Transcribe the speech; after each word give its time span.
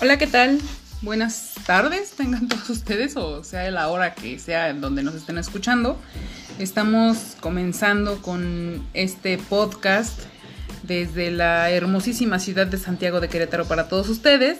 Hola, 0.00 0.16
¿qué 0.16 0.28
tal? 0.28 0.60
Buenas 1.02 1.54
tardes, 1.66 2.12
tengan 2.12 2.46
todos 2.46 2.70
ustedes, 2.70 3.16
o 3.16 3.42
sea, 3.42 3.68
la 3.72 3.88
hora 3.88 4.14
que 4.14 4.38
sea 4.38 4.68
en 4.68 4.80
donde 4.80 5.02
nos 5.02 5.16
estén 5.16 5.38
escuchando. 5.38 6.00
Estamos 6.60 7.36
comenzando 7.40 8.22
con 8.22 8.86
este 8.94 9.38
podcast 9.38 10.20
desde 10.84 11.32
la 11.32 11.70
hermosísima 11.70 12.38
ciudad 12.38 12.68
de 12.68 12.78
Santiago 12.78 13.18
de 13.20 13.28
Querétaro 13.28 13.66
para 13.66 13.88
todos 13.88 14.08
ustedes. 14.08 14.58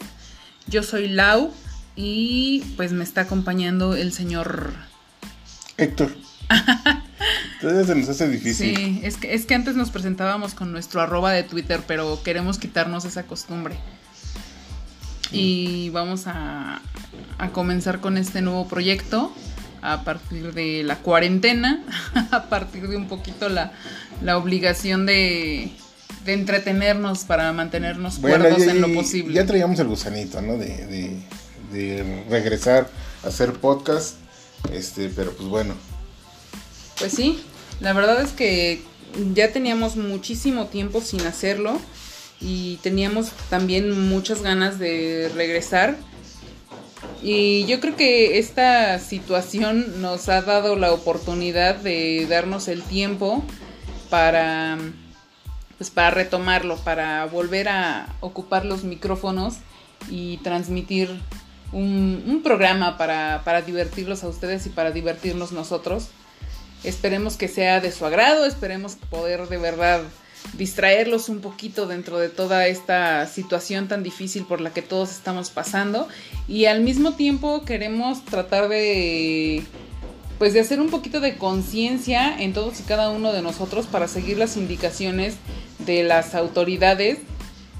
Yo 0.66 0.82
soy 0.82 1.09
Lau 1.09 1.52
y 1.95 2.64
pues 2.77 2.91
me 2.91 3.05
está 3.05 3.20
acompañando 3.20 3.95
el 3.95 4.12
señor 4.12 4.73
Héctor. 5.77 6.16
Entonces 7.62 7.86
se 7.86 7.95
nos 7.95 8.09
hace 8.09 8.29
difícil. 8.29 8.77
Sí, 8.77 9.00
es 9.05 9.16
que, 9.16 9.35
es 9.35 9.46
que 9.46 9.55
antes 9.55 9.77
nos 9.77 9.91
presentábamos 9.91 10.55
con 10.55 10.72
nuestro 10.72 11.00
arroba 11.00 11.30
de 11.30 11.44
Twitter, 11.44 11.80
pero 11.86 12.21
queremos 12.25 12.58
quitarnos 12.58 13.05
esa 13.05 13.22
costumbre. 13.22 13.77
Y 15.32 15.91
vamos 15.91 16.27
a, 16.27 16.81
a 17.39 17.49
comenzar 17.50 18.00
con 18.00 18.17
este 18.17 18.41
nuevo 18.43 18.67
proyecto 18.69 19.32
a 19.82 20.03
partir 20.03 20.55
de 20.55 20.82
la 20.82 20.96
cuarentena, 20.96 21.82
a 22.31 22.45
partir 22.45 22.89
de 22.89 22.96
un 22.96 23.09
poquito 23.09 23.49
la, 23.49 23.72
la 24.22 24.36
obligación 24.39 25.07
de, 25.07 25.71
de 26.25 26.33
entretenernos 26.33 27.25
para 27.25 27.53
mantenernos 27.53 28.21
Bueno, 28.21 28.39
cuerdos 28.45 28.63
en 28.63 28.81
lo 28.81 28.93
posible. 28.95 29.35
Ya 29.35 29.46
traíamos 29.46 29.79
el 29.79 29.86
gusanito, 29.89 30.41
¿no? 30.43 30.57
De, 30.59 30.86
de- 30.86 31.17
de 31.72 32.25
regresar 32.31 32.89
a 33.22 33.28
hacer 33.28 33.53
podcast. 33.53 34.14
Este, 34.72 35.11
pero 35.11 35.33
pues 35.34 35.48
bueno. 35.50 35.75
Pues 36.98 37.12
sí, 37.12 37.41
la 37.81 37.92
verdad 37.92 38.22
es 38.22 38.31
que 38.33 38.83
ya 39.34 39.53
teníamos 39.53 39.97
muchísimo 39.97 40.67
tiempo 40.69 41.00
sin 41.03 41.20
hacerlo 41.27 41.78
y 42.41 42.77
teníamos 42.83 43.31
también 43.50 44.08
muchas 44.08 44.42
ganas 44.42 44.78
de 44.78 45.31
regresar. 45.34 45.97
Y 47.22 47.64
yo 47.67 47.80
creo 47.80 47.97
que 47.97 48.39
esta 48.39 48.98
situación 48.98 50.00
nos 50.00 50.28
ha 50.28 50.42
dado 50.42 50.77
la 50.77 50.92
oportunidad 50.92 51.77
de 51.77 52.27
darnos 52.28 52.69
el 52.69 52.83
tiempo 52.83 53.45
para 54.11 54.78
pues 55.78 55.91
para 55.91 56.11
retomarlo, 56.11 56.77
para 56.77 57.25
volver 57.27 57.69
a 57.69 58.08
ocupar 58.20 58.64
los 58.64 58.83
micrófonos 58.83 59.58
y 60.11 60.39
transmitir 60.39 61.08
un, 61.73 62.41
programa 62.42 62.98
para, 62.98 63.42
para 63.45 63.62
divertirlos 63.62 64.25
a 64.25 64.28
ustedes 64.28 64.67
y 64.67 64.70
para 64.70 64.91
divertirnos 64.91 65.52
nosotros. 65.52 66.08
Esperemos 66.83 67.36
que 67.36 67.47
sea 67.47 67.80
de 67.80 67.92
su 67.92 68.05
agrado, 68.06 68.45
esperemos 68.45 68.97
poder 69.08 69.48
de 69.48 69.58
verdad 69.58 70.00
distraerlos 70.55 71.28
un 71.28 71.41
poquito 71.41 71.86
dentro 71.86 72.19
de 72.19 72.28
toda 72.28 72.67
esta 72.67 73.27
situación 73.27 73.89
tan 73.89 74.03
difícil 74.03 74.45
por 74.45 74.61
la 74.61 74.72
que 74.72 74.83
todos 74.83 75.11
estamos 75.11 75.50
pasando 75.50 76.08
y 76.47 76.67
al 76.67 76.80
mismo 76.80 77.14
tiempo 77.14 77.64
queremos 77.64 78.25
tratar 78.25 78.69
de 78.69 79.62
pues 80.39 80.53
de 80.55 80.61
hacer 80.61 80.80
un 80.80 80.89
poquito 80.89 81.20
de 81.20 81.36
conciencia 81.36 82.41
en 82.41 82.53
todos 82.53 82.78
y 82.80 82.84
cada 82.84 83.11
uno 83.11 83.33
de 83.33 83.42
nosotros 83.42 83.86
para 83.86 84.06
seguir 84.06 84.39
las 84.39 84.56
indicaciones 84.56 85.34
de 85.80 86.05
las 86.05 86.34
autoridades. 86.34 87.19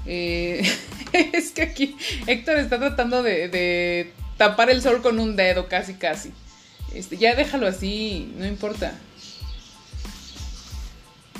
Eh, 0.05 0.61
es 1.13 1.51
que 1.51 1.61
aquí 1.61 1.95
Héctor 2.27 2.57
está 2.57 2.77
tratando 2.77 3.23
de, 3.23 3.47
de 3.47 4.11
tapar 4.37 4.69
el 4.69 4.81
sol 4.81 5.01
con 5.01 5.19
un 5.19 5.37
dedo, 5.37 5.69
casi 5.69 5.93
casi. 5.93 6.31
Este, 6.93 7.17
ya 7.17 7.35
déjalo 7.35 7.67
así, 7.67 8.33
no 8.37 8.45
importa. 8.45 8.93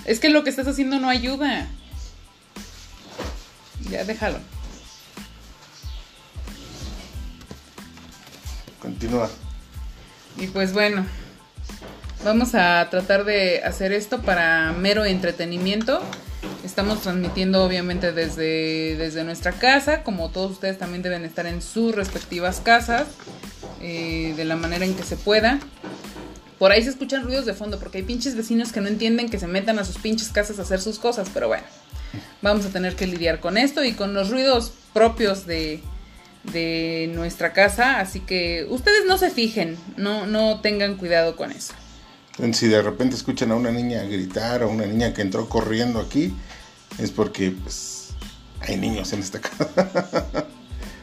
Es 0.05 0.19
que 0.19 0.29
lo 0.29 0.43
que 0.43 0.49
estás 0.49 0.67
haciendo 0.67 0.99
no 0.99 1.09
ayuda. 1.09 1.67
Ya 3.89 4.03
déjalo. 4.03 4.39
Continúa. 8.81 9.29
Y 10.37 10.47
pues 10.47 10.73
bueno, 10.73 11.05
vamos 12.23 12.55
a 12.55 12.87
tratar 12.89 13.25
de 13.25 13.61
hacer 13.63 13.91
esto 13.91 14.21
para 14.21 14.71
mero 14.71 15.05
entretenimiento. 15.05 16.01
Estamos 16.63 17.01
transmitiendo 17.01 17.63
obviamente 17.63 18.11
desde, 18.13 18.95
desde 18.95 19.23
nuestra 19.23 19.51
casa, 19.51 20.03
como 20.03 20.29
todos 20.29 20.51
ustedes 20.51 20.77
también 20.77 21.01
deben 21.01 21.25
estar 21.25 21.45
en 21.45 21.61
sus 21.61 21.93
respectivas 21.93 22.61
casas, 22.61 23.07
eh, 23.81 24.33
de 24.37 24.45
la 24.45 24.55
manera 24.55 24.85
en 24.85 24.95
que 24.95 25.03
se 25.03 25.17
pueda. 25.17 25.59
Por 26.59 26.73
ahí 26.73 26.83
se 26.83 26.89
escuchan 26.89 27.23
ruidos 27.23 27.45
de 27.45 27.53
fondo, 27.53 27.79
porque 27.79 27.99
hay 27.99 28.03
pinches 28.03 28.35
vecinos 28.35 28.73
que 28.73 28.81
no 28.81 28.89
entienden 28.89 29.29
que 29.29 29.39
se 29.39 29.47
metan 29.47 29.79
a 29.79 29.85
sus 29.85 29.97
pinches 29.97 30.27
casas 30.29 30.59
a 30.59 30.63
hacer 30.63 30.81
sus 30.81 30.99
cosas, 30.99 31.29
pero 31.33 31.47
bueno, 31.47 31.63
vamos 32.41 32.65
a 32.65 32.69
tener 32.69 32.97
que 32.97 33.07
lidiar 33.07 33.39
con 33.39 33.57
esto 33.57 33.83
y 33.85 33.93
con 33.93 34.13
los 34.13 34.29
ruidos 34.29 34.73
propios 34.93 35.45
de, 35.45 35.81
de 36.51 37.09
nuestra 37.15 37.53
casa, 37.53 38.01
así 38.01 38.19
que 38.19 38.67
ustedes 38.69 39.05
no 39.07 39.17
se 39.17 39.29
fijen, 39.29 39.77
no, 39.95 40.27
no 40.27 40.59
tengan 40.59 40.97
cuidado 40.97 41.37
con 41.37 41.51
eso. 41.53 41.73
Si 42.51 42.67
de 42.67 42.81
repente 42.81 43.15
escuchan 43.15 43.51
a 43.51 43.55
una 43.55 43.71
niña 43.71 44.03
gritar 44.03 44.63
o 44.63 44.69
una 44.69 44.85
niña 44.85 45.13
que 45.13 45.21
entró 45.21 45.47
corriendo 45.47 45.99
aquí, 45.99 46.33
es 46.97 47.11
porque 47.11 47.51
pues 47.51 48.09
hay 48.61 48.77
niños 48.77 49.13
en 49.13 49.19
esta 49.19 49.39
casa. 49.41 49.67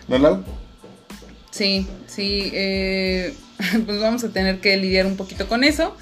¿No, 0.09 0.19
Lau? 0.19 0.45
Sí, 1.56 1.87
sí, 2.06 2.50
eh, 2.53 3.34
pues 3.87 4.00
vamos 4.00 4.22
a 4.25 4.28
tener 4.28 4.61
que 4.61 4.77
lidiar 4.77 5.06
un 5.06 5.17
poquito 5.17 5.49
con 5.49 5.65
eso. 5.65 5.97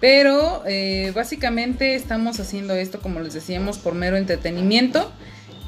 Pero 0.00 0.62
eh, 0.66 1.12
básicamente 1.14 1.94
estamos 1.94 2.38
haciendo 2.40 2.74
esto, 2.74 3.00
como 3.00 3.20
les 3.20 3.34
decíamos, 3.34 3.78
por 3.78 3.94
mero 3.94 4.16
entretenimiento. 4.16 5.10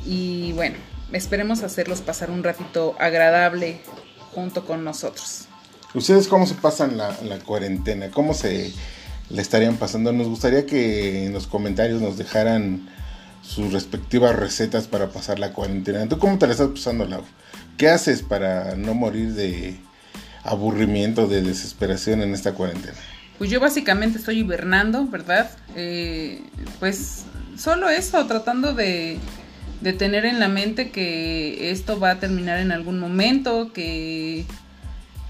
Y 0.04 0.52
bueno, 0.52 0.76
esperemos 1.12 1.62
hacerlos 1.62 2.00
pasar 2.00 2.30
un 2.30 2.42
ratito 2.42 2.96
agradable 2.98 3.80
junto 4.32 4.64
con 4.64 4.84
nosotros. 4.84 5.46
¿Ustedes 5.94 6.28
cómo 6.28 6.46
se 6.46 6.54
pasan 6.54 6.96
la, 6.96 7.14
cuarentena? 7.44 8.10
¿Cómo 8.10 8.34
se 8.34 8.72
le 9.28 9.42
estarían 9.42 9.76
pasando? 9.76 10.12
Nos 10.12 10.28
gustaría 10.28 10.66
que 10.66 11.26
en 11.26 11.32
los 11.32 11.48
comentarios 11.48 12.00
nos 12.00 12.16
dejaran 12.16 12.88
sus 13.42 13.72
respectivas 13.72 14.36
recetas 14.36 14.86
para 14.86 15.08
pasar 15.08 15.40
la 15.40 15.52
cuarentena. 15.52 16.08
¿Tú 16.08 16.19
cómo 16.19 16.38
te 16.38 16.46
la 16.46 16.52
estás 16.52 16.69
pasando, 16.69 17.04
Lau? 17.06 17.24
¿Qué 17.80 17.88
haces 17.88 18.22
para 18.22 18.76
no 18.76 18.92
morir 18.92 19.32
de 19.32 19.74
aburrimiento, 20.44 21.26
de 21.26 21.41
desesperación 21.41 22.20
en 22.20 22.34
esta 22.34 22.52
cuarentena? 22.52 22.98
Pues 23.38 23.48
yo 23.48 23.58
básicamente 23.58 24.18
estoy 24.18 24.41
hibernando, 24.41 25.06
¿verdad? 25.06 25.50
Eh, 25.76 26.42
pues 26.78 27.24
solo 27.56 27.88
eso, 27.88 28.26
tratando 28.26 28.74
de, 28.74 29.19
tener 29.96 30.26
en 30.26 30.40
la 30.40 30.48
mente 30.48 30.90
que 30.90 31.70
esto 31.70 31.98
va 31.98 32.10
a 32.10 32.20
terminar 32.20 32.60
en 32.60 32.70
algún 32.70 32.98
momento, 32.98 33.72
que 33.72 34.44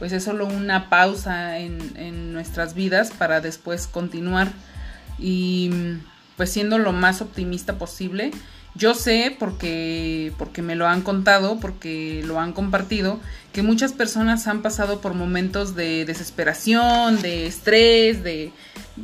pues 0.01 0.11
es 0.11 0.25
solo 0.25 0.45
una 0.47 0.91
pausa 0.91 1.61
en, 1.61 1.79
en 1.95 2.33
nuestras 2.33 2.75
vidas 2.75 3.13
para 3.17 3.41
después 3.41 3.87
continuar 3.87 4.49
y 5.21 5.71
pues 6.37 6.51
siendo 6.51 6.79
lo 6.79 6.91
más 6.91 7.23
optimista 7.23 7.79
posible. 7.79 8.33
Yo 8.77 8.95
sé 8.95 9.35
porque, 9.37 10.33
porque 10.39 10.63
me 10.63 10.77
lo 10.77 10.87
han 10.87 11.03
contado, 11.03 11.59
porque 11.59 12.23
lo 12.25 12.39
han 12.39 12.53
compartido, 12.53 13.19
que 13.53 13.63
muchas 13.63 13.93
personas 13.93 14.47
han 14.47 14.63
pasado 14.63 15.01
por 15.01 15.15
momentos 15.15 15.75
de 15.75 16.05
desesperación, 16.05 17.21
de 17.21 17.47
estrés, 17.47 18.23
de, 18.23 18.53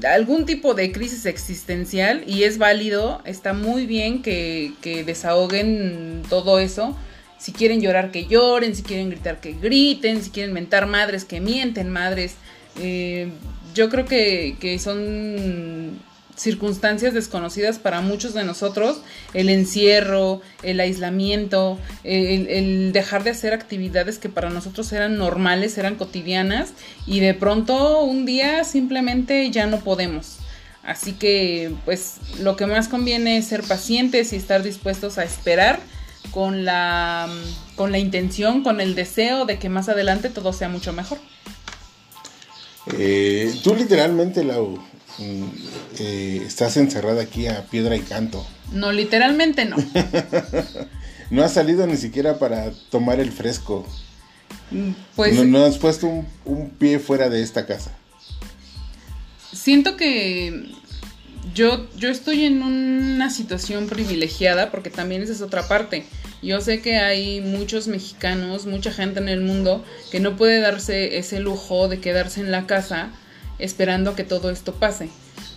algún 0.08 0.46
tipo 0.46 0.74
de 0.74 0.92
crisis 0.92 1.26
existencial 1.26 2.22
y 2.26 2.44
es 2.44 2.58
válido, 2.58 3.22
está 3.24 3.54
muy 3.54 3.86
bien 3.86 4.22
que, 4.22 4.72
que 4.80 5.02
desahoguen 5.02 6.22
todo 6.28 6.58
eso. 6.60 6.96
Si 7.38 7.52
quieren 7.52 7.80
llorar, 7.80 8.12
que 8.12 8.26
lloren, 8.26 8.74
si 8.74 8.82
quieren 8.82 9.10
gritar, 9.10 9.40
que 9.40 9.52
griten, 9.52 10.22
si 10.22 10.30
quieren 10.30 10.52
mentar 10.52 10.86
madres, 10.86 11.24
que 11.24 11.40
mienten 11.40 11.90
madres. 11.90 12.36
Eh, 12.78 13.30
yo 13.74 13.90
creo 13.90 14.06
que, 14.06 14.56
que 14.58 14.78
son 14.78 16.00
circunstancias 16.36 17.14
desconocidas 17.14 17.78
para 17.78 18.00
muchos 18.00 18.34
de 18.34 18.44
nosotros, 18.44 19.00
el 19.34 19.48
encierro, 19.48 20.42
el 20.62 20.80
aislamiento, 20.80 21.78
el, 22.04 22.92
dejar 22.92 23.24
de 23.24 23.30
hacer 23.30 23.52
actividades 23.52 24.18
que 24.18 24.28
para 24.28 24.50
nosotros 24.50 24.92
eran 24.92 25.16
normales, 25.16 25.78
eran 25.78 25.96
cotidianas, 25.96 26.70
y 27.06 27.20
de 27.20 27.34
pronto 27.34 28.02
un 28.02 28.26
día 28.26 28.64
simplemente 28.64 29.50
ya 29.50 29.66
no 29.66 29.80
podemos. 29.80 30.38
Así 30.82 31.14
que 31.14 31.72
pues 31.84 32.18
lo 32.38 32.56
que 32.56 32.66
más 32.66 32.88
conviene 32.88 33.38
es 33.38 33.46
ser 33.46 33.62
pacientes 33.62 34.32
y 34.32 34.36
estar 34.36 34.62
dispuestos 34.62 35.18
a 35.18 35.24
esperar 35.24 35.80
con 36.30 36.64
la, 36.64 37.28
con 37.74 37.90
la 37.90 37.98
intención, 37.98 38.62
con 38.62 38.80
el 38.80 38.94
deseo 38.94 39.46
de 39.46 39.58
que 39.58 39.68
más 39.68 39.88
adelante 39.88 40.28
todo 40.28 40.52
sea 40.52 40.68
mucho 40.68 40.92
mejor. 40.92 41.18
Eh, 42.96 43.52
tú 43.64 43.74
literalmente, 43.74 44.44
Lau, 44.44 44.78
eh, 45.18 46.42
estás 46.46 46.76
encerrada 46.76 47.22
aquí 47.22 47.46
a 47.46 47.64
piedra 47.66 47.96
y 47.96 48.00
canto. 48.00 48.46
No, 48.72 48.92
literalmente 48.92 49.64
no. 49.64 49.76
no 51.30 51.44
has 51.44 51.54
salido 51.54 51.86
ni 51.86 51.96
siquiera 51.96 52.38
para 52.38 52.72
tomar 52.90 53.20
el 53.20 53.32
fresco. 53.32 53.86
Pues 55.14 55.34
no, 55.34 55.44
no 55.44 55.64
has 55.64 55.78
puesto 55.78 56.06
un, 56.06 56.26
un, 56.44 56.70
pie 56.70 56.98
fuera 56.98 57.28
de 57.28 57.42
esta 57.42 57.66
casa. 57.66 57.92
Siento 59.52 59.96
que 59.96 60.72
yo, 61.54 61.88
yo 61.96 62.10
estoy 62.10 62.44
en 62.44 62.62
una 62.62 63.30
situación 63.30 63.86
privilegiada 63.86 64.70
porque 64.70 64.90
también 64.90 65.22
esa 65.22 65.32
es 65.32 65.40
otra 65.40 65.66
parte. 65.68 66.04
Yo 66.42 66.60
sé 66.60 66.82
que 66.82 66.96
hay 66.96 67.40
muchos 67.40 67.88
mexicanos, 67.88 68.66
mucha 68.66 68.92
gente 68.92 69.20
en 69.20 69.28
el 69.28 69.40
mundo 69.40 69.84
que 70.10 70.20
no 70.20 70.36
puede 70.36 70.60
darse 70.60 71.16
ese 71.16 71.40
lujo 71.40 71.88
de 71.88 72.00
quedarse 72.00 72.40
en 72.40 72.50
la 72.50 72.66
casa 72.66 73.10
esperando 73.58 74.10
a 74.10 74.16
que 74.16 74.24
todo 74.24 74.50
esto 74.50 74.74
pase. 74.74 75.08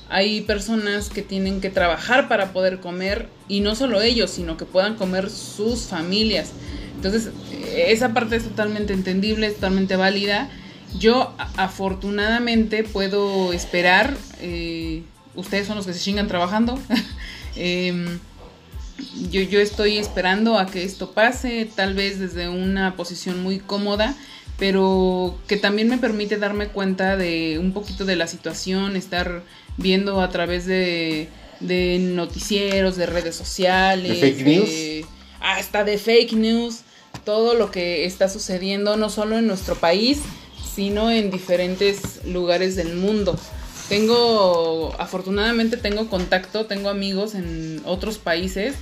Hay 0.09 0.41
personas 0.41 1.09
que 1.09 1.21
tienen 1.21 1.61
que 1.61 1.69
trabajar 1.69 2.27
para 2.27 2.51
poder 2.51 2.79
comer 2.79 3.29
y 3.47 3.59
no 3.61 3.75
solo 3.75 4.01
ellos, 4.01 4.31
sino 4.31 4.57
que 4.57 4.65
puedan 4.65 4.95
comer 4.95 5.29
sus 5.29 5.83
familias. 5.83 6.51
Entonces, 6.95 7.29
esa 7.75 8.13
parte 8.13 8.35
es 8.35 8.43
totalmente 8.43 8.93
entendible, 8.93 9.47
es 9.47 9.55
totalmente 9.55 9.95
válida. 9.95 10.49
Yo 10.97 11.33
afortunadamente 11.55 12.83
puedo 12.83 13.53
esperar, 13.53 14.17
eh, 14.41 15.03
ustedes 15.35 15.67
son 15.67 15.77
los 15.77 15.85
que 15.85 15.93
se 15.93 15.99
chingan 15.99 16.27
trabajando. 16.27 16.79
Em, 17.55 18.19
yo, 19.31 19.41
yo 19.41 19.59
estoy 19.59 19.97
esperando 19.97 20.57
a 20.57 20.67
que 20.67 20.83
esto 20.83 21.11
pase, 21.11 21.69
tal 21.75 21.93
vez 21.93 22.19
desde 22.19 22.47
una 22.47 22.95
posición 22.95 23.43
muy 23.43 23.59
cómoda, 23.59 24.15
pero 24.59 25.39
que 25.47 25.55
también 25.55 25.87
me 25.87 25.97
permite 25.97 26.37
darme 26.37 26.67
cuenta 26.67 27.15
de 27.15 27.57
un 27.59 27.71
poquito 27.71 28.03
de 28.05 28.17
la 28.17 28.27
situación, 28.27 28.97
estar 28.97 29.41
viendo 29.77 30.21
a 30.21 30.29
través 30.29 30.65
de, 30.65 31.29
noticieros, 31.61 32.97
de 32.97 33.05
redes 33.05 33.35
sociales, 33.35 34.19
¿De 34.19 34.33
fake 34.33 34.45
news? 34.45 35.07
hasta 35.39 35.85
de 35.85 35.97
fake 35.97 36.33
news, 36.33 36.81
todo 37.23 37.53
lo 37.53 37.71
que 37.71 38.05
está 38.05 38.27
sucediendo 38.27 38.97
no 38.97 39.09
solo 39.09 39.37
en 39.37 39.47
nuestro 39.47 39.75
país, 39.75 40.19
sino 40.75 41.09
en 41.09 41.31
diferentes 41.31 42.25
lugares 42.25 42.75
del 42.75 42.95
mundo. 42.95 43.39
Tengo, 43.87 44.93
afortunadamente 44.99 45.77
tengo 45.77 46.09
contacto, 46.09 46.65
tengo 46.65 46.89
amigos 46.89 47.33
en 47.33 47.81
otros 47.85 48.17
países 48.17 48.75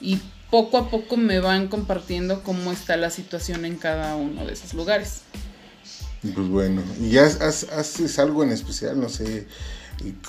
y 0.00 0.18
poco 0.54 0.78
a 0.78 0.88
poco 0.88 1.16
me 1.16 1.40
van 1.40 1.66
compartiendo 1.66 2.44
cómo 2.44 2.70
está 2.70 2.96
la 2.96 3.10
situación 3.10 3.64
en 3.64 3.74
cada 3.74 4.14
uno 4.14 4.46
de 4.46 4.52
esos 4.52 4.72
lugares. 4.72 5.22
Pues 6.22 6.46
bueno, 6.46 6.80
¿y 7.00 7.10
ya 7.10 7.24
haces 7.24 8.18
algo 8.20 8.44
en 8.44 8.52
especial? 8.52 9.00
No 9.00 9.08
sé, 9.08 9.48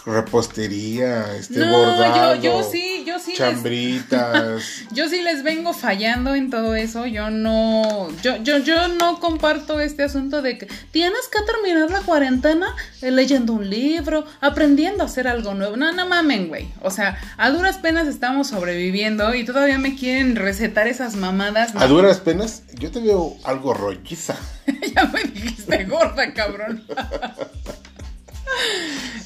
repostería, 0.06 1.35
este 1.35 1.65
bordado, 1.69 2.35
yo, 2.35 2.41
yo 2.41 2.63
sí, 2.63 3.03
yo 3.06 3.19
sí 3.19 3.33
chambritas. 3.33 4.63
yo 4.91 5.09
sí 5.09 5.21
les 5.21 5.44
vengo 5.44 5.73
fallando 5.73 6.35
en 6.35 6.50
todo 6.50 6.75
eso. 6.75 7.06
Yo 7.06 7.29
no, 7.29 8.09
yo, 8.21 8.38
yo, 8.38 8.57
yo 8.59 8.88
no 8.88 9.19
comparto 9.19 9.79
este 9.79 10.03
asunto 10.03 10.41
de 10.41 10.57
que 10.57 10.67
tienes 10.91 11.27
que 11.31 11.39
terminar 11.45 11.89
la 11.89 12.01
cuarentena 12.01 12.75
eh, 13.01 13.12
leyendo 13.12 13.53
un 13.53 13.69
libro, 13.69 14.25
aprendiendo 14.41 15.03
a 15.03 15.07
hacer 15.07 15.27
algo 15.27 15.53
nuevo. 15.53 15.75
No, 15.77 15.91
no 15.91 16.07
mamen, 16.07 16.47
güey. 16.47 16.67
O 16.81 16.91
sea, 16.91 17.17
a 17.38 17.50
duras 17.50 17.77
penas 17.77 18.07
estamos 18.07 18.47
sobreviviendo 18.47 19.33
y 19.35 19.45
todavía 19.45 19.77
me 19.77 19.95
quieren 19.95 20.35
recetar 20.35 20.88
esas 20.88 21.15
mamadas. 21.15 21.73
A 21.75 21.88
duras 21.88 22.19
penas, 22.19 22.63
yo 22.73 22.91
te 22.91 23.00
veo 23.00 23.35
algo 23.44 23.73
rolliza. 23.73 24.35
ya 24.95 25.06
me 25.06 25.23
dijiste 25.23 25.85
gorda, 25.85 26.33
cabrón. 26.33 26.83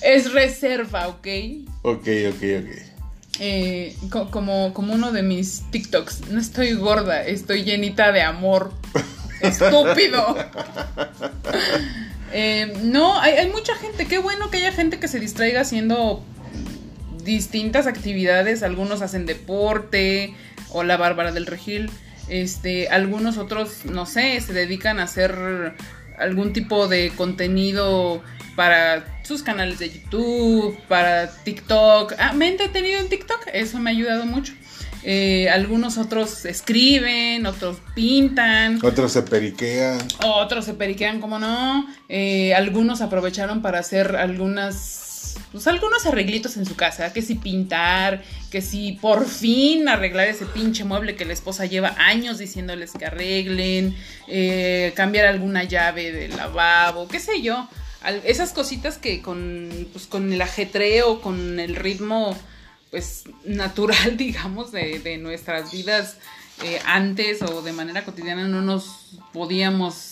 es 0.01 0.31
reserva, 0.33 1.07
¿ok? 1.07 1.27
Ok, 1.81 2.07
ok, 2.30 2.44
ok. 2.60 2.89
Eh, 3.42 3.95
como, 4.10 4.74
como 4.74 4.94
uno 4.94 5.12
de 5.12 5.24
mis 5.24 5.63
TikToks, 5.71 6.30
no 6.30 6.39
estoy 6.42 6.74
gorda, 6.74 7.24
estoy 7.24 7.63
llenita 7.63 8.12
de 8.12 8.21
amor. 8.21 8.74
Estúpido. 9.42 10.36
Eh, 12.31 12.74
no, 12.83 13.19
hay, 13.19 13.33
hay, 13.33 13.50
mucha 13.50 13.74
gente, 13.75 14.06
qué 14.06 14.19
bueno 14.19 14.51
que 14.51 14.57
haya 14.57 14.71
gente 14.71 15.00
que 15.00 15.07
se 15.07 15.19
distraiga 15.19 15.62
haciendo 15.62 16.24
distintas 17.24 17.88
actividades. 17.88 18.62
Algunos 18.62 19.01
hacen 19.01 19.25
deporte, 19.25 20.36
o 20.72 20.83
la 20.83 20.98
Bárbara 20.98 21.31
del 21.31 21.45
Regil. 21.45 21.89
Este, 22.27 22.89
algunos 22.89 23.38
otros, 23.38 23.86
no 23.86 24.06
sé, 24.06 24.39
se 24.42 24.54
dedican 24.54 25.00
a 25.00 25.04
hacer 25.04 25.74
algún 26.19 26.54
tipo 26.54 26.88
de 26.88 27.12
contenido 27.16 28.21
para 28.56 29.21
sus 29.24 29.42
canales 29.42 29.80
de 29.80 29.89
YouTube, 29.89 30.77
para 30.88 31.31
TikTok. 31.31 32.13
Ah, 32.18 32.33
me 32.33 32.48
he 32.48 32.51
entretenido 32.51 33.00
en 33.00 33.10
TikTok, 33.10 33.48
eso 33.54 33.80
me 33.80 33.89
ha 33.89 33.94
ayudado 33.94 34.25
mucho. 34.25 34.54
Eh, 35.04 35.50
algunos 35.50 35.98
otros 35.98 36.45
escriben, 36.45 37.45
otros 37.45 37.77
pintan. 37.95 38.80
Otros 38.83 39.13
se 39.13 39.21
periquean. 39.21 39.98
Otros 40.25 40.66
se 40.66 40.74
periquean, 40.74 41.21
como 41.21 41.39
no. 41.39 41.88
Eh, 42.10 42.54
algunos 42.54 43.01
aprovecharon 43.01 43.62
para 43.62 43.80
hacer 43.80 44.18
algunas, 44.18 45.09
pues 45.51 45.68
algunos 45.68 46.06
arreglitos 46.06 46.57
en 46.57 46.66
su 46.66 46.75
casa. 46.75 47.12
Que 47.13 47.21
si 47.21 47.36
pintar, 47.36 48.24
que 48.51 48.62
si 48.62 48.94
por 48.94 49.27
fin 49.27 49.88
arreglar 49.88 50.27
ese 50.27 50.45
pinche 50.45 50.83
mueble 50.83 51.16
que 51.16 51.25
la 51.25 51.33
esposa 51.33 51.66
lleva 51.66 51.95
años 51.98 52.38
diciéndoles 52.38 52.92
que 52.92 53.06
arreglen. 53.06 53.95
Eh, 54.27 54.94
cambiar 54.95 55.25
alguna 55.25 55.63
llave 55.63 56.12
del 56.12 56.38
lavabo, 56.38 57.07
qué 57.07 57.19
sé 57.19 57.42
yo 57.42 57.68
esas 58.24 58.54
cositas 58.54 58.98
que 58.98 59.21
con, 59.21 59.88
pues, 59.92 60.07
con 60.07 60.31
el 60.31 60.42
ajetreo, 60.42 61.22
con 61.22 61.60
el 61.60 61.75
ritmo 61.75 62.36
pues 62.92 63.25
natural, 63.44 64.18
digamos, 64.18 64.72
de, 64.72 65.18
nuestras 65.19 65.72
vidas 65.72 66.18
eh, 66.63 66.80
antes 66.86 67.42
o 67.42 67.62
de 67.62 67.72
manera 67.72 68.04
cotidiana 68.04 68.48
no 68.48 68.62
nos 68.62 69.18
podíamos 69.33 70.12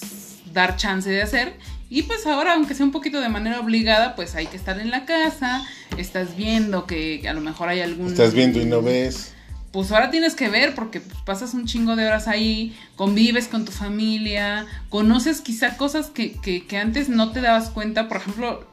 dar 0.54 0.76
chance 0.78 1.10
de 1.10 1.22
hacer. 1.22 1.58
Y 1.90 2.04
pues 2.04 2.26
ahora, 2.26 2.54
aunque 2.54 2.76
sea 2.76 2.86
un 2.86 2.92
poquito 2.92 3.22
de 3.22 3.30
manera 3.30 3.60
obligada, 3.60 4.16
pues 4.16 4.36
hay 4.36 4.48
que 4.48 4.58
estar 4.58 4.80
en 4.80 4.92
la 4.92 5.06
casa, 5.06 5.66
estás 5.98 6.36
viendo 6.36 6.86
que 6.86 7.28
a 7.28 7.34
lo 7.34 7.42
mejor 7.42 7.70
hay 7.70 7.80
algún... 7.80 8.08
Estás 8.08 8.34
viendo 8.34 8.62
y 8.62 8.66
no 8.66 8.82
ves. 8.82 9.34
Pues 9.72 9.92
ahora 9.92 10.10
tienes 10.10 10.36
que 10.36 10.50
ver 10.50 10.76
porque 10.76 11.00
pues, 11.00 11.18
pasas 11.26 11.54
un 11.54 11.66
chingo 11.66 11.96
de 11.96 12.06
horas 12.06 12.28
ahí, 12.28 12.78
convives 12.96 13.48
con 13.48 13.64
tu 13.64 13.72
familia, 13.72 14.66
conoces 14.90 15.40
quizá 15.42 15.78
cosas 15.78 16.08
que, 16.08 16.34
que, 16.34 16.78
antes 16.78 17.10
no 17.10 17.32
te 17.32 17.42
dabas 17.42 17.70
cuenta, 17.70 18.08
por 18.08 18.18
ejemplo, 18.18 18.68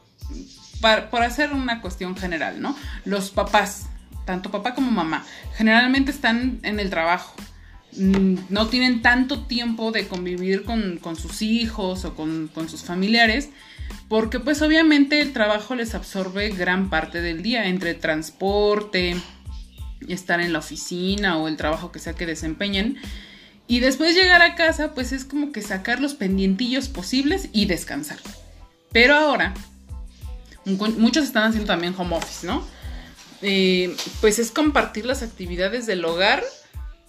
por 1.11 1.22
hacer 1.22 1.52
una 1.52 1.81
cuestión 1.81 2.16
general, 2.16 2.61
¿no? 2.61 2.76
Los 3.05 3.31
papás, 3.31 3.87
tanto 4.25 4.50
papá 4.50 4.75
como 4.75 4.90
mamá, 4.90 5.25
generalmente 5.56 6.11
están 6.11 6.58
en 6.62 6.81
el 6.81 6.90
trabajo, 6.90 7.34
no 7.96 8.67
tienen 8.69 9.02
tanto 9.02 9.43
tiempo 9.46 9.93
de 9.93 10.08
convivir 10.08 10.64
con, 10.64 11.00
sus 11.17 11.43
hijos 11.43 12.05
o 12.05 12.14
con, 12.14 12.49
con 12.49 12.69
sus 12.69 12.82
familiares, 12.82 13.50
porque 14.08 14.41
pues 14.41 14.62
obviamente 14.62 15.20
el 15.20 15.32
trabajo 15.32 15.75
les 15.75 15.94
absorbe 15.94 16.50
gran 16.50 16.91
parte 16.91 17.20
del 17.20 17.43
día, 17.43 17.67
entre 17.67 17.94
transporte, 17.94 19.16
estar 20.09 20.40
en 20.40 20.52
la 20.52 20.59
oficina 20.59 21.38
o 21.38 21.49
el 21.49 21.57
trabajo 21.57 21.92
que 21.92 21.99
sea 21.99 22.14
que 22.14 22.26
desempeñen. 22.26 22.99
Y 23.66 23.80
después 23.80 24.14
llegar 24.14 24.42
a 24.42 24.57
casa, 24.57 24.92
pues 24.92 25.12
es 25.12 25.25
como 25.25 25.50
que 25.52 25.62
sacar 25.62 26.00
los 26.00 26.14
pendientillos 26.14 26.88
posibles 26.88 27.49
y 27.52 27.64
descansar. 27.64 28.18
Pero 28.92 29.14
ahora, 29.14 29.54
muchos 30.64 31.25
están 31.25 31.45
haciendo 31.45 31.66
también 31.66 31.95
home 31.97 32.16
office, 32.16 32.47
¿no? 32.47 32.66
Eh, 33.40 33.95
pues 34.21 34.38
es 34.38 34.50
compartir 34.50 35.07
las 35.07 35.23
actividades 35.23 35.87
del 35.87 36.04
hogar 36.04 36.42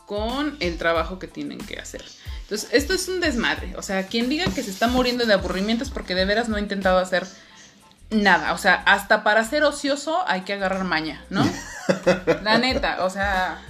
con 0.05 0.57
el 0.59 0.77
trabajo 0.77 1.19
que 1.19 1.27
tienen 1.27 1.59
que 1.59 1.79
hacer. 1.79 2.03
Entonces, 2.41 2.69
esto 2.73 2.93
es 2.93 3.07
un 3.07 3.21
desmadre. 3.21 3.75
O 3.75 3.81
sea, 3.81 4.05
quien 4.07 4.29
diga 4.29 4.45
que 4.45 4.61
se 4.61 4.69
está 4.69 4.87
muriendo 4.87 5.25
de 5.25 5.33
aburrimiento 5.33 5.83
es 5.83 5.89
porque 5.89 6.13
de 6.13 6.25
veras 6.25 6.47
no 6.47 6.57
ha 6.57 6.59
intentado 6.59 6.99
hacer 6.99 7.25
nada. 8.11 8.53
O 8.53 8.57
sea, 8.57 8.75
hasta 8.85 9.23
para 9.23 9.43
ser 9.43 9.63
ocioso 9.63 10.23
hay 10.27 10.41
que 10.41 10.53
agarrar 10.53 10.83
maña, 10.83 11.23
¿no? 11.29 11.43
La 12.43 12.57
neta, 12.57 13.03
o 13.03 13.09
sea. 13.09 13.61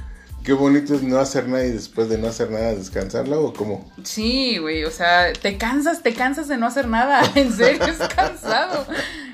Qué 0.43 0.53
bonito 0.53 0.93
es 0.93 1.01
no 1.01 1.17
hacer 1.17 1.47
nada 1.47 1.65
y 1.65 1.71
después 1.71 2.07
de 2.07 2.19
no 2.19 2.27
hacer 2.27 2.51
nada 2.51 2.75
descansarla 2.75 3.39
o 3.39 3.53
cómo. 3.53 3.91
Sí, 4.03 4.57
güey, 4.59 4.83
o 4.83 4.91
sea, 4.91 5.33
te 5.33 5.57
cansas, 5.57 6.03
te 6.03 6.13
cansas 6.13 6.47
de 6.47 6.57
no 6.57 6.67
hacer 6.67 6.87
nada. 6.87 7.21
En 7.35 7.51
serio, 7.51 7.83
es 7.85 7.97
cansado. 8.13 8.85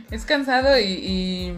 Es 0.10 0.24
cansado 0.24 0.80
y. 0.80 1.54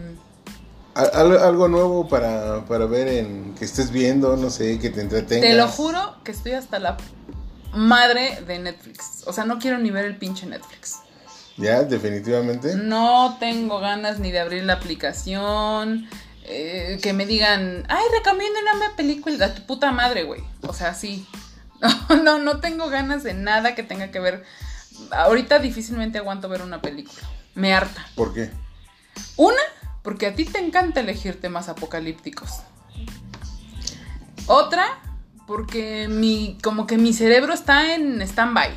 algo 0.94 1.68
nuevo 1.68 2.08
para, 2.08 2.64
para 2.66 2.86
ver 2.86 3.08
en 3.08 3.54
que 3.54 3.64
estés 3.64 3.90
viendo, 3.90 4.36
no 4.36 4.50
sé, 4.50 4.78
que 4.78 4.90
te 4.90 5.00
entretengas. 5.00 5.48
Te 5.48 5.56
lo 5.56 5.68
juro 5.68 6.16
que 6.24 6.32
estoy 6.32 6.52
hasta 6.52 6.78
la 6.78 6.96
madre 7.72 8.40
de 8.46 8.58
Netflix. 8.58 9.24
O 9.26 9.32
sea, 9.32 9.44
no 9.44 9.58
quiero 9.58 9.78
ni 9.78 9.90
ver 9.90 10.04
el 10.04 10.16
pinche 10.16 10.46
Netflix. 10.46 11.00
¿Ya? 11.56 11.82
Definitivamente. 11.82 12.74
No 12.76 13.36
tengo 13.38 13.78
ganas 13.80 14.18
ni 14.18 14.30
de 14.32 14.40
abrir 14.40 14.64
la 14.64 14.74
aplicación. 14.74 16.08
Eh, 16.46 16.98
que 17.02 17.12
me 17.12 17.26
digan, 17.26 17.84
ay, 17.88 18.04
recomiendo 18.18 18.58
una 18.60 18.96
película. 18.96 19.46
A 19.46 19.54
tu 19.54 19.62
puta 19.66 19.92
madre, 19.92 20.24
güey. 20.24 20.42
O 20.62 20.72
sea, 20.72 20.94
sí. 20.94 21.26
No, 22.22 22.38
no, 22.38 22.60
tengo 22.60 22.88
ganas 22.88 23.22
de 23.24 23.34
nada 23.34 23.74
que 23.74 23.82
tenga 23.82 24.10
que 24.10 24.20
ver. 24.20 24.44
Ahorita 25.10 25.58
difícilmente 25.58 26.18
aguanto 26.18 26.48
ver 26.48 26.62
una 26.62 26.80
película. 26.80 27.20
Me 27.54 27.74
harta. 27.74 28.06
¿Por 28.14 28.32
qué? 28.32 28.50
Una, 29.36 29.60
porque 30.04 30.26
a 30.26 30.34
ti 30.34 30.44
te 30.44 30.58
encanta 30.58 31.00
elegir 31.00 31.40
temas 31.40 31.70
apocalípticos. 31.70 32.60
Otra, 34.46 34.86
porque 35.46 36.08
mi, 36.08 36.58
como 36.62 36.86
que 36.86 36.98
mi 36.98 37.14
cerebro 37.14 37.54
está 37.54 37.94
en 37.94 38.20
stand-by. 38.20 38.70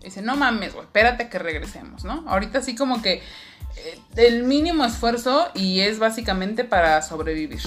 Dice, 0.00 0.22
no 0.22 0.36
mames, 0.36 0.72
güey, 0.72 0.86
espérate 0.86 1.28
que 1.28 1.40
regresemos, 1.40 2.04
¿no? 2.04 2.24
Ahorita 2.28 2.62
sí 2.62 2.76
como 2.76 3.02
que 3.02 3.14
eh, 3.76 3.98
el 4.14 4.44
mínimo 4.44 4.84
esfuerzo 4.84 5.50
y 5.52 5.80
es 5.80 5.98
básicamente 5.98 6.62
para 6.62 7.02
sobrevivir. 7.02 7.60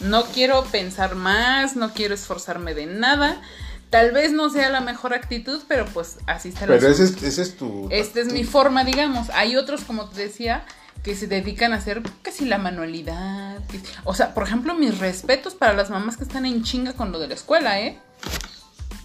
No 0.00 0.26
quiero 0.26 0.64
pensar 0.64 1.14
más, 1.14 1.76
no 1.76 1.94
quiero 1.94 2.14
esforzarme 2.14 2.74
de 2.74 2.84
nada. 2.84 3.40
Tal 3.88 4.10
vez 4.10 4.32
no 4.32 4.50
sea 4.50 4.68
la 4.68 4.82
mejor 4.82 5.14
actitud, 5.14 5.62
pero 5.66 5.86
pues 5.86 6.18
así 6.26 6.50
está 6.50 6.66
Pero 6.66 6.88
ese 6.88 7.04
es, 7.04 7.22
ese 7.22 7.40
es 7.40 7.56
tu... 7.56 7.88
Esta 7.90 8.20
es 8.20 8.30
mi 8.30 8.44
forma, 8.44 8.84
digamos. 8.84 9.30
Hay 9.30 9.56
otros, 9.56 9.84
como 9.84 10.10
te 10.10 10.20
decía, 10.20 10.66
que 11.06 11.14
se 11.14 11.28
dedican 11.28 11.72
a 11.72 11.76
hacer 11.76 12.02
casi 12.20 12.46
la 12.46 12.58
manualidad. 12.58 13.60
o 14.02 14.12
sea, 14.12 14.34
por 14.34 14.42
ejemplo, 14.42 14.74
mis 14.74 14.98
respetos 14.98 15.54
para 15.54 15.72
las 15.72 15.88
mamás 15.88 16.16
que 16.16 16.24
están 16.24 16.44
en 16.44 16.64
chinga 16.64 16.94
con 16.94 17.12
lo 17.12 17.20
de 17.20 17.28
la 17.28 17.34
escuela, 17.34 17.80
¿eh? 17.80 18.00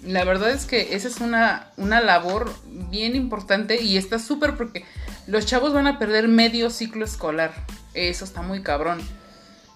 La 0.01 0.23
verdad 0.23 0.49
es 0.49 0.65
que 0.65 0.95
esa 0.95 1.07
es 1.07 1.19
una, 1.19 1.67
una 1.77 2.01
labor 2.01 2.55
bien 2.65 3.15
importante 3.15 3.83
y 3.83 3.97
está 3.97 4.17
súper 4.17 4.57
porque 4.57 4.83
los 5.27 5.45
chavos 5.45 5.73
van 5.73 5.85
a 5.85 5.99
perder 5.99 6.27
medio 6.27 6.71
ciclo 6.71 7.05
escolar. 7.05 7.53
Eso 7.93 8.25
está 8.25 8.41
muy 8.41 8.63
cabrón. 8.63 8.99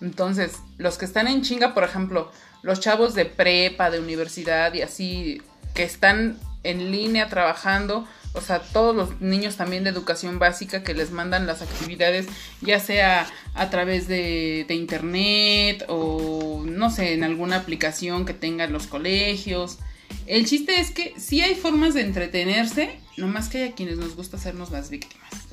Entonces, 0.02 0.54
los 0.80 0.98
que 0.98 1.06
están 1.06 1.28
en 1.28 1.44
chinga, 1.44 1.76
por 1.76 1.84
ejemplo, 1.84 2.32
los 2.64 2.80
chavos 2.80 3.14
de 3.14 3.26
prepa, 3.26 3.92
de 3.92 4.00
universidad 4.00 4.74
y 4.74 4.82
así, 4.82 5.44
que 5.76 5.84
están 5.84 6.40
en 6.64 6.92
línea 6.92 7.30
trabajando, 7.30 8.08
o 8.36 8.42
sea, 8.42 8.60
todos 8.60 8.96
los 8.96 9.22
niños 9.22 9.56
también 9.56 9.84
de 9.84 9.90
educación 9.90 10.40
básica 10.40 10.84
que 10.84 10.94
les 10.94 11.12
mandan 11.12 11.48
las 11.48 11.62
actividades, 11.62 12.28
ya 12.62 12.80
sea 12.80 13.28
a 13.54 13.70
través 13.70 14.08
de, 14.08 14.66
internet 14.70 15.86
o 15.88 16.64
no 16.66 16.90
sé, 16.92 17.14
en 17.14 17.24
alguna 17.24 17.58
aplicación 17.58 18.26
que 18.26 18.34
tengan 18.34 18.74
los 18.74 18.88
colegios. 18.88 19.80
El 20.28 20.46
chiste 20.46 20.80
es 20.80 20.92
que 20.92 21.14
sí 21.18 21.42
hay 21.42 21.56
formas 21.56 21.94
de 21.94 22.02
entretenerse, 22.02 23.00
nomás 23.18 23.50
que 23.50 23.60
hay 23.60 23.70
a 23.70 23.76
quienes 23.76 23.98
nos 23.98 24.16
gusta 24.16 24.38
hacernos 24.38 24.72
las 24.72 24.90
víctimas. 24.90 25.45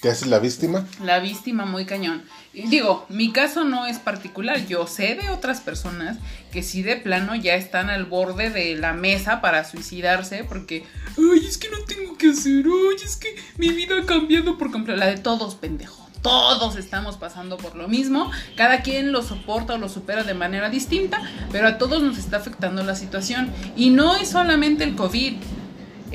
¿Te 0.00 0.10
haces 0.10 0.28
la 0.28 0.38
víctima? 0.38 0.86
La 1.02 1.20
víctima 1.20 1.64
muy 1.64 1.86
cañón. 1.86 2.22
Digo, 2.52 3.06
mi 3.08 3.32
caso 3.32 3.64
no 3.64 3.86
es 3.86 3.98
particular. 3.98 4.66
Yo 4.66 4.86
sé 4.86 5.14
de 5.14 5.30
otras 5.30 5.60
personas 5.60 6.18
que 6.52 6.62
sí 6.62 6.82
de 6.82 6.96
plano 6.96 7.34
ya 7.34 7.54
están 7.54 7.88
al 7.88 8.04
borde 8.04 8.50
de 8.50 8.76
la 8.76 8.92
mesa 8.92 9.40
para 9.40 9.64
suicidarse 9.64 10.44
porque, 10.44 10.84
ay, 11.16 11.46
es 11.46 11.58
que 11.58 11.70
no 11.70 11.78
tengo 11.86 12.16
que 12.16 12.30
hacer, 12.30 12.64
ay, 12.66 12.96
es 13.04 13.16
que 13.16 13.36
mi 13.56 13.68
vida 13.70 13.94
ha 14.00 14.06
cambiado 14.06 14.58
por 14.58 14.70
completo. 14.70 14.98
La 14.98 15.06
de 15.06 15.16
todos, 15.16 15.54
pendejo. 15.54 16.06
Todos 16.22 16.76
estamos 16.76 17.16
pasando 17.16 17.56
por 17.56 17.76
lo 17.76 17.88
mismo. 17.88 18.30
Cada 18.56 18.82
quien 18.82 19.12
lo 19.12 19.22
soporta 19.22 19.74
o 19.74 19.78
lo 19.78 19.88
supera 19.88 20.24
de 20.24 20.34
manera 20.34 20.68
distinta, 20.70 21.22
pero 21.52 21.68
a 21.68 21.78
todos 21.78 22.02
nos 22.02 22.18
está 22.18 22.38
afectando 22.38 22.82
la 22.82 22.96
situación. 22.96 23.50
Y 23.76 23.90
no 23.90 24.16
es 24.16 24.28
solamente 24.28 24.84
el 24.84 24.96
COVID 24.96 25.36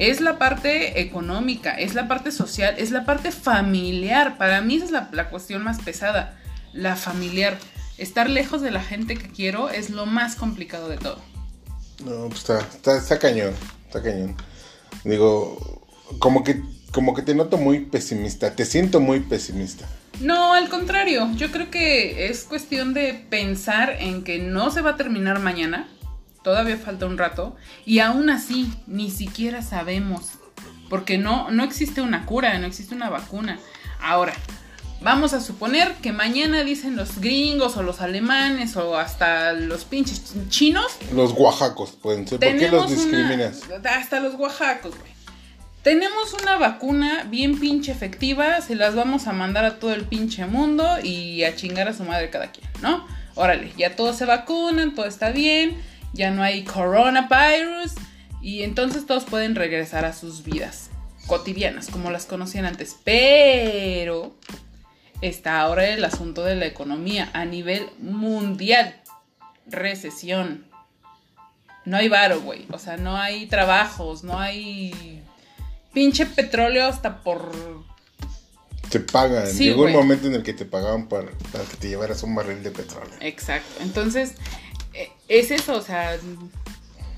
es 0.01 0.20
la 0.20 0.39
parte 0.39 1.00
económica, 1.00 1.75
es 1.75 1.93
la 1.93 2.08
parte 2.08 2.31
social, 2.31 2.74
es 2.79 2.89
la 2.89 3.05
parte 3.05 3.31
familiar. 3.31 4.36
Para 4.39 4.60
mí 4.62 4.77
esa 4.77 4.86
es 4.86 4.91
la, 4.91 5.10
la 5.12 5.29
cuestión 5.29 5.63
más 5.63 5.79
pesada, 5.79 6.39
la 6.74 6.96
familiar. 6.96 7.60
Estar 8.00 8.27
lejos 8.27 8.63
de 8.63 8.72
la 8.72 8.81
gente 8.81 9.15
que 9.15 9.29
quiero 9.29 9.70
es 9.70 9.91
lo 9.91 10.08
más 10.08 10.36
complicado 10.36 10.89
de 10.89 10.98
todo. 10.98 11.20
No, 12.03 12.29
pues 12.29 12.39
está, 12.39 12.60
está, 12.62 12.98
está 12.98 13.20
cañón, 13.20 13.53
está 13.86 14.01
cañón. 14.01 14.36
Digo, 15.03 15.86
como 16.17 16.43
que, 16.43 16.63
como 16.91 17.13
que 17.13 17.22
te 17.22 17.36
noto 17.36 17.60
muy 17.60 17.81
pesimista, 17.81 18.55
te 18.55 18.65
siento 18.65 19.01
muy 19.01 19.20
pesimista. 19.20 19.88
No, 20.20 20.55
al 20.55 20.67
contrario, 20.70 21.29
yo 21.36 21.51
creo 21.51 21.70
que 21.70 22.25
es 22.25 22.43
cuestión 22.46 22.96
de 22.96 23.24
pensar 23.29 23.98
en 24.00 24.24
que 24.24 24.39
no 24.39 24.72
se 24.72 24.81
va 24.81 24.91
a 24.91 24.98
terminar 24.98 25.39
mañana, 25.39 25.88
todavía 26.43 26.77
falta 26.77 27.05
un 27.05 27.17
rato, 27.17 27.55
y 27.86 28.00
aún 28.00 28.29
así 28.29 28.71
ni 28.88 29.12
siquiera 29.12 29.62
sabemos, 29.62 30.31
porque 30.89 31.17
no, 31.17 31.51
no 31.51 31.63
existe 31.63 32.01
una 32.01 32.25
cura, 32.25 32.57
no 32.60 32.67
existe 32.67 32.95
una 32.95 33.10
vacuna. 33.10 33.60
Ahora, 34.01 34.33
vamos 35.01 35.33
a 35.33 35.41
suponer 35.41 35.93
que 36.01 36.12
mañana 36.12 36.63
dicen 36.63 36.95
los 36.95 37.19
gringos 37.19 37.77
o 37.77 37.83
los 37.83 38.01
alemanes 38.01 38.75
o 38.77 38.98
hasta 38.98 39.53
los 39.53 39.86
pinches 39.86 40.33
chinos 40.50 40.88
Los 41.13 41.33
oaxacos 41.33 41.91
pueden 41.91 42.27
ser. 42.27 42.39
¿Por 42.39 42.57
qué 42.57 42.69
los 42.69 42.89
discriminas? 42.89 43.62
una. 43.67 43.89
Hasta 43.91 44.19
los 44.19 44.36
oaxacos, 44.36 44.98
güey. 44.98 45.12
Tenemos 45.83 46.33
una 46.39 46.57
vacuna 46.57 47.24
bien 47.24 47.60
pinche 47.60 47.91
efectiva, 47.91 48.62
se 48.62 48.75
las 48.75 48.93
vamos 48.93 49.25
a 49.25 49.33
mandar 49.33 49.65
a 49.65 49.79
todo 49.79 49.93
el 49.93 50.03
pinche 50.03 50.45
mundo 50.45 50.88
y 51.01 51.43
a 51.43 51.55
chingar 51.55 51.88
a 51.88 51.93
su 51.93 52.03
madre 52.03 52.29
cada 52.29 52.51
quien, 52.51 52.69
¿no? 52.83 53.07
Órale, 53.33 53.74
ya 53.75 53.95
todos 53.95 54.15
se 54.15 54.25
vacunan, 54.25 54.93
todo 54.93 55.07
está 55.07 55.31
bien, 55.31 55.81
ya 56.13 56.32
no 56.32 56.44
hay 56.44 56.63
coronavirus 56.63 57.94
y 58.41 58.63
entonces 58.63 59.06
todos 59.06 59.25
pueden 59.25 59.56
regresar 59.56 60.06
a 60.06 60.13
sus 60.13 60.44
vidas 60.44 60.89
cotidianas 61.27 61.88
como 61.88 62.12
las 62.12 62.25
conocían 62.25 62.65
antes. 62.65 62.98
Pero 63.03 64.36
está 65.22 65.62
ahora 65.62 65.88
el 65.88 66.03
asunto 66.03 66.44
de 66.44 66.56
la 66.56 66.65
economía 66.65 67.30
a 67.34 67.46
nivel 67.46 67.89
mundial. 68.00 68.96
Recesión. 69.68 70.65
No 71.86 71.98
hay 71.98 72.10
varo, 72.10 72.41
güey. 72.41 72.65
O 72.72 72.80
sea, 72.80 72.98
no 72.98 73.18
hay 73.18 73.46
trabajos, 73.48 74.24
no 74.24 74.39
hay 74.39 75.22
pinche 75.94 76.25
petróleo 76.25 76.86
hasta 76.88 77.22
por... 77.22 77.51
Te 78.89 79.00
pagan. 79.00 79.48
Sí, 79.48 79.65
Llegó 79.65 79.84
un 79.84 79.94
momento 79.94 80.27
en 80.27 80.34
el 80.34 80.44
que 80.44 80.53
te 80.53 80.65
pagaban 80.65 81.08
para, 81.08 81.30
para 81.51 81.63
que 81.63 81.77
te 81.77 81.88
llevaras 81.88 82.24
un 82.24 82.36
barril 82.36 82.62
de 82.62 82.72
petróleo. 82.72 83.13
Exacto. 83.22 83.82
Entonces, 83.82 84.36
es 85.39 85.51
eso, 85.51 85.73
o 85.75 85.81
sea, 85.81 86.15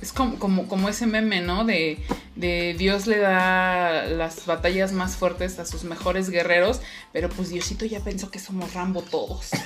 es 0.02 0.12
como, 0.14 0.38
como, 0.40 0.68
como 0.68 0.90
ese 0.90 1.06
meme, 1.08 1.42
¿no? 1.42 1.64
De, 1.66 1.98
de 2.36 2.76
Dios 2.78 3.08
le 3.08 3.18
da 3.20 4.06
las 4.06 4.46
batallas 4.46 4.92
más 4.92 5.16
fuertes 5.16 5.60
a 5.60 5.66
sus 5.66 5.84
mejores 5.84 6.30
guerreros, 6.30 6.82
pero 7.12 7.30
pues 7.30 7.50
Diosito 7.50 7.86
ya 7.86 8.00
pensó 8.02 8.30
que 8.30 8.40
somos 8.40 8.74
Rambo 8.74 9.02
todos. 9.02 9.50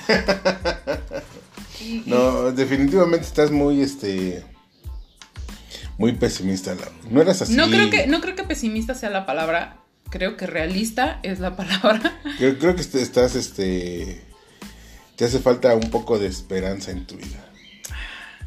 No, 2.06 2.50
definitivamente 2.52 3.24
estás 3.24 3.50
muy, 3.52 3.82
este, 3.82 4.44
muy 5.96 6.12
pesimista. 6.12 6.74
No 7.08 7.22
eras 7.22 7.42
así. 7.42 7.54
No 7.54 7.68
creo 7.68 7.88
que, 7.88 8.06
no 8.08 8.20
creo 8.20 8.34
que 8.34 8.42
pesimista 8.42 8.94
sea 8.94 9.10
la 9.10 9.26
palabra. 9.26 9.76
Creo 10.10 10.36
que 10.36 10.46
realista 10.46 11.20
es 11.22 11.38
la 11.38 11.54
palabra. 11.56 12.18
Creo, 12.38 12.58
creo 12.58 12.74
que 12.74 12.80
est- 12.80 12.94
estás, 12.96 13.36
este, 13.36 14.20
te 15.16 15.24
hace 15.26 15.38
falta 15.38 15.74
un 15.76 15.90
poco 15.90 16.18
de 16.18 16.26
esperanza 16.26 16.90
en 16.90 17.06
tu 17.06 17.16
vida. 17.16 17.47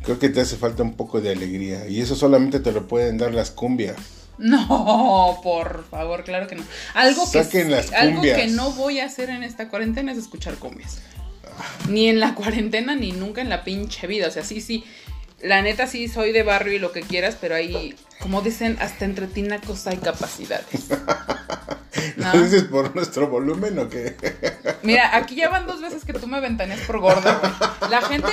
Creo 0.04 0.20
que 0.20 0.30
te 0.30 0.42
hace 0.42 0.58
falta 0.58 0.84
un 0.84 0.94
poco 0.94 1.22
de 1.22 1.32
alegría. 1.32 1.88
Y 1.88 2.02
eso 2.02 2.16
solamente 2.16 2.60
te 2.60 2.72
lo 2.72 2.88
pueden 2.88 3.18
dar 3.18 3.34
las 3.34 3.52
cumbias. 3.52 3.98
No, 4.38 5.40
por 5.44 5.86
favor, 5.90 6.24
claro 6.24 6.48
que 6.48 6.56
no. 6.56 6.64
Algo 6.96 7.30
que, 7.32 7.44
Saquen 7.44 7.70
las 7.70 7.92
algo 7.94 8.22
que 8.24 8.48
no 8.48 8.72
voy 8.72 9.00
a 9.00 9.06
hacer 9.06 9.30
en 9.30 9.44
esta 9.44 9.70
cuarentena 9.70 10.12
es 10.12 10.18
escuchar 10.18 10.56
cumbias. 10.56 11.00
Ni 11.90 12.08
en 12.08 12.20
la 12.20 12.34
cuarentena, 12.34 12.96
ni 12.96 13.12
nunca 13.12 13.42
en 13.42 13.50
la 13.50 13.64
pinche 13.64 14.08
vida. 14.08 14.28
O 14.28 14.32
sea, 14.32 14.44
sí, 14.44 14.62
sí. 14.62 14.84
La 15.44 15.62
neta 15.62 15.88
sí 15.88 16.08
soy 16.08 16.32
de 16.32 16.44
barrio 16.44 16.74
y 16.74 16.80
lo 16.80 16.92
que 16.92 17.02
quieras, 17.02 17.38
pero 17.40 17.56
ahí, 17.56 17.96
como 18.20 18.42
dicen, 18.42 18.78
hasta 18.80 19.06
entre 19.06 19.28
tinacos 19.28 19.88
hay 19.88 19.98
capacidades. 19.98 20.88
¿Lo 22.18 22.26
No. 22.34 22.44
dices 22.44 22.64
por 22.64 22.96
nuestro 22.96 23.28
volumen 23.28 23.78
o 23.80 23.90
qué? 23.90 24.16
Mira, 24.84 25.16
aquí 25.16 25.36
ya 25.36 25.50
van 25.50 25.68
dos 25.68 25.82
veces 25.82 26.06
que 26.06 26.14
tú 26.14 26.28
me 26.28 26.40
ventaneas 26.40 26.80
por 26.82 27.00
gorda, 27.00 27.40
güey. 27.40 27.92
La 27.92 28.02
gente, 28.02 28.28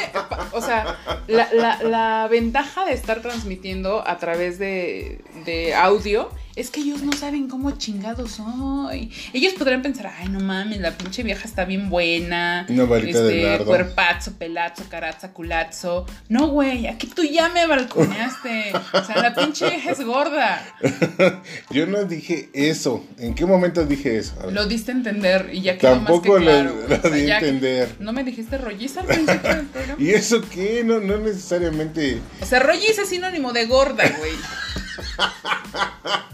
o 0.53 0.61
sea, 0.61 0.97
la, 1.27 1.49
la- 1.53 1.83
la 1.83 2.29
ventaja 2.31 2.85
de 2.85 2.93
estar 2.93 3.21
transmitiendo 3.21 4.07
a 4.07 4.19
través 4.19 4.59
de, 4.59 5.21
de 5.45 5.75
audio 5.75 6.31
es 6.59 6.71
que 6.71 6.81
ellos 6.81 7.03
no 7.03 7.13
saben 7.13 7.49
cómo 7.49 7.71
chingados 7.73 8.33
soy. 8.33 9.11
Ellos 9.33 9.55
podrán 9.55 9.83
pensar, 9.83 10.13
ay, 10.19 10.29
no 10.29 10.41
mames, 10.41 10.81
la 10.81 10.93
pinche 10.93 11.23
vieja 11.23 11.47
está 11.47 11.65
bien 11.65 11.89
buena. 11.91 12.67
Una 12.69 12.85
varita 12.85 13.23
de 13.23 13.43
nardo. 13.43 13.65
Cuerpazo, 13.67 14.33
pelazo, 14.33 14.85
caraza, 14.91 15.33
culazo. 15.33 16.07
No, 16.29 16.49
güey, 16.49 16.87
aquí 16.87 17.07
tú 17.07 17.23
ya 17.23 17.49
me 17.51 17.67
balconeaste. 17.67 18.73
O 18.93 19.05
sea, 19.05 19.23
la 19.23 19.35
pinche 19.35 19.69
vieja 19.69 19.93
es 19.93 20.01
gorda. 20.05 20.63
Yo 21.71 21.87
no 21.87 22.05
dije 22.05 22.49
eso. 22.53 23.05
¿En 23.19 23.35
qué 23.35 23.47
momento 23.47 23.85
dije 23.87 24.19
eso? 24.19 24.35
Lo 24.51 24.67
diste 24.67 24.93
a 24.93 24.95
entender 24.95 25.51
y 25.53 25.63
ya 25.63 25.79
quedó 25.79 25.93
Tampoco 25.95 26.29
más 26.29 26.39
que 26.39 26.45
lo- 26.45 26.51
claro. 26.51 26.75
lo 26.89 26.97
O 26.97 27.01
sea, 27.01 27.11
di 27.11 27.31
a 27.31 27.39
entender. 27.39 27.97
¿No 28.01 28.13
me 28.13 28.25
dijiste 28.25 28.59
rolliza 28.59 29.01
al 29.01 29.07
principio 29.07 29.55
del 29.55 29.67
programa? 29.67 30.03
¿Y 30.03 30.11
eso 30.11 30.41
qué? 30.51 30.83
No, 30.85 30.99
no 31.01 31.19
necesariamente. 31.19 32.19
O 32.41 32.47
sea, 32.47 32.59
rolliza 32.61 33.03
es 33.03 33.09
sinónimo 33.09 33.53
de 33.53 33.67
gorda, 33.67 34.05
güey. 34.19 34.33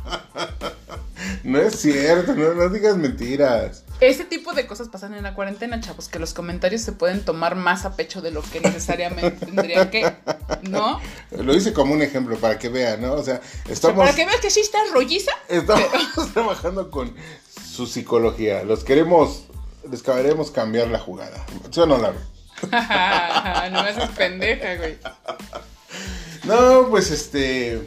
No 1.44 1.58
es 1.58 1.78
cierto, 1.80 2.34
no, 2.34 2.54
no 2.54 2.68
digas 2.70 2.96
mentiras. 2.96 3.84
Ese 4.00 4.24
tipo 4.24 4.54
de 4.54 4.66
cosas 4.66 4.88
pasan 4.88 5.14
en 5.14 5.22
la 5.22 5.34
cuarentena, 5.34 5.78
chavos, 5.80 6.08
que 6.08 6.18
los 6.18 6.32
comentarios 6.32 6.80
se 6.80 6.92
pueden 6.92 7.22
tomar 7.22 7.54
más 7.54 7.84
a 7.84 7.96
pecho 7.96 8.22
de 8.22 8.30
lo 8.30 8.42
que 8.42 8.60
necesariamente 8.60 9.30
tendrían 9.46 9.90
que, 9.90 10.10
¿no? 10.62 11.00
Lo 11.30 11.54
hice 11.54 11.72
como 11.74 11.92
un 11.92 12.02
ejemplo 12.02 12.36
para 12.38 12.58
que 12.58 12.70
vean, 12.70 13.02
¿no? 13.02 13.12
O 13.12 13.22
sea, 13.22 13.34
O 13.34 13.40
sea, 13.66 13.72
estamos, 13.72 13.98
para 13.98 14.16
que 14.16 14.24
veas 14.24 14.40
que 14.40 14.50
sí 14.50 14.60
está 14.60 14.78
rolliza. 14.92 15.32
estamos 15.48 16.32
trabajando 16.32 16.90
con 16.90 17.14
su 17.62 17.86
psicología. 17.86 18.64
Los 18.64 18.82
queremos, 18.82 19.44
les 19.90 20.02
queremos 20.02 20.50
cambiar 20.50 20.88
la 20.88 20.98
jugada. 20.98 21.44
¿Sí 21.70 21.80
o 21.80 21.86
no, 21.86 21.98
Laura? 21.98 22.20
no 23.70 23.82
me 23.82 23.88
haces 23.90 24.10
pendeja, 24.10 24.76
güey. 24.76 24.98
No, 26.44 26.88
pues 26.88 27.10
este. 27.10 27.80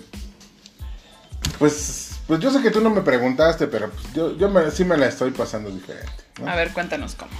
Pues, 1.59 2.11
pues 2.27 2.39
yo 2.39 2.51
sé 2.51 2.61
que 2.61 2.71
tú 2.71 2.81
no 2.81 2.89
me 2.89 3.01
preguntaste, 3.01 3.67
pero 3.67 3.89
pues 3.89 4.13
yo, 4.13 4.37
yo 4.37 4.49
me- 4.49 4.69
sí 4.71 4.85
me 4.85 4.97
la 4.97 5.07
estoy 5.07 5.31
pasando 5.31 5.69
diferente. 5.69 6.11
¿no? 6.39 6.49
A 6.49 6.55
ver, 6.55 6.71
cuéntanos 6.71 7.15
cómo. 7.15 7.31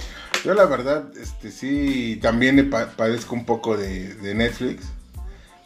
Yo 0.44 0.54
la 0.54 0.66
verdad, 0.66 1.04
este 1.16 1.50
sí, 1.50 2.18
también 2.22 2.70
padezco 2.70 3.34
un 3.34 3.44
poco 3.44 3.76
de, 3.76 4.34
Netflix. 4.34 4.86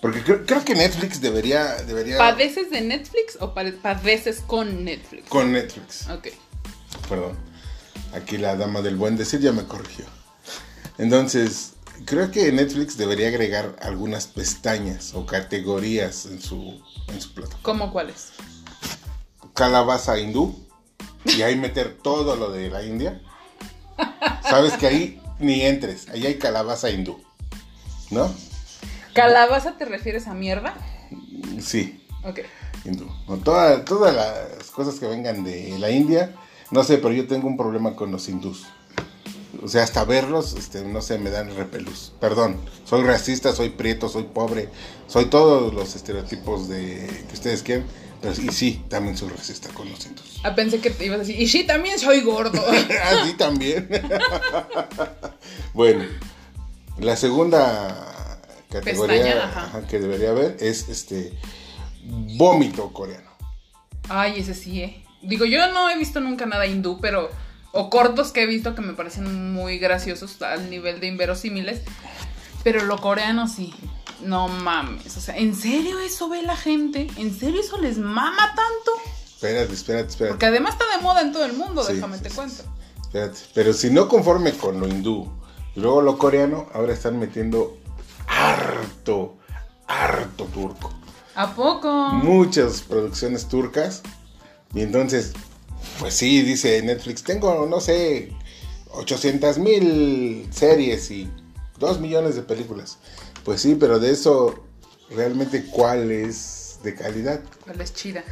Porque 0.01 0.23
creo, 0.23 0.65
que 0.65 0.75
Netflix 0.75 1.21
debería, 1.21 1.77
debería... 1.87 2.19
¿Padeces 2.19 2.71
de 2.71 2.81
Netflix 2.81 3.37
o 3.39 3.55
padeces 3.55 4.41
con 4.41 4.85
Netflix? 4.85 5.29
Con 5.29 5.53
Netflix. 5.53 6.09
Ok. 6.11 6.29
Perdón. 7.09 7.37
Aquí 8.13 8.37
la 8.37 8.57
dama 8.57 8.83
del 8.83 8.97
buen 8.97 9.17
decir 9.17 9.39
ya 9.41 9.53
me 9.53 9.65
corrigió. 9.65 10.05
Entonces, 10.99 11.72
creo 12.05 12.31
que 12.31 12.51
Netflix 12.53 12.97
debería 12.97 13.29
agregar 13.29 13.77
algunas 13.81 14.27
pestañas 14.27 15.15
o 15.15 15.27
categorías 15.27 16.27
en 16.27 16.41
su, 16.41 16.83
en 17.09 17.21
su 17.21 17.35
plataforma. 17.35 17.63
¿Cómo 17.63 17.93
cuáles? 17.93 18.33
Calabaza 19.55 20.19
hindú. 20.19 20.59
Y 21.25 21.43
ahí 21.43 21.57
meter 21.57 21.99
todo 22.03 22.37
lo 22.37 22.51
de 22.51 22.69
la 22.69 22.83
India. 22.83 23.21
Sabes 24.43 24.73
que 24.75 24.87
ahí 24.87 25.23
ni 25.39 25.63
entres. 25.63 26.09
Ahí 26.09 26.27
hay 26.27 26.39
calabaza 26.39 26.91
hindú. 26.91 27.23
¿No? 28.11 28.33
¿Calabaza 29.15 29.77
te 29.79 29.85
refieres 29.85 30.27
a 30.27 30.35
mierda? 30.35 30.75
Sí. 31.61 32.05
Ok. 32.25 32.41
Hindú. 32.85 33.09
todas 33.45 34.15
las 34.15 34.71
cosas 34.71 34.97
que 34.99 35.07
vengan 35.07 35.45
de 35.45 35.79
la 35.79 35.91
India. 35.91 36.35
No 36.71 36.83
sé, 36.83 36.99
pero 36.99 37.13
yo 37.13 37.27
tengo 37.27 37.47
un 37.47 37.57
problema 37.57 37.95
con 37.95 38.11
los 38.11 38.29
hindús. 38.29 38.67
O 39.63 39.69
sea, 39.69 39.85
hasta 39.85 40.05
verlos, 40.05 40.55
este, 40.55 40.83
no 40.83 41.01
sé, 41.03 41.19
me 41.19 41.31
dan 41.31 41.55
repelús. 41.55 42.13
Perdón, 42.21 42.61
soy 42.85 43.05
racista, 43.05 43.53
soy 43.53 43.71
prieto, 43.71 44.09
soy 44.09 44.25
pobre, 44.25 44.69
soy 45.07 45.27
todos 45.27 45.73
los 45.73 45.95
estereotipos 45.95 46.69
de 46.69 47.07
que 47.29 47.35
ustedes 47.35 47.63
quieren. 47.63 47.87
Pero, 48.21 48.35
y 48.41 48.49
sí, 48.49 48.85
también 48.89 49.17
soy 49.17 49.29
racista 49.29 49.69
con 49.71 49.89
los 49.89 50.05
hindús. 50.05 50.41
Ah, 50.43 50.55
pensé 50.55 50.81
que 50.81 50.91
te 50.91 51.07
ibas 51.07 51.17
a 51.17 51.19
decir, 51.21 51.41
y 51.41 51.47
sí, 51.49 51.65
también 51.65 51.99
soy 51.99 52.23
gordo. 52.23 52.61
ah, 53.05 53.25
sí, 53.25 53.35
también. 53.35 53.89
bueno, 55.75 56.05
la 56.99 57.17
segunda 57.17 58.41
categoría 58.69 59.85
que 59.89 60.01
debería 60.01 60.31
haber 60.31 60.57
es 60.59 60.89
este 60.89 61.39
vómito 62.05 62.93
coreano. 62.93 63.31
Ay, 64.09 64.41
ese 64.41 64.55
sí, 64.55 64.83
eh. 64.83 65.05
Digo, 65.23 65.45
yo 65.45 65.73
no 65.73 65.89
he 65.89 65.97
visto 65.97 66.19
nunca 66.19 66.47
nada 66.47 66.67
hindú, 66.67 66.99
pero 67.01 67.31
o 67.73 67.91
cortos 67.91 68.33
que 68.33 68.43
he 68.43 68.47
visto 68.47 68.75
que 68.75 68.83
me 68.83 68.93
parecen 68.93 69.53
muy 69.53 69.79
graciosos 69.79 70.41
al 70.43 70.71
nivel 70.71 71.01
de 71.01 71.09
inverosímiles. 71.09 71.81
Pero 72.63 72.85
lo 72.85 72.99
coreano 72.99 73.49
sí. 73.49 73.75
No 74.21 74.47
mames. 74.47 75.17
O 75.17 75.21
sea, 75.21 75.37
¿en 75.37 75.57
serio 75.57 75.99
eso 75.99 76.29
ve 76.29 76.43
la 76.43 76.57
gente? 76.57 77.09
¿En 77.17 77.37
serio 77.37 77.61
eso 77.61 77.79
les 77.79 77.99
mama 77.99 78.55
tanto? 78.55 78.93
Espérate, 79.25 79.73
espérate, 79.75 80.11
espérate. 80.11 80.35
Porque 80.35 80.47
además 80.47 80.75
está 80.75 80.85
de 80.97 81.03
moda 81.03 81.23
en 81.23 81.33
todo 81.33 81.45
el 81.45 81.55
mundo, 81.55 81.83
déjame 81.85 82.19
te 82.19 82.31
cuento. 82.31 82.63
espérate. 83.01 83.41
Pero 83.55 83.73
si 83.73 83.91
no 83.91 84.07
conforme 84.07 84.53
con 84.53 84.79
lo 84.79 84.87
hindú 84.87 85.33
y 85.75 85.81
luego 85.81 86.03
lo 86.03 86.19
coreano, 86.19 86.69
ahora 86.73 86.93
están 86.93 87.19
metiendo 87.19 87.77
harto, 88.29 89.39
harto 89.89 90.45
turco. 90.45 90.93
¿A 91.35 91.55
poco? 91.55 91.91
Muchas 92.13 92.83
producciones 92.83 93.49
turcas. 93.49 94.03
Y 94.75 94.83
entonces 94.83 95.33
pues 96.03 96.15
sí, 96.15 96.43
dice 96.43 96.83
Netflix, 96.83 97.23
tengo, 97.23 97.65
no 97.71 97.81
sé, 97.81 98.33
800 98.91 99.59
mil 99.59 100.49
series 100.51 101.13
y 101.13 101.31
2 101.79 102.01
millones 102.01 102.35
de 102.35 102.43
películas. 102.43 102.99
Pues 103.45 103.61
sí, 103.63 103.77
pero 103.79 104.01
de 104.01 104.11
eso, 104.11 104.67
realmente, 105.11 105.65
¿cuál 105.67 106.11
es 106.11 106.81
de 106.83 106.97
calidad? 106.97 107.41
¿Cuál 107.65 107.81
es 107.81 107.95
chida? 107.95 108.25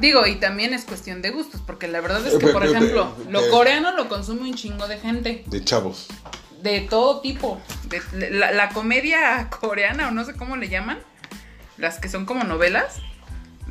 Digo, 0.00 0.26
y 0.26 0.36
también 0.36 0.72
es 0.72 0.86
cuestión 0.86 1.20
de 1.20 1.28
gustos, 1.28 1.60
porque 1.66 1.88
la 1.88 2.00
verdad 2.00 2.26
es 2.26 2.38
que, 2.38 2.46
por 2.46 2.64
ejemplo, 2.64 3.14
lo 3.28 3.50
coreano 3.50 3.94
lo 3.94 4.08
consume 4.08 4.48
un 4.48 4.54
chingo 4.54 4.88
de 4.88 4.98
gente. 4.98 5.44
De 5.46 5.62
chavos. 5.62 6.06
De 6.62 6.80
todo 6.88 7.20
tipo. 7.20 7.60
De, 7.90 8.30
la, 8.30 8.50
la, 8.50 8.70
comedia 8.70 9.50
coreana, 9.50 10.08
o 10.08 10.10
no 10.10 10.24
sé 10.24 10.32
cómo 10.36 10.56
le 10.56 10.70
llaman, 10.70 10.98
las 11.76 11.98
que 11.98 12.08
son 12.08 12.24
como 12.24 12.44
novelas, 12.44 12.96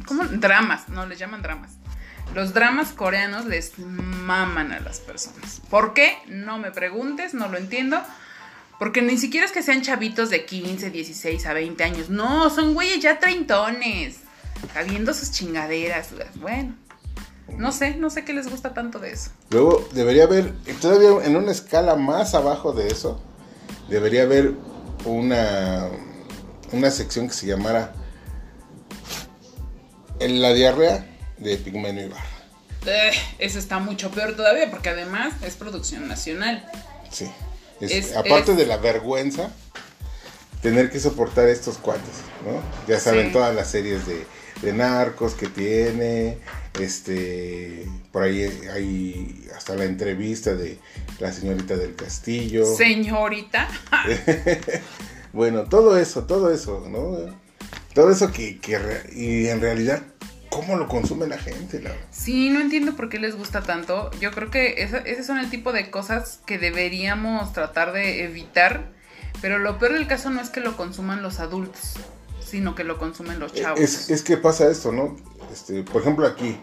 como 0.05 0.23
dramas, 0.25 0.87
no, 0.89 1.07
les 1.07 1.17
llaman 1.17 1.41
dramas. 1.41 1.78
Los 2.35 2.53
dramas 2.53 2.91
coreanos 2.91 3.45
les 3.45 3.77
maman 3.79 4.71
a 4.71 4.79
las 4.79 4.99
personas. 4.99 5.61
¿Por 5.69 5.93
qué? 5.93 6.17
No 6.27 6.57
me 6.59 6.71
preguntes, 6.71 7.33
no 7.33 7.47
lo 7.47 7.57
entiendo. 7.57 7.99
Porque 8.77 9.01
ni 9.01 9.17
siquiera 9.17 9.45
es 9.45 9.51
que 9.51 9.63
sean 9.63 9.81
chavitos 9.81 10.29
de 10.29 10.45
15, 10.45 10.89
16 10.89 11.45
a 11.45 11.53
20 11.53 11.83
años. 11.83 12.09
No, 12.09 12.49
son 12.49 12.73
güeyes 12.73 13.01
ya 13.01 13.19
treintones. 13.19 14.17
Habiendo 14.75 15.13
sus 15.13 15.31
chingaderas. 15.31 16.09
Bueno, 16.35 16.75
no 17.57 17.71
sé, 17.71 17.95
no 17.95 18.09
sé 18.09 18.23
qué 18.23 18.33
les 18.33 18.49
gusta 18.49 18.73
tanto 18.73 18.99
de 18.99 19.11
eso. 19.11 19.31
Luego, 19.49 19.87
debería 19.93 20.23
haber, 20.23 20.53
todavía 20.81 21.25
en 21.25 21.35
una 21.35 21.51
escala 21.51 21.95
más 21.95 22.35
abajo 22.35 22.71
de 22.71 22.87
eso, 22.87 23.21
debería 23.89 24.23
haber 24.23 24.53
una, 25.05 25.89
una 26.71 26.91
sección 26.91 27.27
que 27.27 27.33
se 27.33 27.47
llamara 27.47 27.93
en 30.19 30.41
la 30.41 30.53
diarrea 30.53 31.08
de 31.39 31.57
Pigmenio 31.57 32.05
Ibarra. 32.05 32.39
Eh, 32.85 33.11
eso 33.39 33.59
está 33.59 33.79
mucho 33.79 34.09
peor 34.11 34.35
todavía 34.35 34.69
porque 34.69 34.89
además 34.89 35.33
es 35.43 35.55
producción 35.55 36.07
nacional. 36.07 36.65
Sí. 37.11 37.29
aparte 38.15 38.55
de 38.55 38.65
la 38.65 38.77
vergüenza, 38.77 39.49
tener 40.61 40.89
que 40.89 40.99
soportar 40.99 41.47
estos 41.47 41.77
cuates, 41.77 42.23
¿no? 42.45 42.61
Ya 42.87 42.99
saben 42.99 43.31
todas 43.31 43.55
las 43.55 43.69
series 43.69 44.01
de, 44.05 44.25
narcos 44.73 45.35
que 45.35 45.47
tiene, 45.47 46.37
este, 46.79 47.85
por 48.11 48.23
ahí 48.23 48.43
hay 48.73 49.47
hasta 49.55 49.75
la 49.75 49.85
entrevista 49.85 50.53
de 50.53 50.77
la 51.19 51.31
señorita 51.31 51.75
del 51.77 51.95
castillo. 51.95 52.65
Señorita. 52.75 53.69
bueno, 55.33 55.63
todo 55.63 55.97
eso, 55.97 56.25
todo 56.25 56.53
eso, 56.53 56.85
¿no? 56.89 57.37
Todo 57.93 58.11
eso 58.11 58.31
que, 58.31 58.59
que 58.59 58.77
y 59.13 59.47
en 59.47 59.61
realidad 59.61 60.03
cómo 60.49 60.75
lo 60.75 60.87
consume 60.87 61.27
la 61.27 61.37
gente. 61.37 61.81
La... 61.81 61.91
Sí, 62.11 62.49
no 62.49 62.59
entiendo 62.59 62.95
por 62.95 63.09
qué 63.09 63.19
les 63.19 63.35
gusta 63.35 63.61
tanto. 63.61 64.11
Yo 64.19 64.31
creo 64.31 64.51
que 64.51 64.83
ese 64.83 65.23
son 65.23 65.39
el 65.39 65.49
tipo 65.49 65.71
de 65.71 65.89
cosas 65.89 66.41
que 66.45 66.57
deberíamos 66.57 67.53
tratar 67.53 67.91
de 67.91 68.23
evitar. 68.23 68.91
Pero 69.41 69.59
lo 69.59 69.79
peor 69.79 69.93
del 69.93 70.07
caso 70.07 70.29
no 70.29 70.41
es 70.41 70.49
que 70.49 70.59
lo 70.59 70.75
consuman 70.75 71.21
los 71.21 71.39
adultos, 71.39 71.93
sino 72.45 72.75
que 72.75 72.83
lo 72.83 72.97
consumen 72.97 73.39
los 73.39 73.53
chavos. 73.53 73.79
Es, 73.79 74.21
que 74.23 74.37
pasa 74.37 74.69
esto, 74.69 74.91
¿no? 74.91 75.15
Este, 75.51 75.83
por 75.83 76.01
ejemplo, 76.01 76.27
aquí, 76.27 76.59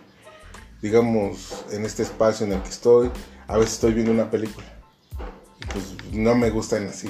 digamos, 0.82 1.64
en 1.72 1.86
este 1.86 2.02
espacio 2.02 2.46
en 2.46 2.52
el 2.52 2.62
que 2.62 2.68
estoy, 2.68 3.10
a 3.46 3.56
veces 3.56 3.74
estoy 3.74 3.94
viendo 3.94 4.12
una 4.12 4.30
película. 4.30 4.66
Y 5.60 5.66
pues 5.66 6.12
no 6.12 6.34
me 6.34 6.50
gustan 6.50 6.86
así 6.88 7.08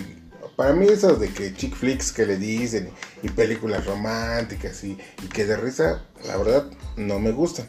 para 0.57 0.73
mí 0.73 0.87
esas 0.87 1.21
de 1.21 1.29
que 1.29 1.55
chick 1.55 1.75
flicks 1.75 2.11
que 2.11 2.25
le 2.25 2.39
dicen 2.39 2.91
y 3.23 3.29
películas 3.29 3.85
románticas 3.85 4.83
y, 4.85 4.97
que 5.33 5.45
de 5.45 5.57
risa, 5.57 6.03
la 6.25 6.37
verdad 6.39 6.67
no 6.97 7.19
me 7.19 7.31
gustan. 7.31 7.69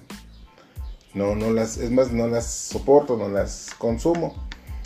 No, 1.13 1.35
no 1.35 1.51
las, 1.51 1.77
es 1.77 1.91
más, 1.91 2.11
no 2.11 2.27
las 2.27 2.45
soporto, 2.45 3.17
no 3.17 3.27
las 3.27 3.71
consumo. 3.77 4.35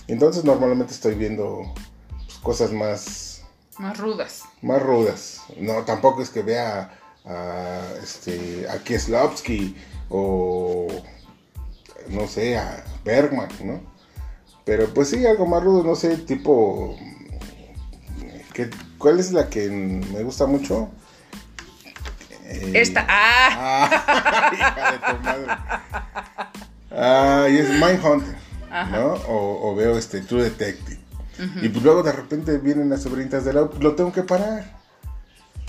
Entonces 0.08 0.44
normalmente 0.44 0.94
estoy 0.94 1.16
viendo 1.16 1.62
pues, 2.26 2.38
cosas 2.40 2.72
más... 2.72 3.44
Más 3.78 3.98
rudas. 3.98 4.44
Más 4.62 4.82
rudas. 4.82 5.42
No, 5.58 5.84
tampoco 5.86 6.22
es 6.22 6.30
que 6.30 6.42
vea 6.42 6.98
a, 7.26 7.82
este, 8.02 8.68
a 8.70 8.80
Kieslowski 8.80 9.76
o 10.10 10.88
no 12.10 12.28
sé, 12.28 12.58
a 12.58 12.84
Bergman, 13.06 13.50
¿no? 13.64 13.82
Pero 14.66 14.94
pues 14.94 15.10
sí, 15.10 15.26
algo 15.26 15.46
más 15.46 15.64
rudo, 15.64 15.84
no 15.84 15.96
sé, 15.96 16.18
tipo 16.18 16.96
¿Cuál 18.98 19.20
es 19.20 19.32
la 19.32 19.50
que 19.50 19.70
me 19.70 20.24
gusta 20.24 20.46
mucho? 20.46 20.90
Esta. 22.74 23.06
¡Ah! 23.08 23.90
ah 23.92 24.52
hija 24.54 24.92
de 24.92 24.98
tu 25.00 25.24
madre. 25.24 25.48
Ah, 26.92 27.48
y 27.50 27.58
es 27.58 27.70
Mindhunter. 27.70 28.36
¿No? 28.92 29.14
O, 29.28 29.76
veo 29.76 29.98
este 29.98 30.22
True 30.22 30.44
Detective. 30.44 31.00
Y 31.62 31.70
pues 31.70 31.84
luego 31.84 32.04
de 32.04 32.12
repente 32.12 32.58
vienen 32.60 32.90
las 32.90 33.02
sobrinitas 33.02 33.44
de 33.46 33.54
lado, 33.54 33.72
pues 33.72 33.82
lo 33.82 33.96
tengo 33.96 34.12
que 34.12 34.22
parar. 34.22 34.80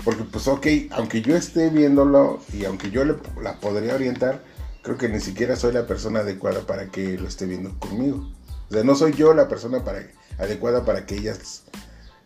Porque 0.03 0.23
pues 0.23 0.47
ok, 0.47 0.67
aunque 0.91 1.21
yo 1.21 1.35
esté 1.35 1.69
viéndolo 1.69 2.41
y 2.53 2.65
aunque 2.65 2.91
yo 2.91 3.03
le, 3.05 3.15
la 3.41 3.59
podría 3.59 3.95
orientar, 3.95 4.43
creo 4.83 4.97
que 4.97 5.09
ni 5.09 5.19
siquiera 5.19 5.55
soy 5.55 5.73
la 5.73 5.87
persona 5.87 6.19
adecuada 6.19 6.61
para 6.67 6.87
que 6.87 7.17
lo 7.17 7.27
esté 7.27 7.45
viendo 7.45 7.79
conmigo. 7.79 8.29
O 8.69 8.73
sea, 8.73 8.83
no 8.83 8.95
soy 8.95 9.13
yo 9.13 9.33
la 9.33 9.47
persona 9.47 9.83
para, 9.83 10.05
adecuada 10.37 10.85
para 10.85 11.05
que 11.05 11.15
ellas 11.15 11.63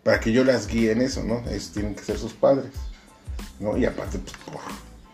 para 0.08 0.22
que 0.22 0.32
yo 0.32 0.46
las 0.46 0.68
guíe 0.68 0.94
en 0.94 1.02
eso, 1.02 1.22
¿no? 1.22 1.44
Ellos 1.50 1.72
tienen 1.74 1.94
que 1.94 2.02
ser 2.02 2.18
sus 2.18 2.32
padres, 2.32 2.72
¿no? 3.60 3.76
Y 3.76 3.86
aparte, 3.86 4.20
pues, 4.20 4.58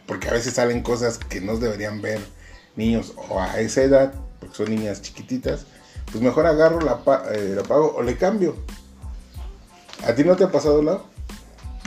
porque 0.06 0.30
a 0.30 0.34
veces 0.34 0.54
salen 0.54 0.84
cosas 0.84 1.18
que 1.18 1.42
no 1.42 1.58
deberían 1.58 2.00
ver 2.00 2.20
niños 2.76 3.16
o 3.28 3.42
a 3.42 3.60
esa 3.60 3.82
edad, 3.82 4.14
porque 4.40 4.56
son 4.56 4.70
niñas 4.70 5.02
chiquititas, 5.02 5.66
pues 6.12 6.24
mejor 6.24 6.46
agarro, 6.46 6.80
la, 6.80 7.02
eh, 7.32 7.54
la 7.56 7.64
pago 7.64 7.96
o 7.96 8.04
le 8.04 8.18
cambio. 8.18 8.56
¿A 10.06 10.14
ti 10.14 10.24
no 10.24 10.36
te 10.36 10.44
ha 10.44 10.52
pasado, 10.52 10.84
lado? 10.84 11.08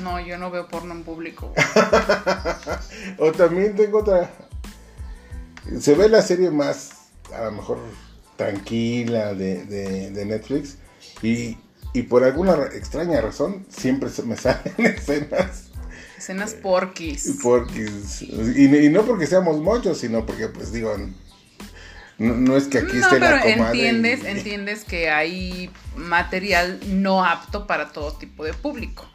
No, 0.02 0.18
yo 0.18 0.36
no 0.36 0.50
veo 0.50 0.66
porno 0.66 0.92
en 0.92 1.04
público. 1.04 1.52
o 3.20 3.30
también 3.30 3.76
tengo 3.76 4.00
otra. 4.00 4.32
Se 5.78 5.94
ve 5.94 6.08
la 6.08 6.22
serie 6.22 6.50
más, 6.50 6.90
a 7.32 7.44
lo 7.44 7.52
mejor, 7.52 7.78
tranquila 8.34 9.32
de, 9.32 9.64
de 9.64 10.24
Netflix 10.24 10.78
Y, 11.22 11.56
y 11.96 12.02
por 12.02 12.24
alguna 12.24 12.54
extraña 12.74 13.22
razón, 13.22 13.64
siempre 13.70 14.10
se 14.10 14.22
me 14.22 14.36
salen 14.36 14.74
escenas. 14.78 15.70
Escenas 16.18 16.54
porquis. 16.54 17.38
Porquis. 17.42 18.22
Y, 18.22 18.64
y 18.64 18.88
no 18.90 19.02
porque 19.02 19.26
seamos 19.26 19.60
muchos, 19.60 19.98
sino 19.98 20.26
porque, 20.26 20.48
pues 20.48 20.72
digo, 20.72 20.94
no, 22.18 22.56
es 22.56 22.68
que 22.68 22.78
aquí 22.78 22.98
esté 22.98 23.18
la 23.18 23.40
comadre. 23.40 23.52
Entiendes, 23.52 24.24
entiendes 24.24 24.84
que 24.84 25.08
hay 25.08 25.70
material 25.96 26.80
no 26.86 27.24
apto 27.24 27.66
para 27.66 27.92
todo 27.92 28.12
tipo 28.12 28.44
de 28.44 28.52
público. 28.52 29.06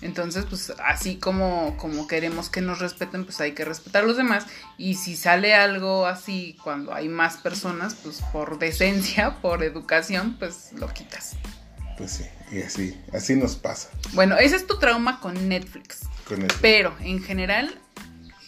Entonces, 0.00 0.44
pues 0.48 0.72
así 0.84 1.16
como, 1.16 1.76
como 1.78 2.06
queremos 2.06 2.50
que 2.50 2.60
nos 2.60 2.78
respeten, 2.78 3.24
pues 3.24 3.40
hay 3.40 3.52
que 3.52 3.64
respetar 3.66 4.04
a 4.04 4.06
los 4.06 4.16
demás. 4.16 4.46
Y 4.78 4.94
si 4.94 5.16
sale 5.16 5.54
algo 5.54 6.06
así 6.06 6.58
cuando 6.62 6.94
hay 6.94 7.08
más 7.08 7.36
personas, 7.36 7.94
pues 7.94 8.22
por 8.32 8.58
decencia, 8.58 9.36
por 9.42 9.62
educación, 9.62 10.36
pues 10.38 10.72
lo 10.72 10.88
quitas. 10.88 11.36
Pues 11.96 12.12
sí, 12.12 12.24
y 12.50 12.62
así, 12.62 13.00
así 13.12 13.36
nos 13.36 13.56
pasa. 13.56 13.90
Bueno, 14.12 14.36
ese 14.36 14.56
es 14.56 14.66
tu 14.66 14.78
trauma 14.78 15.20
con 15.20 15.48
Netflix. 15.48 16.00
Con 16.26 16.40
Netflix. 16.40 16.60
Pero 16.60 16.94
en 17.00 17.22
general, 17.22 17.78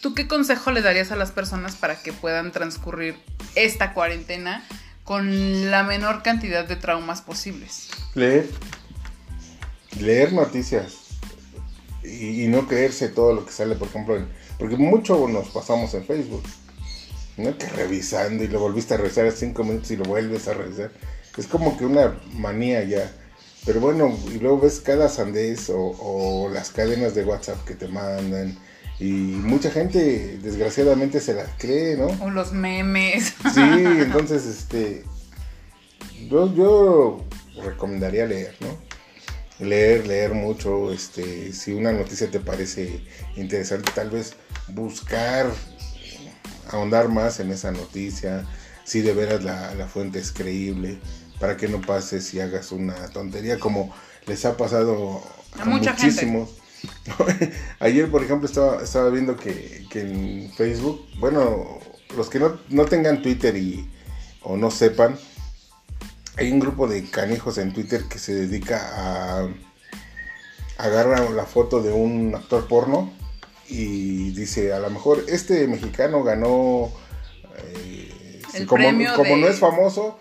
¿tú 0.03 0.15
qué 0.15 0.27
consejo 0.27 0.73
le 0.73 0.83
darías 0.83 1.13
a 1.13 1.17
las 1.17 1.31
personas 1.33 1.77
para 1.77 2.03
que 2.03 2.13
puedan 2.13 2.53
transcurrir 2.53 3.17
esta 3.55 3.95
cuarentena 3.95 4.67
con 5.05 5.71
la 5.71 5.85
menor 5.85 6.23
cantidad 6.23 6.67
de 6.67 6.77
traumas 6.77 7.23
posibles? 7.23 7.89
Leer. 8.15 8.49
Leer 10.01 10.33
noticias 10.33 11.07
y, 12.07 12.47
no 12.49 12.67
creerse 12.67 13.09
todo 13.09 13.35
lo 13.35 13.45
que 13.47 13.53
sale, 13.53 13.75
por 13.75 13.89
ejemplo, 13.89 14.27
porque 14.59 14.77
mucho 14.77 15.29
nos 15.29 15.49
pasamos 15.49 15.93
en 15.95 16.05
Facebook. 16.05 16.43
¿no? 17.37 17.57
Que 17.59 17.69
revisando 17.69 18.45
y 18.45 18.49
lo 18.49 18.61
volviste 18.61 18.95
a 18.95 18.97
revisar 18.97 19.27
a 19.27 19.31
cinco 19.31 19.63
minutos 19.63 19.91
y 19.91 19.97
lo 19.97 20.05
vuelves 20.05 20.49
a 20.49 20.55
revisar. 20.55 20.91
Es 21.37 21.47
como 21.47 21.77
que 21.77 21.85
una 21.85 22.19
manía 22.33 22.83
ya. 22.85 23.13
Pero 23.66 23.81
bueno, 23.81 24.16
y 24.33 24.38
luego 24.38 24.61
ves 24.61 24.81
cada 24.81 25.09
sandez 25.09 25.70
o, 25.70 26.48
las 26.52 26.70
cadenas 26.70 27.14
de 27.14 27.24
WhatsApp 27.24 27.64
que 27.64 27.74
te 27.74 27.88
mandan. 27.88 28.57
Y 28.98 29.05
mucha 29.05 29.70
gente, 29.70 30.38
desgraciadamente, 30.42 31.20
se 31.20 31.35
las 31.35 31.50
cree, 31.59 31.96
¿no? 31.96 32.07
O 32.24 32.31
los 32.31 32.52
memes. 32.52 33.35
Sí, 33.52 33.61
entonces, 33.61 34.46
este. 34.46 35.05
Yo, 36.31 36.55
yo 36.55 37.24
recomendaría 37.62 38.24
leer, 38.24 38.55
¿no? 38.61 38.87
leer, 39.59 40.07
leer 40.07 40.35
mucho, 40.35 40.92
este, 40.92 41.52
si 41.52 41.72
una 41.72 41.92
noticia 41.92 42.31
te 42.31 42.40
parece 42.40 43.00
interesante, 43.37 43.90
tal 43.94 44.11
vez 44.11 44.35
buscar 44.68 45.50
ahondar 46.70 47.09
más 47.09 47.40
en 47.40 47.50
esa 47.50 47.70
noticia, 47.72 48.44
si 48.85 49.00
de 49.00 49.14
veras 49.14 49.42
la, 49.42 49.87
fuente 49.87 50.18
es 50.18 50.33
creíble, 50.33 50.98
para 51.40 51.57
que 51.57 51.68
no 51.68 51.81
pases 51.81 52.33
y 52.35 52.40
hagas 52.40 52.72
una 52.72 52.94
tontería 53.09 53.59
como 53.59 53.94
les 54.27 54.44
ha 54.44 54.57
pasado 54.57 55.22
a, 55.59 55.64
muchísimos. 55.64 56.51
Ayer, 57.81 58.11
por 58.11 58.22
ejemplo, 58.22 58.46
estaba, 58.46 58.83
estaba 58.83 59.11
viendo 59.11 59.37
que, 59.37 59.87
en 59.94 60.53
Facebook, 60.53 61.07
bueno, 61.18 61.79
los 62.16 62.29
que 62.29 62.38
no, 62.38 62.59
no 62.68 62.85
tengan 62.85 63.22
Twitter 63.22 63.57
y, 63.57 63.88
o 64.42 64.57
no 64.57 64.70
sepan, 64.70 65.16
hay 66.37 66.53
un 66.53 66.61
grupo 66.61 66.87
de 66.87 67.05
canijos 67.05 67.59
en 67.59 67.72
Twitter 67.72 68.05
que 68.05 68.18
se 68.18 68.35
dedica 68.35 68.81
a 68.94 69.49
agarrar 70.79 71.31
la 71.31 71.46
foto 71.46 71.83
de 71.83 71.92
un 71.92 72.35
actor 72.35 72.68
porno 72.68 73.12
y 73.68 74.31
dice, 74.33 74.72
a 74.72 74.79
lo 74.79 74.90
mejor 74.90 75.25
este 75.29 75.66
mexicano 75.66 76.22
ganó, 76.22 76.92
eh, 77.57 78.42
como, 78.66 78.87
como 79.16 79.37
no 79.37 79.49
es 79.49 79.59
famoso, 79.59 80.18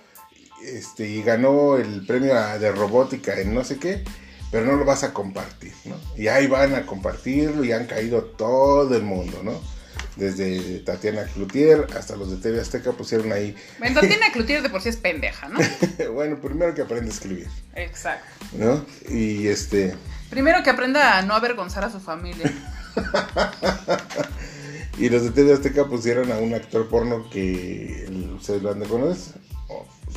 este, 0.63 1.07
y 1.07 1.23
ganó 1.23 1.77
el 1.77 2.05
premio 2.05 2.35
de 2.59 2.71
robótica 2.71 3.39
en 3.39 3.53
no 3.53 3.63
sé 3.63 3.77
qué, 3.77 4.03
pero 4.51 4.65
no 4.65 4.75
lo 4.75 4.85
vas 4.85 5.03
a 5.03 5.13
compartir, 5.13 5.73
¿no? 5.85 5.95
Y 6.17 6.27
ahí 6.27 6.47
van 6.47 6.75
a 6.75 6.85
compartirlo 6.85 7.63
y 7.63 7.71
han 7.71 7.85
caído 7.85 8.23
todo 8.23 8.95
el 8.95 9.03
mundo, 9.03 9.41
¿no? 9.43 9.75
desde 10.15 10.79
Tatiana 10.79 11.25
Cloutier 11.25 11.87
hasta 11.97 12.15
los 12.15 12.31
de 12.31 12.37
TV 12.37 12.61
Azteca 12.61 12.91
pusieron 12.91 13.31
ahí. 13.31 13.55
Bueno, 13.79 13.95
Tatiana 14.01 14.31
Cloutier 14.31 14.61
de 14.61 14.69
por 14.69 14.81
sí 14.81 14.89
es 14.89 14.97
pendeja, 14.97 15.49
¿no? 15.49 15.59
bueno, 16.13 16.39
primero 16.39 16.73
que 16.73 16.81
aprenda 16.81 17.07
a 17.07 17.13
escribir. 17.13 17.47
Exacto. 17.75 18.25
¿No? 18.53 18.85
Y 19.09 19.47
este. 19.47 19.95
Primero 20.29 20.63
que 20.63 20.69
aprenda 20.69 21.17
a 21.17 21.21
no 21.21 21.33
avergonzar 21.33 21.83
a 21.83 21.91
su 21.91 21.99
familia. 21.99 22.51
y 24.97 25.09
los 25.09 25.23
de 25.23 25.31
TV 25.31 25.53
Azteca 25.53 25.85
pusieron 25.85 26.31
a 26.31 26.37
un 26.37 26.53
actor 26.53 26.87
porno 26.87 27.29
que 27.29 28.07
ustedes 28.35 28.61
lo 28.61 28.71
han 28.71 28.79
de 28.79 28.87
conocer, 28.87 29.41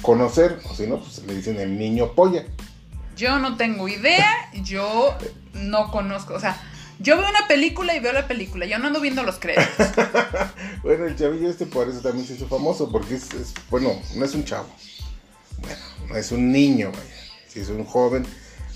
conocer, 0.03 0.61
o 0.69 0.75
si 0.75 0.87
no, 0.87 1.01
pues 1.01 1.23
le 1.27 1.35
dicen 1.35 1.59
el 1.59 1.79
niño 1.79 2.13
polla. 2.15 2.45
Yo 3.17 3.39
no 3.39 3.57
tengo 3.57 3.89
idea, 3.89 4.51
yo 4.63 5.17
no 5.55 5.91
conozco, 5.91 6.35
o 6.35 6.41
sea, 6.41 6.61
yo 7.01 7.17
veo 7.17 7.29
una 7.29 7.47
película 7.47 7.95
y 7.95 8.01
veo 8.01 8.13
la 8.13 8.27
película, 8.27 8.67
yo 8.67 8.79
no 8.79 8.89
ando 8.89 9.01
viendo 9.01 9.23
los 9.23 9.39
créditos. 9.39 9.89
bueno, 10.83 11.07
el 11.07 11.17
chavillo 11.17 11.49
este 11.49 11.67
por 11.67 11.89
eso 11.89 12.01
también 12.01 12.27
se 12.27 12.35
hizo 12.35 12.49
famoso, 12.49 12.91
porque 12.91 13.15
es, 13.15 13.29
bueno, 13.71 13.93
no 14.15 14.25
es 14.25 14.35
un 14.35 14.45
chavo. 14.45 14.69
Bueno, 15.59 15.79
no 16.09 16.17
es 16.17 16.33
un 16.33 16.53
niño, 16.53 16.91
vaya. 16.91 17.15
Sí 17.49 17.61
es 17.61 17.69
un 17.69 17.85
joven, 17.85 18.27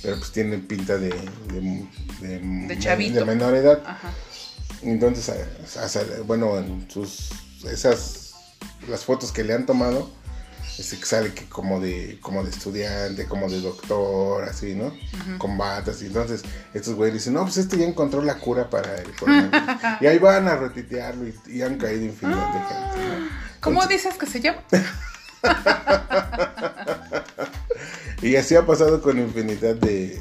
pero 0.02 0.18
pues 0.18 0.32
tiene 0.32 0.58
pinta 0.58 0.96
de... 0.98 1.11
De, 1.11 2.38
de, 2.38 2.78
chavito. 2.78 3.20
De 3.20 3.24
menor 3.24 3.54
edad. 3.54 3.82
Ajá. 3.85 4.11
Entonces, 4.82 5.32
bueno, 6.26 6.58
en 6.58 6.90
sus... 6.90 7.30
Esas... 7.64 8.35
Las 8.88 9.04
fotos 9.04 9.30
que 9.30 9.44
le 9.44 9.54
han 9.54 9.66
tomado 9.66 10.11
ese 10.78 10.98
que 10.98 11.06
sale 11.06 11.35
que 11.35 11.44
como 11.46 11.80
de 11.80 12.18
como 12.20 12.42
de 12.42 12.50
estudiante, 12.50 13.26
como 13.26 13.48
de 13.48 13.61
doctor, 13.61 14.42
así, 14.44 14.74
¿no? 14.74 14.92
Con 15.38 15.56
batas. 15.58 16.02
Y 16.02 16.06
entonces 16.06 16.42
estos 16.72 16.94
güeyes 16.94 17.14
dicen, 17.14 17.35
no, 17.35 17.42
pues 17.42 17.58
este 17.58 17.76
ya 17.76 17.87
encontró 17.87 18.22
la 18.22 18.38
cura 18.38 18.70
para 18.70 18.96
el 18.96 19.12
y 20.00 20.06
ahí 20.06 20.18
van 20.18 20.48
a 20.48 20.56
retitearlo 20.56 21.26
y, 21.46 21.62
han 21.62 21.78
caído 21.78 22.04
infinidad 22.04 22.52
de 22.52 22.61
gente. 22.61 23.28
¿Cómo 23.61 23.87
dices 23.87 24.16
que 24.16 24.26
se 24.26 24.40
llama? 24.40 24.62
y 28.22 28.37
así 28.37 28.56
ha 28.56 28.66
pasado 28.66 29.02
con 29.02 29.18
infinidad 29.18 29.76
de, 29.76 30.18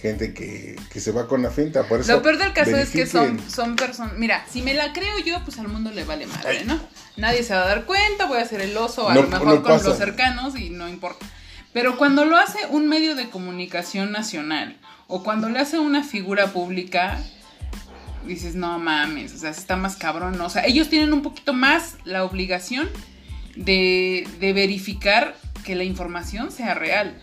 gente 0.00 0.34
que, 0.34 0.76
se 1.00 1.12
va 1.12 1.28
con 1.28 1.42
la 1.42 1.50
finta. 1.50 1.84
Por 1.84 2.00
eso 2.00 2.12
Lo 2.12 2.22
peor 2.22 2.38
del 2.38 2.52
caso 2.52 2.76
es 2.76 2.90
que 2.90 3.06
son, 3.06 3.40
son 3.48 3.76
personas. 3.76 4.14
Mira, 4.16 4.44
si 4.50 4.62
me 4.62 4.74
la 4.74 4.92
creo 4.92 5.18
yo, 5.18 5.42
pues 5.44 5.58
al 5.58 5.68
mundo 5.68 5.90
le 5.90 6.04
vale 6.04 6.26
madre, 6.26 6.64
¿no? 6.64 6.80
Nadie 7.16 7.42
se 7.42 7.54
va 7.54 7.62
a 7.62 7.68
dar 7.68 7.84
cuenta, 7.84 8.26
voy 8.26 8.38
a 8.38 8.44
ser 8.44 8.60
el 8.60 8.76
oso, 8.76 9.08
a 9.08 9.14
lo 9.14 9.24
mejor 9.24 9.62
con 9.62 9.82
los 9.82 9.96
cercanos 9.96 10.58
y 10.58 10.70
no 10.70 10.88
importa. 10.88 11.26
Pero 11.72 11.96
cuando 11.96 12.24
lo 12.24 12.36
hace 12.36 12.58
un 12.70 12.88
medio 12.88 13.14
de 13.14 13.30
comunicación 13.30 14.10
nacional 14.10 14.76
o 15.06 15.22
cuando 15.22 15.48
le 15.48 15.60
hace 15.60 15.78
una 15.78 16.02
figura 16.02 16.48
pública, 16.48 17.18
dices, 18.26 18.54
no 18.54 18.78
mames, 18.78 19.34
o 19.34 19.38
sea, 19.38 19.50
está 19.50 19.76
más 19.76 19.96
cabrón. 19.96 20.40
O 20.40 20.50
sea, 20.50 20.64
ellos 20.66 20.88
tienen 20.88 21.12
un 21.12 21.22
poquito 21.22 21.52
más 21.52 21.96
la 22.04 22.24
obligación 22.24 22.88
de, 23.56 24.26
verificar 24.40 25.36
que 25.64 25.74
la 25.74 25.84
información 25.84 26.50
sea 26.50 26.74
real. 26.74 27.20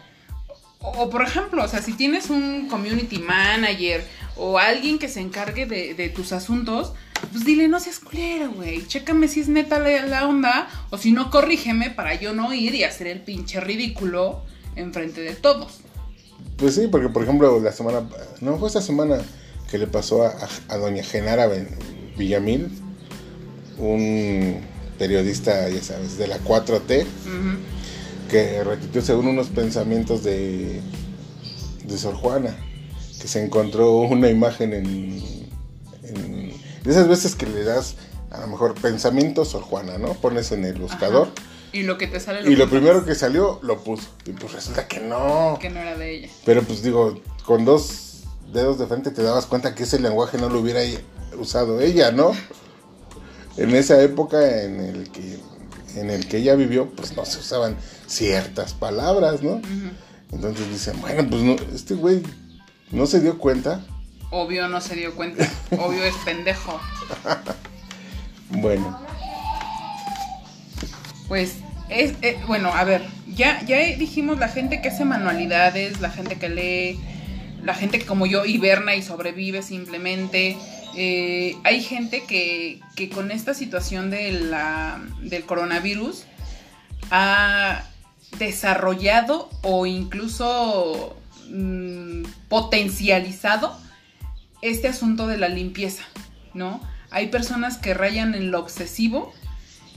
O, 0.80 1.10
por 1.10 1.24
ejemplo, 1.24 1.64
o 1.64 1.68
sea, 1.68 1.82
si 1.82 1.94
tienes 1.94 2.30
un 2.30 2.68
community 2.68 3.20
manager 3.20 4.04
o 4.36 4.60
alguien 4.60 5.00
que 5.00 5.10
se 5.10 5.20
encargue 5.20 5.66
de, 5.66 6.10
tus 6.10 6.32
asuntos, 6.32 6.94
pues 7.32 7.44
dile, 7.44 7.68
no 7.68 7.80
seas 7.80 8.00
culero, 8.00 8.52
güey, 8.52 8.86
chécame 8.86 9.28
si 9.28 9.40
es 9.40 9.48
neta 9.48 9.80
la, 9.80 10.28
onda, 10.28 10.68
o 10.92 10.98
si 10.98 11.12
no, 11.12 11.32
corrígeme 11.32 11.90
para 11.90 12.14
yo 12.16 12.34
no 12.34 12.54
ir 12.54 12.76
y 12.76 12.84
hacer 12.84 13.08
el 13.08 13.22
pinche 13.22 13.60
ridículo 13.60 14.44
enfrente 14.76 15.22
de 15.22 15.34
todos. 15.34 15.80
Pues 16.58 16.76
sí, 16.76 16.88
porque 16.92 17.10
por 17.10 17.24
ejemplo, 17.24 17.60
la 17.60 17.72
semana, 17.72 18.08
no 18.42 18.58
fue 18.58 18.68
esta 18.68 18.82
semana 18.82 19.18
que 19.72 19.80
le 19.80 19.88
pasó 19.88 20.24
a, 20.24 20.78
doña 20.78 21.04
Genara 21.04 21.50
Villamil, 22.18 22.70
un 23.80 24.62
periodista, 25.00 25.68
ya 25.70 25.82
sabes, 25.82 26.18
de 26.18 26.28
la 26.28 26.40
4T, 26.40 27.06
que 28.28 28.64
repitió 28.64 29.02
según 29.02 29.28
unos 29.28 29.48
pensamientos 29.48 30.24
de, 30.24 30.82
de 31.86 31.98
Sor 31.98 32.16
Juana, 32.16 32.56
que 33.22 33.28
se 33.28 33.44
encontró 33.44 33.92
una 33.98 34.30
imagen 34.30 34.74
en, 34.74 35.20
de 36.02 36.92
esas 36.92 37.08
veces 37.08 37.36
que 37.36 37.46
le 37.46 37.64
das 37.64 37.96
a 38.32 38.42
lo 38.42 38.48
mejor 38.48 38.76
pensamientos 38.76 39.50
Sor 39.50 39.64
Juana, 39.64 39.98
¿no? 39.98 40.14
Pones 40.14 40.52
en 40.52 40.66
el 40.66 40.80
buscador. 40.80 41.30
Y 41.74 41.84
lo 41.84 41.98
que 41.98 42.08
te 42.08 42.20
sale 42.20 42.44
lo 42.44 42.50
Y 42.50 42.56
lo 42.56 42.70
primero 42.70 43.06
que 43.06 43.14
salió 43.14 43.60
lo 43.62 43.84
puso. 43.84 44.08
Y 44.26 44.32
pues 44.32 44.54
resulta 44.54 44.88
que 44.88 45.02
no. 45.02 45.58
Que 45.60 45.70
no 45.70 45.80
era 45.80 45.98
de 45.98 46.16
ella. 46.16 46.30
Pero 46.46 46.64
pues 46.64 46.82
digo, 46.82 47.20
con 47.46 47.66
dos 47.66 48.24
dedos 48.54 48.80
de 48.80 48.88
frente 48.88 49.12
te 49.12 49.22
dabas 49.22 49.46
cuenta 49.46 49.76
que 49.76 49.84
ese 49.84 50.00
lenguaje 50.00 50.38
no 50.38 50.50
lo 50.50 50.60
hubiera 50.60 50.80
usado 51.38 51.82
ella, 51.82 52.12
¿no? 52.12 52.32
en 53.58 53.76
esa 53.76 54.02
época 54.02 54.64
en 54.64 54.80
el 54.80 55.12
que 55.12 55.40
en 56.00 56.10
el 56.10 56.28
que 56.28 56.38
ella 56.38 56.56
vivió, 56.56 56.90
pues 56.90 57.16
no 57.16 57.26
se 57.26 57.40
usaban 57.40 57.78
ciertas 58.06 58.74
palabras, 58.74 59.42
¿no? 59.42 59.62
Entonces 60.32 60.70
dicen, 60.70 61.00
bueno, 61.02 61.28
pues 61.30 61.42
no, 61.42 61.56
este 61.74 61.96
güey 61.96 62.22
no 62.92 63.06
se 63.06 63.22
dio 63.22 63.38
cuenta. 63.38 63.82
Obvio 64.30 64.68
no 64.68 64.82
se 64.82 64.96
dio 64.96 65.16
cuenta, 65.16 65.50
obvio 65.72 66.04
es 66.04 66.16
pendejo. 66.26 66.80
bueno. 68.50 69.00
Pues 71.28 71.56
es, 71.90 72.14
eh, 72.22 72.40
bueno, 72.48 72.70
a 72.74 72.84
ver, 72.84 73.04
ya, 73.28 73.62
ya 73.66 73.78
dijimos 73.78 74.40
la 74.40 74.50
gente 74.50 74.82
que 74.82 74.90
hace 74.90 75.06
manualidades, 75.06 76.00
la 76.02 76.10
gente 76.10 76.38
que 76.38 76.50
lee, 76.50 77.00
la 77.64 77.74
gente 77.74 78.00
que 78.00 78.06
como 78.06 78.26
yo 78.26 78.46
hiberna 78.46 78.96
y 78.96 79.02
sobrevive 79.02 79.62
simplemente. 79.62 80.58
Eh, 81.00 81.56
hay 81.64 81.84
gente 81.84 82.24
que, 82.28 82.80
que, 82.96 83.08
con 83.10 83.30
esta 83.30 83.54
situación 83.54 84.10
del 84.10 84.52
coronavirus 85.46 86.24
ha 87.12 87.84
desarrollado 88.40 89.48
o 89.62 89.86
incluso 89.86 91.16
mm, 91.52 92.24
potencializado 92.50 93.78
este 94.64 94.88
asunto 94.88 95.28
de 95.28 95.38
la 95.38 95.50
limpieza, 95.50 96.04
¿no? 96.56 96.82
Hay 97.12 97.28
personas 97.28 97.78
que 97.78 97.94
rayan 97.94 98.34
en 98.34 98.50
lo 98.50 98.60
obsesivo, 98.60 99.32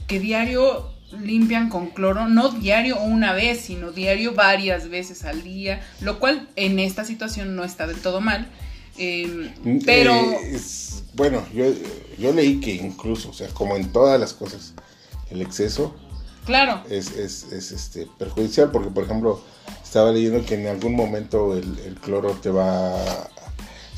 que 0.07 0.19
diario 0.19 0.93
limpian 1.19 1.69
con 1.69 1.89
cloro, 1.89 2.27
no 2.27 2.49
diario 2.49 2.99
una 2.99 3.33
vez, 3.33 3.61
sino 3.61 3.91
diario 3.91 4.33
varias 4.33 4.87
veces 4.87 5.25
al 5.25 5.41
día, 5.41 5.81
lo 5.99 6.19
cual 6.19 6.47
en 6.55 6.77
esta 6.77 7.05
situación 7.05 7.55
no 7.55 7.63
está 7.63 7.87
del 7.87 7.99
todo 7.99 8.21
mal. 8.21 8.47
Em, 9.01 9.51
mm, 9.63 9.79
pero... 9.85 10.13
Eh, 10.13 10.59
bueno, 11.13 11.43
yo, 11.53 11.65
yo 12.17 12.31
leí 12.31 12.59
que 12.59 12.75
incluso, 12.75 13.29
o 13.29 13.33
sea, 13.33 13.47
como 13.49 13.75
en 13.75 13.91
todas 13.91 14.19
las 14.19 14.33
cosas, 14.33 14.73
el 15.29 15.41
exceso 15.41 15.95
claro. 16.45 16.83
es, 16.89 17.11
es, 17.17 17.51
es 17.51 17.71
este, 17.71 18.07
perjudicial, 18.17 18.71
porque 18.71 18.89
por 18.89 19.03
ejemplo, 19.03 19.41
estaba 19.83 20.11
leyendo 20.11 20.45
que 20.45 20.55
en 20.55 20.67
algún 20.67 20.95
momento 20.95 21.57
el, 21.57 21.79
el 21.79 21.95
cloro 21.95 22.31
te 22.33 22.49
va 22.49 22.95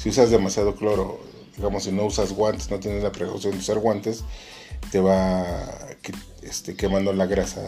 si 0.03 0.09
usas 0.09 0.29
demasiado 0.29 0.75
cloro, 0.75 1.21
digamos, 1.55 1.85
si 1.85 1.91
no 1.93 2.03
usas 2.03 2.33
guantes, 2.33 2.69
no 2.69 2.77
tienes 2.77 3.03
la 3.03 3.11
precaución 3.13 3.53
de 3.53 3.59
usar 3.59 3.79
guantes, 3.79 4.25
te 4.91 4.99
va 4.99 5.45
este, 6.45 6.75
quemando 6.75 7.13
la 7.13 7.25
grasa, 7.25 7.62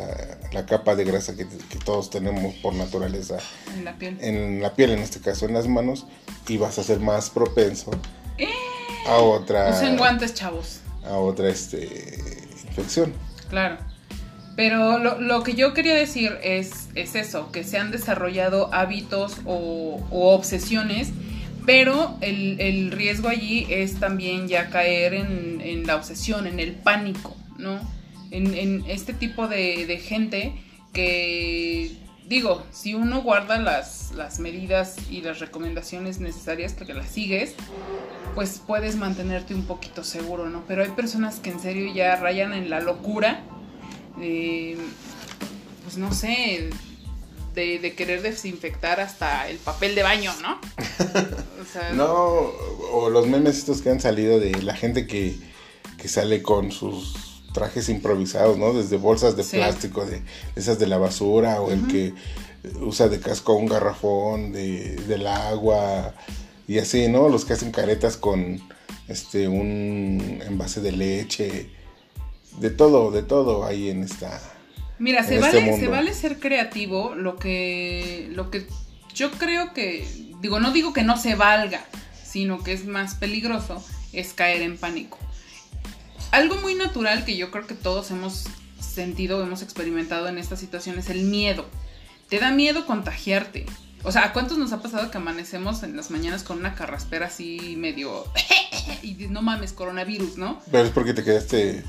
la 0.52 0.66
capa 0.66 0.96
de 0.96 1.04
grasa 1.04 1.36
que, 1.36 1.46
todos 1.84 2.10
tenemos 2.10 2.54
por 2.56 2.74
naturaleza. 2.74 3.38
En 3.76 3.86
la 3.86 3.98
piel. 3.98 4.18
En 4.22 4.62
la 4.62 4.74
piel, 4.74 4.92
en 4.92 5.00
este 5.00 5.20
caso 5.20 5.46
en 5.46 5.54
las 5.54 5.68
manos, 5.68 6.06
y 6.48 6.58
vas 6.58 6.80
a 6.80 6.84
ser 6.84 7.00
más 7.00 7.30
propenso 7.30 7.92
a 9.08 9.18
otra... 9.18 9.70
Usen 9.70 9.98
guantes, 9.98 10.34
chavos. 10.34 10.80
A 11.06 11.18
otra 11.18 11.50
este, 11.50 12.18
infección. 12.68 13.14
Claro. 13.50 13.78
Pero 14.56 14.98
lo, 14.98 15.44
que 15.44 15.54
yo 15.54 15.74
quería 15.74 15.96
decir 15.96 16.38
es, 16.42 16.88
es 16.96 17.16
eso, 17.16 17.52
que 17.52 17.64
se 17.64 17.78
han 17.78 17.92
desarrollado 17.92 18.74
hábitos 18.74 19.38
o, 19.46 20.02
o 20.10 20.34
obsesiones 20.34 21.10
pero 21.66 22.18
el, 22.22 22.92
riesgo 22.92 23.28
allí 23.28 23.66
es 23.70 24.00
también 24.00 24.48
ya 24.48 24.70
caer 24.70 25.14
en, 25.14 25.88
la 25.88 25.96
obsesión, 25.96 26.48
en 26.48 26.60
el 26.60 26.74
pánico, 26.74 27.36
¿no? 27.58 27.80
En, 28.36 28.84
este 28.88 29.14
tipo 29.14 29.48
de, 29.48 30.00
gente 30.04 30.54
que, 30.94 31.92
digo, 32.28 32.64
si 32.72 32.94
uno 32.94 33.22
guarda 33.22 33.58
las, 33.60 34.12
las 34.16 34.40
medidas 34.40 34.98
y 35.10 35.22
las 35.22 35.40
recomendaciones 35.40 36.20
necesarias 36.20 36.74
que 36.74 36.94
las 36.94 37.10
sigues, 37.10 37.56
pues 38.36 38.62
puedes 38.66 38.96
mantenerte 38.96 39.54
un 39.54 39.66
poquito 39.66 40.04
seguro, 40.04 40.50
¿no? 40.50 40.64
Pero 40.68 40.84
hay 40.84 40.90
personas 40.90 41.40
que 41.40 41.52
en 41.52 41.60
serio 41.60 41.94
ya 41.94 42.16
rayan 42.18 42.54
en 42.54 42.70
la 42.70 42.82
locura, 42.82 43.44
pues 44.16 45.98
no 45.98 46.14
sé, 46.14 46.70
de, 47.56 47.94
querer 47.96 48.22
desinfectar 48.22 49.00
hasta 49.00 49.50
el 49.50 49.58
papel 49.58 49.96
de 49.96 50.04
baño, 50.04 50.34
¿no? 50.42 50.60
no, 51.96 52.06
o 52.92 53.10
los 53.10 53.28
memes 53.28 53.58
estos 53.58 53.82
que 53.82 53.90
han 53.90 54.00
salido 54.00 54.40
de 54.40 54.62
la 54.62 54.76
gente 54.76 55.08
que, 55.08 55.36
sale 56.06 56.44
con 56.44 56.72
sus 56.72 57.35
trajes 57.56 57.90
improvisados, 57.90 58.58
¿no? 58.60 58.74
Desde 58.74 58.98
bolsas 58.98 59.36
de 59.36 59.44
plástico, 59.44 60.06
de, 60.06 60.22
esas 60.56 60.78
de 60.78 60.86
la 60.86 61.00
basura, 61.00 61.62
o 61.62 61.72
el 61.72 61.88
que 61.88 62.14
usa 62.82 63.08
de 63.08 63.20
casco 63.20 63.56
un 63.56 63.66
garrafón 63.66 64.52
de, 64.52 64.98
del 65.08 65.26
agua, 65.26 66.14
y 66.68 66.78
así, 66.78 67.08
¿no? 67.08 67.30
Los 67.30 67.46
que 67.46 67.54
hacen 67.54 67.72
caretas 67.72 68.18
con 68.18 68.62
este 69.08 69.48
un 69.48 70.42
envase 70.46 70.82
de 70.82 70.92
leche, 70.92 71.70
de 72.60 72.70
todo, 72.70 73.10
de 73.10 73.24
todo 73.24 73.66
ahí 73.66 73.90
en 73.90 74.04
esta 74.04 74.40
Mira, 74.98 75.24
se 75.24 75.36
este 75.36 75.60
vale, 75.60 75.80
se 75.80 75.88
vale 75.88 76.14
ser 76.14 76.40
creativo, 76.40 77.16
lo 77.16 77.36
que, 77.36 78.30
lo 78.32 78.50
que 78.50 78.66
yo 79.14 79.32
creo 79.32 79.74
que, 79.74 80.08
digo, 80.42 80.60
no 80.60 80.72
digo 80.72 80.94
que 80.94 81.04
no 81.04 81.18
se 81.18 81.36
valga, 81.36 81.82
sino 82.24 82.64
que 82.64 82.74
es 82.74 82.86
más 82.86 83.16
peligroso, 83.16 83.84
es 84.14 84.34
caer 84.34 84.62
en 84.62 84.78
pánico. 84.78 85.18
Algo 86.32 86.56
muy 86.58 86.76
natural 86.76 87.26
que 87.26 87.38
yo 87.38 87.52
creo 87.52 87.68
que 87.68 87.76
todos 87.76 88.12
hemos 88.12 88.46
sentido, 88.80 89.42
hemos 89.44 89.62
experimentado 89.62 90.28
en 90.28 90.38
esta 90.38 90.56
situación 90.56 91.00
es 91.00 91.10
el 91.10 91.24
miedo. 91.24 91.66
Te 92.30 92.40
da 92.40 92.52
miedo 92.52 92.86
contagiarte. 92.86 93.66
O 94.04 94.12
sea, 94.12 94.26
¿a 94.26 94.34
cuántos 94.34 94.58
nos 94.58 94.72
ha 94.72 94.82
pasado 94.82 95.10
que 95.10 95.18
amanecemos 95.18 95.84
en 95.84 95.98
las 95.98 96.12
mañanas 96.12 96.44
con 96.44 96.58
una 96.60 96.76
carraspera 96.76 97.28
así 97.28 97.76
medio... 97.78 98.26
y 99.02 99.14
no 99.30 99.42
mames, 99.42 99.74
coronavirus, 99.74 100.38
¿no? 100.38 100.62
Pero 100.72 100.84
es 100.84 100.92
porque 100.92 101.14
te 101.14 101.24
quedaste 101.24 101.84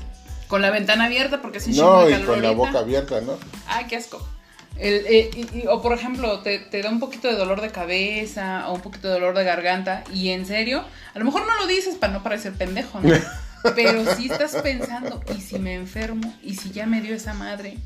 con 0.47 0.61
la 0.61 0.71
ventana 0.71 1.05
abierta 1.05 1.41
porque 1.41 1.59
si 1.59 1.71
No, 1.71 2.09
y 2.09 2.13
con 2.23 2.41
la 2.41 2.51
boca 2.51 2.79
abierta, 2.79 3.21
¿no? 3.21 3.37
Ay, 3.67 3.85
qué 3.87 3.97
asco. 3.97 4.25
Eh, 4.79 5.65
o 5.69 5.81
por 5.81 5.93
ejemplo, 5.93 6.39
te, 6.41 6.69
da 6.81 6.89
un 6.89 6.99
poquito 6.99 7.27
de 7.27 7.35
dolor 7.35 7.61
de 7.61 7.69
cabeza 7.69 8.69
o 8.69 8.75
un 8.75 8.81
poquito 8.81 9.07
de 9.07 9.15
dolor 9.15 9.35
de 9.35 9.43
garganta 9.43 10.03
y 10.13 10.29
en 10.29 10.45
serio, 10.45 10.83
a 11.13 11.19
lo 11.19 11.25
mejor 11.25 11.47
no 11.47 11.55
lo 11.55 11.67
dices 11.67 11.95
para 11.95 12.13
no 12.13 12.23
parecer 12.23 12.53
pendejo, 12.53 12.99
¿no? 12.99 13.09
Pero 13.75 14.15
si 14.15 14.31
estás 14.31 14.55
pensando, 14.61 15.21
¿y 15.35 15.41
si 15.41 15.59
me 15.59 15.75
enfermo? 15.75 16.33
¿Y 16.43 16.55
si 16.55 16.71
ya 16.71 16.85
me 16.85 17.01
dio 17.01 17.15
esa 17.15 17.33
madre? 17.33 17.77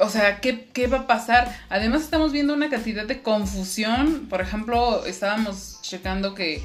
O 0.00 0.08
sea, 0.08 0.40
¿qué, 0.40 0.66
¿qué 0.72 0.86
va 0.86 1.00
a 1.00 1.06
pasar? 1.06 1.56
Además 1.68 2.02
estamos 2.02 2.32
viendo 2.32 2.54
una 2.54 2.68
cantidad 2.68 3.06
de 3.06 3.22
confusión. 3.22 4.26
Por 4.28 4.40
ejemplo, 4.40 5.04
estábamos 5.06 5.78
checando 5.82 6.34
que 6.34 6.64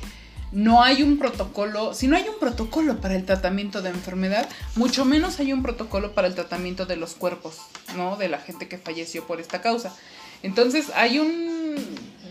no 0.51 0.81
hay 0.81 1.03
un 1.03 1.19
protocolo, 1.19 1.93
si 1.93 2.07
no 2.07 2.15
hay 2.15 2.27
un 2.27 2.39
protocolo 2.39 2.99
para 2.99 3.15
el 3.15 3.25
tratamiento 3.25 3.81
de 3.81 3.89
enfermedad, 3.89 4.49
mucho 4.75 5.05
menos 5.05 5.39
hay 5.39 5.53
un 5.53 5.61
protocolo 5.61 6.13
para 6.13 6.27
el 6.27 6.33
tratamiento 6.33 6.87
de 6.87 6.95
los 6.95 7.13
cuerpos, 7.13 7.57
¿no? 7.95 8.15
De 8.17 8.29
la 8.29 8.39
gente 8.39 8.67
que 8.67 8.79
falleció 8.79 9.25
por 9.25 9.39
esta 9.39 9.61
causa. 9.61 9.93
Entonces 10.41 10.87
hay 10.95 11.19
un 11.19 11.75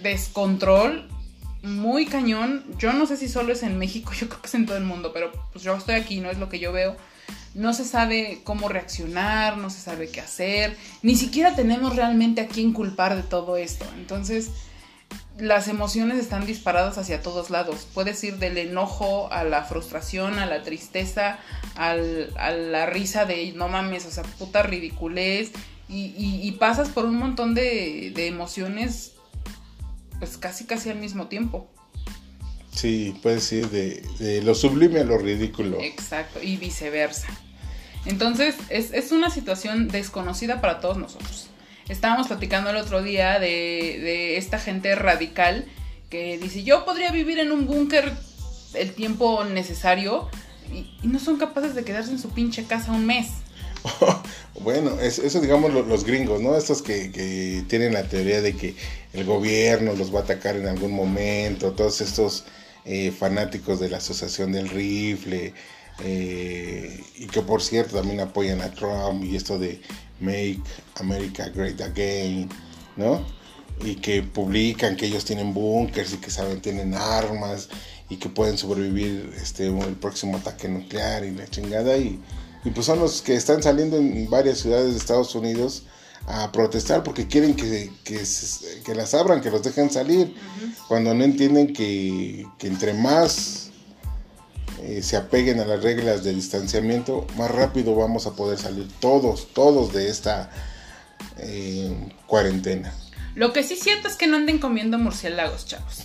descontrol 0.03 1.09
muy 1.63 2.07
cañón. 2.07 2.65
Yo 2.79 2.93
no 2.93 3.07
sé 3.07 3.17
si 3.17 3.29
solo 3.29 3.53
es 3.53 3.63
en 3.63 3.79
México, 3.79 4.13
yo 4.19 4.29
creo 4.29 4.41
que 4.41 4.49
es 4.49 4.55
en 4.55 4.67
todo 4.67 4.77
el 4.77 4.85
mundo, 4.85 5.13
pero 5.13 5.33
pues 5.53 5.65
yo 5.65 5.75
estoy 5.77 5.97
aquí, 5.97 6.21
no 6.21 6.31
es 6.31 6.39
lo 6.39 6.49
que 6.49 6.59
yo 6.59 6.73
veo. 6.73 6.97
No 7.55 7.73
se 7.73 7.85
sabe 7.85 8.41
cómo 8.45 8.69
reaccionar, 8.69 9.57
no 9.57 9.71
se 9.71 9.81
sabe 9.81 10.11
qué 10.11 10.21
hacer, 10.21 10.77
ni 11.03 11.17
siquiera 11.17 11.57
tenemos 11.57 11.97
realmente 11.97 12.41
a 12.41 12.47
quién 12.47 12.73
culpar 12.73 13.17
de 13.17 13.23
todo 13.23 13.57
esto. 13.57 13.85
Entonces, 13.97 14.51
las 15.39 15.69
emociones 15.69 16.19
están 16.19 16.47
disparadas 16.47 16.99
hacia 16.99 17.23
todos 17.23 17.51
lados. 17.51 17.87
Puedes 17.95 18.23
ir 18.25 18.39
del 18.39 18.59
enojo 18.59 19.33
a 19.33 19.45
la 19.45 19.63
frustración, 19.65 20.39
a 20.39 20.47
la 20.47 20.63
tristeza, 20.63 21.39
al, 21.77 22.33
a 22.37 22.51
la 22.51 22.87
risa 22.87 23.25
de 23.25 23.53
no 23.53 23.69
mames, 23.69 24.05
o 24.07 24.11
sea, 24.11 24.25
puta 24.25 24.63
ridiculez. 24.63 25.53
Y, 25.91 26.53
pasas 26.61 26.91
por 26.91 27.07
un 27.07 27.17
montón 27.17 27.55
de, 27.55 28.13
emociones, 28.27 29.15
pues 30.19 30.37
casi 30.37 30.65
casi 30.65 30.91
al 30.91 30.99
mismo 30.99 31.29
tiempo. 31.29 31.69
Sí, 32.75 33.19
puedes 33.23 33.51
ir 33.53 33.69
de, 33.71 34.03
de 34.19 34.43
lo 34.43 34.55
sublime 34.55 35.01
a 35.01 35.05
lo 35.05 35.19
ridículo. 35.19 35.81
Exacto, 35.81 36.41
y 36.43 36.57
viceversa. 36.57 37.29
Entonces, 38.05 38.55
es, 38.69 38.93
es 38.93 39.13
una 39.13 39.31
situación 39.31 39.89
desconocida 39.89 40.61
para 40.61 40.81
todos 40.81 40.97
nosotros. 40.97 41.49
Estábamos 41.89 42.29
platicando 42.29 42.71
el 42.71 42.77
otro 42.77 43.03
día 43.03 43.39
de, 43.39 44.37
esta 44.37 44.59
gente 44.59 44.95
radical 44.95 45.65
que 46.11 46.39
dice, 46.39 46.63
yo 46.63 46.85
podría 46.85 47.11
vivir 47.11 47.39
en 47.39 47.51
un 47.51 47.67
búnker 47.67 48.13
el 48.75 48.93
tiempo 48.93 49.45
necesario 49.45 50.29
y, 50.73 51.07
no 51.07 51.19
son 51.19 51.39
capaces 51.39 51.75
de 51.75 51.85
quedarse 51.85 52.11
en 52.11 52.19
su 52.19 52.31
pinche 52.31 52.65
casa 52.65 52.93
un 52.93 53.07
mes. 53.07 53.29
bueno, 54.61 54.99
eso, 55.01 55.41
digamos 55.41 55.73
los, 55.73 56.05
gringos, 56.05 56.41
¿no? 56.41 56.57
Estos 56.57 56.83
que, 56.83 57.65
tienen 57.69 57.93
la 57.93 58.05
teoría 58.05 58.41
de 58.41 58.55
que 58.55 58.75
el 59.13 59.25
gobierno 59.25 59.95
los 59.95 60.15
va 60.15 60.21
a 60.21 60.23
atacar 60.23 60.57
en 60.57 60.67
algún 60.67 60.93
momento, 60.93 61.73
todos 61.73 62.01
estos 62.01 62.45
eh, 62.85 63.11
fanáticos 63.11 63.81
de 63.81 63.89
la 63.89 63.99
asociación 63.99 64.53
del 64.53 64.69
rifle, 64.69 65.55
eh, 66.05 67.03
y 67.17 67.27
que 67.27 67.43
por 67.43 67.63
cierto 67.63 67.97
también 67.97 68.21
apoyan 68.21 68.61
a 68.61 68.71
Trump 68.71 69.25
y 69.25 69.35
esto 69.35 69.59
de 69.59 69.81
Make 70.21 70.61
America 70.97 71.49
Great 71.49 71.81
Again, 71.81 72.49
¿no? 72.97 73.25
Y 73.85 73.97
que 73.97 74.23
publican 74.23 74.97
que 74.97 75.07
ellos 75.07 75.25
tienen 75.25 75.55
búnkers 75.55 76.13
y 76.13 76.17
que 76.19 76.31
saben, 76.31 76.61
tienen 76.61 76.95
armas 76.95 77.69
y 78.09 78.17
que 78.17 78.29
pueden 78.29 78.59
sobrevivir 78.59 79.33
este, 79.41 79.67
el 79.67 79.97
próximo 79.97 80.39
ataque 80.39 80.69
nuclear 80.69 81.25
y 81.25 81.33
la 81.33 81.47
chingada. 81.47 81.97
Y, 81.97 82.19
y 82.65 82.71
pues 82.71 82.87
son 82.87 82.99
los 82.99 83.23
que 83.23 83.35
están 83.35 83.63
saliendo 83.63 83.97
en 83.97 84.29
varias 84.29 84.59
ciudades 84.59 84.93
de 84.93 84.99
Estados 84.99 85.35
Unidos 85.35 85.85
a 86.27 86.53
protestar 86.53 87.03
porque 87.03 87.27
quieren 87.27 87.55
que, 87.55 87.91
que, 88.05 88.95
las 88.95 89.15
abran, 89.15 89.41
que 89.41 89.51
los 89.51 89.63
dejen 89.63 89.91
salir, 89.91 90.35
cuando 90.87 91.15
no 91.15 91.25
entienden 91.25 91.73
que, 91.73 92.47
que 92.59 92.67
entre 92.67 92.93
más 92.93 93.71
eh, 94.83 95.03
se 95.03 95.17
apeguen 95.17 95.59
a 95.61 95.65
las 95.65 95.83
reglas 95.83 96.23
de 96.23 96.35
distanciamiento, 96.35 97.27
más 97.37 97.51
rápido 97.51 97.95
vamos 97.95 98.27
a 98.27 98.33
poder 98.33 98.59
salir 98.59 98.89
todos, 99.01 99.49
todos 99.53 99.93
de 99.93 100.09
esta 100.09 100.51
eh, 101.39 102.13
cuarentena. 102.27 102.93
Lo 103.35 103.53
que 103.53 103.63
sí 103.63 103.75
es 103.75 103.81
cierto 103.81 104.09
es 104.09 104.17
que 104.17 104.27
no 104.27 104.37
anden 104.37 104.59
comiendo 104.59 104.99
murciélagos, 104.99 105.67
chavos. 105.67 106.05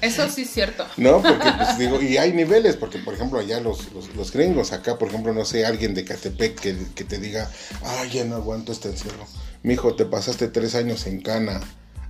Eso 0.00 0.28
sí 0.28 0.42
es 0.42 0.50
cierto. 0.50 0.86
No, 0.96 1.20
porque 1.20 1.50
pues 1.56 1.78
digo, 1.78 2.00
y 2.00 2.16
hay 2.16 2.32
niveles, 2.32 2.76
porque 2.76 2.98
por 2.98 3.14
ejemplo 3.14 3.38
allá 3.38 3.60
los, 3.60 3.92
los, 4.14 4.32
gringos, 4.32 4.72
acá 4.72 4.98
por 4.98 5.08
ejemplo, 5.08 5.34
no 5.34 5.44
sé, 5.44 5.66
alguien 5.66 5.94
de 5.94 6.04
Catepec 6.04 6.58
que, 6.58 6.76
que 6.94 7.04
te 7.04 7.18
diga, 7.18 7.50
ay, 7.82 8.10
ya 8.10 8.24
no 8.24 8.36
aguanto 8.36 8.72
este 8.72 8.88
encierro. 8.88 9.26
Mijo, 9.62 9.94
te 9.94 10.06
pasaste 10.06 10.48
tres 10.48 10.74
años 10.74 11.06
en 11.06 11.20
cana 11.20 11.60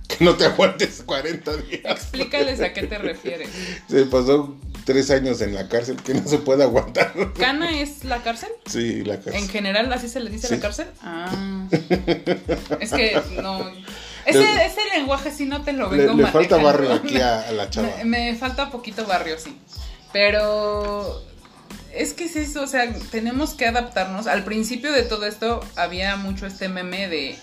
que 0.07 0.23
no 0.23 0.35
te 0.35 0.45
aguantes 0.45 1.03
40 1.05 1.57
días. 1.57 1.81
Explícales 1.85 2.61
a 2.61 2.73
qué 2.73 2.83
te 2.83 2.97
refieres. 2.97 3.49
Se 3.89 4.05
pasó 4.05 4.57
tres 4.85 5.09
años 5.09 5.41
en 5.41 5.55
la 5.55 5.67
cárcel 5.67 5.97
que 5.97 6.13
no 6.13 6.27
se 6.27 6.37
puede 6.37 6.63
aguantar. 6.63 7.13
¿Cana 7.37 7.79
es 7.79 8.03
la 8.03 8.21
cárcel? 8.21 8.49
Sí, 8.65 9.03
la 9.03 9.15
cárcel. 9.15 9.35
¿En 9.35 9.49
general 9.49 9.91
así 9.91 10.07
se 10.07 10.19
le 10.19 10.29
dice 10.29 10.49
la 10.49 10.59
cárcel? 10.59 10.87
Ah. 11.01 11.67
es 12.79 12.91
que 12.91 13.19
no. 13.41 13.71
Ese, 14.25 14.65
ese, 14.65 14.81
lenguaje 14.95 15.31
sí 15.31 15.45
no 15.45 15.61
te 15.61 15.71
lo 15.73 15.89
vengo 15.89 16.13
Le, 16.13 16.23
le 16.23 16.31
falta 16.31 16.57
barrio 16.57 16.93
aquí 16.93 17.19
a, 17.19 17.51
la 17.51 17.69
chava. 17.69 17.89
Me, 18.03 18.31
me, 18.31 18.35
falta 18.35 18.71
poquito 18.71 19.05
barrio, 19.05 19.37
sí. 19.37 19.57
Pero 20.11 21.21
es 21.93 22.13
que 22.13 22.25
es 22.25 22.35
eso, 22.35 22.63
o 22.63 22.67
sea, 22.67 22.91
tenemos 23.11 23.53
que 23.53 23.67
adaptarnos. 23.67 24.27
Al 24.27 24.43
principio 24.43 24.91
de 24.91 25.03
todo 25.03 25.25
esto 25.25 25.61
había 25.75 26.15
mucho 26.15 26.45
este 26.47 26.69
meme 26.69 27.07
de, 27.07 27.37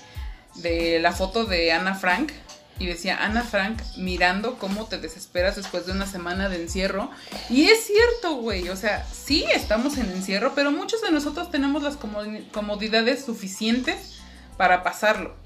de 0.56 0.98
la 1.00 1.12
foto 1.12 1.44
de 1.44 1.72
Ana 1.72 1.94
Frank, 1.94 2.32
y 2.78 2.86
decía 2.86 3.22
Ana 3.22 3.42
Frank 3.42 3.80
mirando 3.96 4.58
cómo 4.58 4.86
te 4.86 4.98
desesperas 4.98 5.56
después 5.56 5.86
de 5.86 5.92
una 5.92 6.06
semana 6.06 6.48
de 6.48 6.62
encierro. 6.62 7.10
Y 7.48 7.64
es 7.64 7.84
cierto, 7.86 8.36
güey, 8.36 8.68
o 8.70 8.76
sea, 8.76 9.06
sí 9.06 9.44
estamos 9.54 9.98
en 9.98 10.10
encierro, 10.10 10.52
pero 10.54 10.72
muchos 10.72 11.00
de 11.02 11.12
nosotros 11.12 11.50
tenemos 11.50 11.82
las 11.82 11.96
comodidades 11.96 13.24
suficientes 13.24 14.18
para 14.56 14.82
pasarlo. 14.82 15.36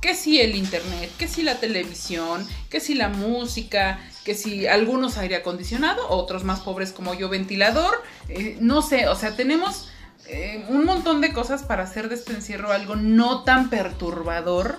Que 0.00 0.14
si 0.14 0.40
el 0.40 0.54
internet, 0.54 1.10
que 1.18 1.28
si 1.28 1.42
la 1.42 1.60
televisión, 1.60 2.46
que 2.70 2.80
si 2.80 2.94
la 2.94 3.08
música, 3.08 3.98
que 4.24 4.34
si 4.34 4.66
algunos 4.66 5.18
aire 5.18 5.36
acondicionado, 5.36 6.08
otros 6.08 6.44
más 6.44 6.60
pobres 6.60 6.92
como 6.92 7.14
yo 7.14 7.28
ventilador, 7.28 8.02
eh, 8.28 8.56
no 8.60 8.80
sé, 8.82 9.08
o 9.08 9.14
sea, 9.14 9.36
tenemos 9.36 9.90
eh, 10.26 10.64
un 10.68 10.84
montón 10.84 11.20
de 11.20 11.32
cosas 11.32 11.62
para 11.62 11.82
hacer 11.82 12.08
de 12.08 12.14
este 12.14 12.32
encierro 12.32 12.72
algo 12.72 12.96
no 12.96 13.44
tan 13.44 13.68
perturbador 13.68 14.78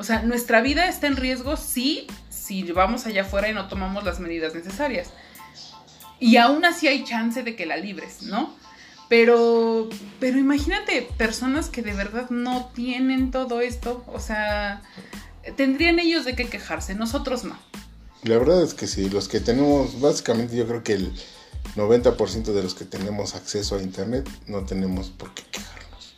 o 0.00 0.02
sea, 0.02 0.22
nuestra 0.22 0.62
vida 0.62 0.88
está 0.88 1.08
en 1.08 1.16
riesgo 1.18 1.58
sí, 1.58 2.06
si 2.30 2.62
vamos 2.72 3.04
allá 3.04 3.20
afuera 3.20 3.50
y 3.50 3.52
no 3.52 3.68
tomamos 3.68 4.02
las 4.02 4.18
medidas 4.18 4.54
necesarias. 4.54 5.12
Y 6.18 6.38
aún 6.38 6.64
así 6.64 6.88
hay 6.88 7.04
chance 7.04 7.42
de 7.42 7.54
que 7.54 7.66
la 7.66 7.76
libres, 7.76 8.22
¿no? 8.22 8.54
Pero, 9.10 9.88
pero 10.20 10.38
imagínate 10.38 11.02
personas 11.16 11.68
que 11.68 11.82
de 11.82 11.92
verdad 11.92 12.30
no 12.30 12.70
tienen 12.72 13.32
todo 13.32 13.60
esto, 13.60 14.04
o 14.06 14.20
sea, 14.20 14.82
tendrían 15.56 15.98
ellos 15.98 16.24
de 16.24 16.36
qué 16.36 16.48
quejarse, 16.48 16.94
nosotros 16.94 17.42
no. 17.42 17.58
La 18.22 18.38
verdad 18.38 18.62
es 18.62 18.72
que 18.72 18.86
sí, 18.86 19.10
los 19.10 19.26
que 19.26 19.40
tenemos, 19.40 20.00
básicamente 20.00 20.54
yo 20.54 20.64
creo 20.64 20.84
que 20.84 20.92
el 20.92 21.12
90% 21.74 22.52
de 22.52 22.62
los 22.62 22.76
que 22.76 22.84
tenemos 22.84 23.34
acceso 23.34 23.74
a 23.74 23.82
Internet 23.82 24.30
no 24.46 24.64
tenemos 24.64 25.10
por 25.10 25.34
qué 25.34 25.42
quejarnos. 25.50 26.14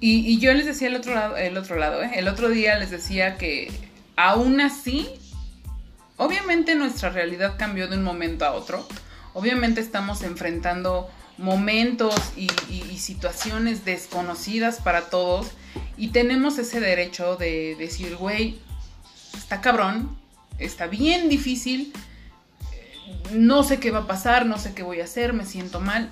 Y, 0.00 0.38
yo 0.38 0.54
les 0.54 0.64
decía 0.64 0.88
el 0.88 0.96
otro 0.96 1.14
lado, 1.14 1.36
el 1.36 1.58
otro 1.58 1.76
lado, 1.76 2.02
¿eh? 2.02 2.12
el 2.14 2.28
otro 2.28 2.48
día 2.48 2.78
les 2.78 2.90
decía 2.90 3.36
que 3.36 3.70
aún 4.16 4.62
así, 4.62 5.06
obviamente 6.16 6.74
nuestra 6.76 7.10
realidad 7.10 7.56
cambió 7.58 7.88
de 7.88 7.98
un 7.98 8.04
momento 8.04 8.46
a 8.46 8.52
otro. 8.52 8.88
Obviamente 9.34 9.82
estamos 9.82 10.22
enfrentando 10.22 11.10
momentos 11.40 12.14
y, 12.36 12.48
situaciones 12.98 13.86
desconocidas 13.86 14.76
para 14.76 15.08
todos 15.08 15.52
y 15.96 16.08
tenemos 16.08 16.58
ese 16.58 16.80
derecho 16.80 17.36
de 17.36 17.74
decir, 17.78 18.14
güey, 18.16 18.58
está 19.34 19.62
cabrón, 19.62 20.18
está 20.58 20.86
bien 20.86 21.30
difícil, 21.30 21.94
no 23.32 23.64
sé 23.64 23.80
qué 23.80 23.90
va 23.90 24.00
a 24.00 24.06
pasar, 24.06 24.44
no 24.44 24.58
sé 24.58 24.74
qué 24.74 24.82
voy 24.82 25.00
a 25.00 25.04
hacer, 25.04 25.32
me 25.32 25.46
siento 25.46 25.80
mal, 25.80 26.10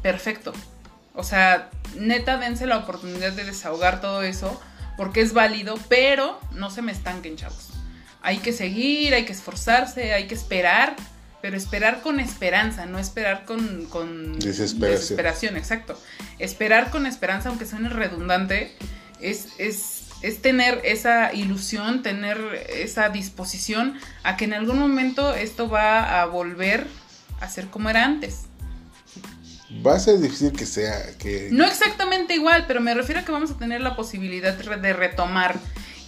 perfecto. 0.00 0.52
O 1.14 1.24
sea, 1.24 1.70
neta, 1.96 2.38
dense 2.38 2.66
la 2.66 2.78
oportunidad 2.78 3.32
de 3.32 3.44
desahogar 3.44 4.00
todo 4.00 4.22
eso, 4.22 4.60
porque 4.96 5.20
es 5.20 5.32
válido, 5.32 5.76
pero 5.88 6.40
no 6.52 6.70
se 6.70 6.82
me 6.82 6.92
estanquen, 6.92 7.36
chavos. 7.36 7.70
Hay 8.22 8.38
que 8.38 8.52
seguir, 8.52 9.12
hay 9.12 9.24
que 9.24 9.32
esforzarse, 9.32 10.12
hay 10.12 10.28
que 10.28 10.34
esperar, 10.34 10.94
pero 11.40 11.56
esperar 11.56 12.02
con 12.02 12.20
esperanza, 12.20 12.86
no 12.86 12.98
esperar 12.98 13.44
con, 13.44 13.86
con 13.86 14.38
desesperación. 14.38 15.56
exacto. 15.56 15.98
Esperar 16.38 16.90
con 16.90 17.06
esperanza, 17.06 17.48
aunque 17.48 17.66
suene 17.66 17.88
redundante, 17.88 18.74
es, 19.20 19.48
es, 19.58 20.06
es 20.22 20.42
tener 20.42 20.80
esa 20.84 21.32
ilusión, 21.32 22.02
tener 22.02 22.38
esa 22.74 23.08
disposición 23.08 23.94
a 24.22 24.36
que 24.36 24.44
en 24.44 24.54
algún 24.54 24.78
momento 24.78 25.34
esto 25.34 25.68
va 25.68 26.20
a 26.20 26.26
volver 26.26 26.86
a 27.40 27.48
ser 27.48 27.68
como 27.68 27.90
era 27.90 28.04
antes 28.04 28.48
va 29.86 29.94
a 29.94 30.00
ser 30.00 30.18
difícil 30.18 30.52
que 30.52 30.66
sea 30.66 31.16
que 31.18 31.48
no 31.52 31.66
exactamente 31.66 32.34
igual 32.34 32.64
pero 32.66 32.80
me 32.80 32.94
refiero 32.94 33.20
a 33.20 33.24
que 33.24 33.32
vamos 33.32 33.50
a 33.50 33.58
tener 33.58 33.80
la 33.80 33.96
posibilidad 33.96 34.54
de 34.56 34.92
retomar 34.92 35.58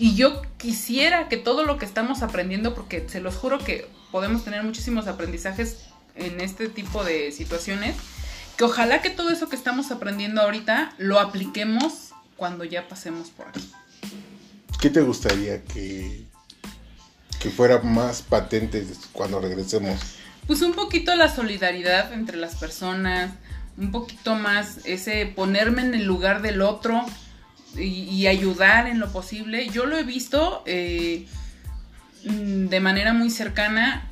y 0.00 0.14
yo 0.14 0.40
quisiera 0.56 1.28
que 1.28 1.36
todo 1.36 1.62
lo 1.62 1.76
que 1.76 1.84
estamos 1.84 2.22
aprendiendo 2.22 2.74
porque 2.74 3.06
se 3.06 3.20
los 3.20 3.36
juro 3.36 3.58
que 3.58 3.86
podemos 4.10 4.42
tener 4.42 4.62
muchísimos 4.62 5.06
aprendizajes 5.06 5.76
en 6.14 6.40
este 6.40 6.70
tipo 6.70 7.04
de 7.04 7.30
situaciones 7.32 7.96
que 8.56 8.64
ojalá 8.64 9.02
que 9.02 9.10
todo 9.10 9.28
eso 9.28 9.50
que 9.50 9.56
estamos 9.56 9.90
aprendiendo 9.90 10.40
ahorita 10.40 10.94
lo 10.96 11.20
apliquemos 11.20 12.12
cuando 12.36 12.64
ya 12.64 12.88
pasemos 12.88 13.28
por 13.28 13.48
aquí. 13.48 13.70
¿qué 14.80 14.88
te 14.88 15.02
gustaría 15.02 15.62
que 15.64 16.24
que 17.38 17.50
fuera 17.50 17.80
más 17.82 18.22
patente 18.22 18.86
cuando 19.12 19.38
regresemos 19.38 20.00
pues 20.46 20.62
un 20.62 20.72
poquito 20.72 21.14
la 21.14 21.32
solidaridad 21.32 22.14
entre 22.14 22.38
las 22.38 22.56
personas, 22.56 23.32
un 23.76 23.92
poquito 23.92 24.34
más 24.34 24.78
ese 24.84 25.26
ponerme 25.26 25.82
en 25.82 25.92
el 25.92 26.06
lugar 26.06 26.40
del 26.40 26.62
otro 26.62 27.04
y, 27.76 28.26
ayudar 28.26 28.86
en 28.86 28.98
lo 28.98 29.12
posible. 29.12 29.68
Yo 29.68 29.86
lo 29.86 29.96
he 29.96 30.02
visto 30.02 30.62
eh, 30.66 31.26
mm, 32.24 32.66
de 32.66 32.80
manera 32.80 33.12
muy 33.12 33.30
cercana. 33.30 34.08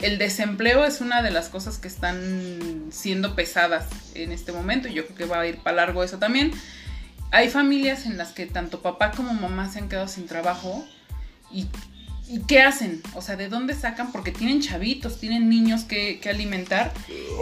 El 0.00 0.18
desempleo 0.18 0.84
es 0.84 1.00
una 1.00 1.20
de 1.22 1.30
las 1.30 1.48
cosas 1.48 1.78
que 1.78 1.88
están 1.88 2.86
siendo 2.90 3.34
pesadas 3.34 3.86
en 4.14 4.32
este 4.32 4.50
momento 4.52 4.88
y 4.88 4.94
yo 4.94 5.04
creo 5.04 5.16
que 5.16 5.24
va 5.26 5.40
a 5.40 5.46
ir 5.46 5.58
para 5.58 5.76
largo 5.76 6.02
eso 6.02 6.18
también. 6.18 6.52
Hay 7.32 7.48
familias 7.48 8.06
en 8.06 8.16
las 8.16 8.32
que 8.32 8.46
tanto 8.46 8.80
papá 8.80 9.12
como 9.12 9.34
mamá 9.34 9.70
se 9.70 9.78
han 9.78 9.88
quedado 9.88 10.08
sin 10.08 10.26
trabajo 10.26 10.84
y 11.52 11.66
¿Y 12.30 12.38
qué 12.42 12.60
hacen? 12.60 13.02
O 13.16 13.22
sea, 13.22 13.34
¿de 13.34 13.48
dónde 13.48 13.74
sacan? 13.74 14.12
Porque 14.12 14.30
tienen 14.30 14.60
chavitos, 14.60 15.18
tienen 15.18 15.48
niños 15.48 15.82
que, 15.82 16.20
alimentar. 16.30 16.92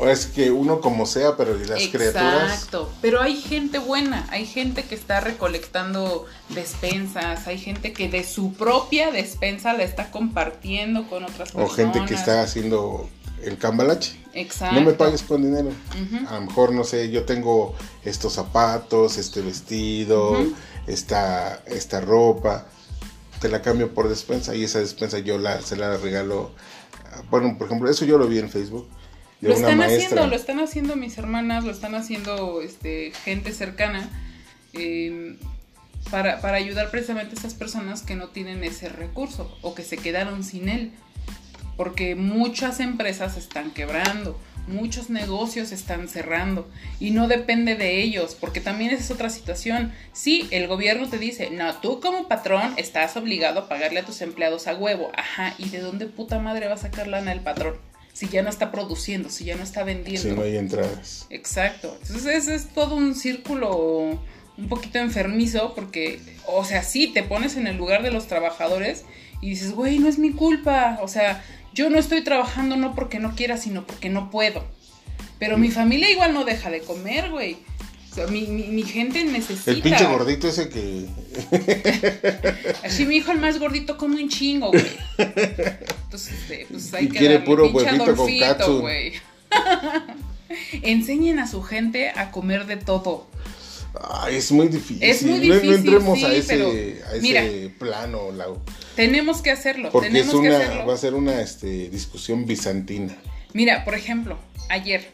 Es 0.06 0.24
que 0.24 0.50
uno 0.50 0.80
como 0.80 1.04
sea, 1.04 1.36
pero 1.36 1.54
las 1.58 1.86
criaturas. 1.88 2.54
Exacto. 2.54 2.90
Pero 3.02 3.20
hay 3.20 3.36
gente 3.36 3.78
buena, 3.78 4.26
hay 4.30 4.46
gente 4.46 4.84
que 4.84 4.94
está 4.94 5.20
recolectando 5.20 6.24
despensas, 6.48 7.46
hay 7.46 7.58
gente 7.58 7.92
que 7.92 8.08
de 8.08 8.24
su 8.24 8.54
propia 8.54 9.10
despensa 9.10 9.74
la 9.74 9.82
está 9.82 10.10
compartiendo 10.10 11.06
con 11.06 11.22
otras 11.22 11.52
personas. 11.52 11.70
O 11.70 11.74
gente 11.74 12.02
que 12.06 12.14
está 12.14 12.40
haciendo 12.40 13.10
el 13.42 13.58
cambalache. 13.58 14.18
Exacto. 14.32 14.74
No 14.74 14.86
me 14.86 14.94
pagues 14.94 15.22
con 15.22 15.42
dinero. 15.42 15.70
A 16.28 16.36
lo 16.36 16.46
mejor, 16.46 16.72
no 16.72 16.84
sé, 16.84 17.10
yo 17.10 17.26
tengo 17.26 17.74
estos 18.06 18.32
zapatos, 18.32 19.18
este 19.18 19.42
vestido, 19.42 20.46
esta, 20.86 21.62
esta 21.66 22.00
ropa 22.00 22.68
te 23.40 23.48
la 23.48 23.62
cambio 23.62 23.94
por 23.94 24.08
despensa 24.08 24.54
y 24.54 24.64
esa 24.64 24.80
despensa 24.80 25.18
yo 25.18 25.38
la, 25.38 25.60
se 25.60 25.76
la 25.76 25.96
regalo. 25.96 26.54
Bueno, 27.30 27.56
por 27.56 27.66
ejemplo, 27.66 27.90
eso 27.90 28.04
yo 28.04 28.18
lo 28.18 28.26
vi 28.26 28.38
en 28.38 28.50
Facebook. 28.50 28.88
Lo 29.40 29.54
están 29.54 29.80
haciendo, 29.80 30.26
lo 30.26 30.34
están 30.34 30.60
haciendo 30.60 30.96
mis 30.96 31.16
hermanas, 31.16 31.64
lo 31.64 31.70
están 31.70 31.94
haciendo 31.94 32.60
este, 32.60 33.12
gente 33.24 33.52
cercana 33.52 34.10
em, 34.72 35.36
para, 36.10 36.40
para 36.40 36.56
ayudar 36.56 36.90
precisamente 36.90 37.36
a 37.36 37.38
esas 37.38 37.54
personas 37.54 38.02
que 38.02 38.16
no 38.16 38.28
tienen 38.28 38.64
ese 38.64 38.88
recurso 38.88 39.56
o 39.62 39.74
que 39.74 39.84
se 39.84 39.96
quedaron 39.96 40.42
sin 40.42 40.68
él. 40.68 40.92
Porque 41.76 42.16
muchas 42.16 42.80
empresas 42.80 43.36
están 43.36 43.70
quebrando 43.70 44.36
muchos 44.68 45.10
negocios 45.10 45.72
están 45.72 46.08
cerrando 46.08 46.68
y 47.00 47.10
no 47.10 47.28
depende 47.28 47.74
de 47.74 48.00
ellos, 48.00 48.36
porque 48.38 48.60
también 48.60 48.90
esa 48.90 49.02
es 49.02 49.10
otra 49.10 49.30
situación. 49.30 49.92
Sí, 50.12 50.46
el 50.50 50.68
gobierno 50.68 51.08
te 51.08 51.18
dice, 51.18 51.50
no, 51.50 51.74
tú 51.76 52.00
como 52.00 52.28
patrón 52.28 52.74
estás 52.76 53.16
obligado 53.16 53.60
a 53.60 53.68
pagarle 53.68 54.00
a 54.00 54.04
tus 54.04 54.20
empleados 54.22 54.66
a 54.66 54.74
huevo. 54.74 55.10
Ajá, 55.16 55.54
¿y 55.58 55.68
de 55.70 55.80
dónde 55.80 56.06
puta 56.06 56.38
madre 56.38 56.68
va 56.68 56.74
a 56.74 56.78
sacar 56.78 57.08
lana 57.08 57.32
el 57.32 57.40
patrón? 57.40 57.76
Si 58.12 58.28
ya 58.28 58.42
no 58.42 58.50
está 58.50 58.72
produciendo, 58.72 59.30
si 59.30 59.44
ya 59.44 59.56
no 59.56 59.62
está 59.62 59.84
vendiendo. 59.84 60.28
Si 60.28 60.34
no 60.34 60.42
hay 60.42 60.56
entradas. 60.56 61.26
Exacto. 61.30 61.96
Entonces 62.02 62.48
es 62.48 62.68
todo 62.68 62.96
un 62.96 63.14
círculo 63.14 64.20
un 64.58 64.68
poquito 64.68 64.98
enfermizo 64.98 65.72
porque, 65.74 66.20
o 66.46 66.64
sea, 66.64 66.82
sí, 66.82 67.06
te 67.08 67.22
pones 67.22 67.56
en 67.56 67.68
el 67.68 67.76
lugar 67.76 68.02
de 68.02 68.10
los 68.10 68.26
trabajadores 68.26 69.04
y 69.40 69.50
dices, 69.50 69.72
güey, 69.72 70.00
no 70.00 70.08
es 70.08 70.18
mi 70.18 70.32
culpa. 70.32 70.98
O 71.00 71.08
sea, 71.08 71.44
yo 71.74 71.90
no 71.90 71.98
estoy 71.98 72.22
trabajando 72.22 72.76
no 72.76 72.94
porque 72.94 73.18
no 73.18 73.34
quiera, 73.34 73.56
sino 73.56 73.86
porque 73.86 74.08
no 74.08 74.30
puedo. 74.30 74.64
Pero 75.38 75.56
mi 75.58 75.70
familia 75.70 76.10
igual 76.10 76.34
no 76.34 76.44
deja 76.44 76.70
de 76.70 76.80
comer, 76.80 77.30
güey. 77.30 77.56
O 78.10 78.14
sea, 78.14 78.26
mi, 78.26 78.42
mi, 78.46 78.64
mi 78.64 78.82
gente 78.82 79.22
necesita. 79.24 79.70
El 79.70 79.82
pinche 79.82 80.04
gordito 80.06 80.48
ese 80.48 80.68
que. 80.68 81.06
Así 82.84 83.04
mi 83.06 83.16
hijo 83.16 83.30
el 83.32 83.38
más 83.38 83.58
gordito 83.58 83.96
come 83.96 84.20
un 84.22 84.28
chingo, 84.28 84.68
güey. 84.72 84.84
Entonces, 85.16 86.32
este, 86.32 86.66
pues 86.70 86.92
hay 86.94 87.04
Y 87.04 87.08
que 87.08 87.18
quiere 87.18 87.34
darle 87.34 87.46
puro 87.46 87.68
huevito 87.70 88.16
con 88.16 88.38
katsu. 88.38 88.80
güey. 88.80 89.12
Enseñen 90.82 91.38
a 91.38 91.46
su 91.46 91.62
gente 91.62 92.10
a 92.10 92.30
comer 92.30 92.66
de 92.66 92.76
todo. 92.78 93.26
Ay, 94.10 94.36
es 94.36 94.50
muy 94.52 94.68
difícil. 94.68 95.02
Es 95.02 95.22
muy 95.22 95.38
No- 95.40 95.54
No, 95.54 95.60
difícil, 95.60 95.74
entremos 95.74 96.24
a 96.24 96.32
ese, 96.34 96.62
a 97.06 97.12
ese 97.12 97.20
mira. 97.20 97.42
plano, 97.78 98.32
Lau. 98.32 98.58
Tenemos 98.98 99.42
que 99.42 99.50
hacerlo. 99.50 99.90
Porque 99.90 100.08
tenemos 100.08 100.34
es 100.34 100.40
que 100.40 100.48
una, 100.48 100.56
hacerlo. 100.58 100.86
va 100.86 100.94
a 100.94 100.96
ser 100.98 101.14
una 101.14 101.40
este, 101.40 101.88
discusión 101.88 102.46
bizantina. 102.46 103.16
Mira, 103.54 103.84
por 103.84 103.94
ejemplo, 103.94 104.38
ayer 104.68 105.08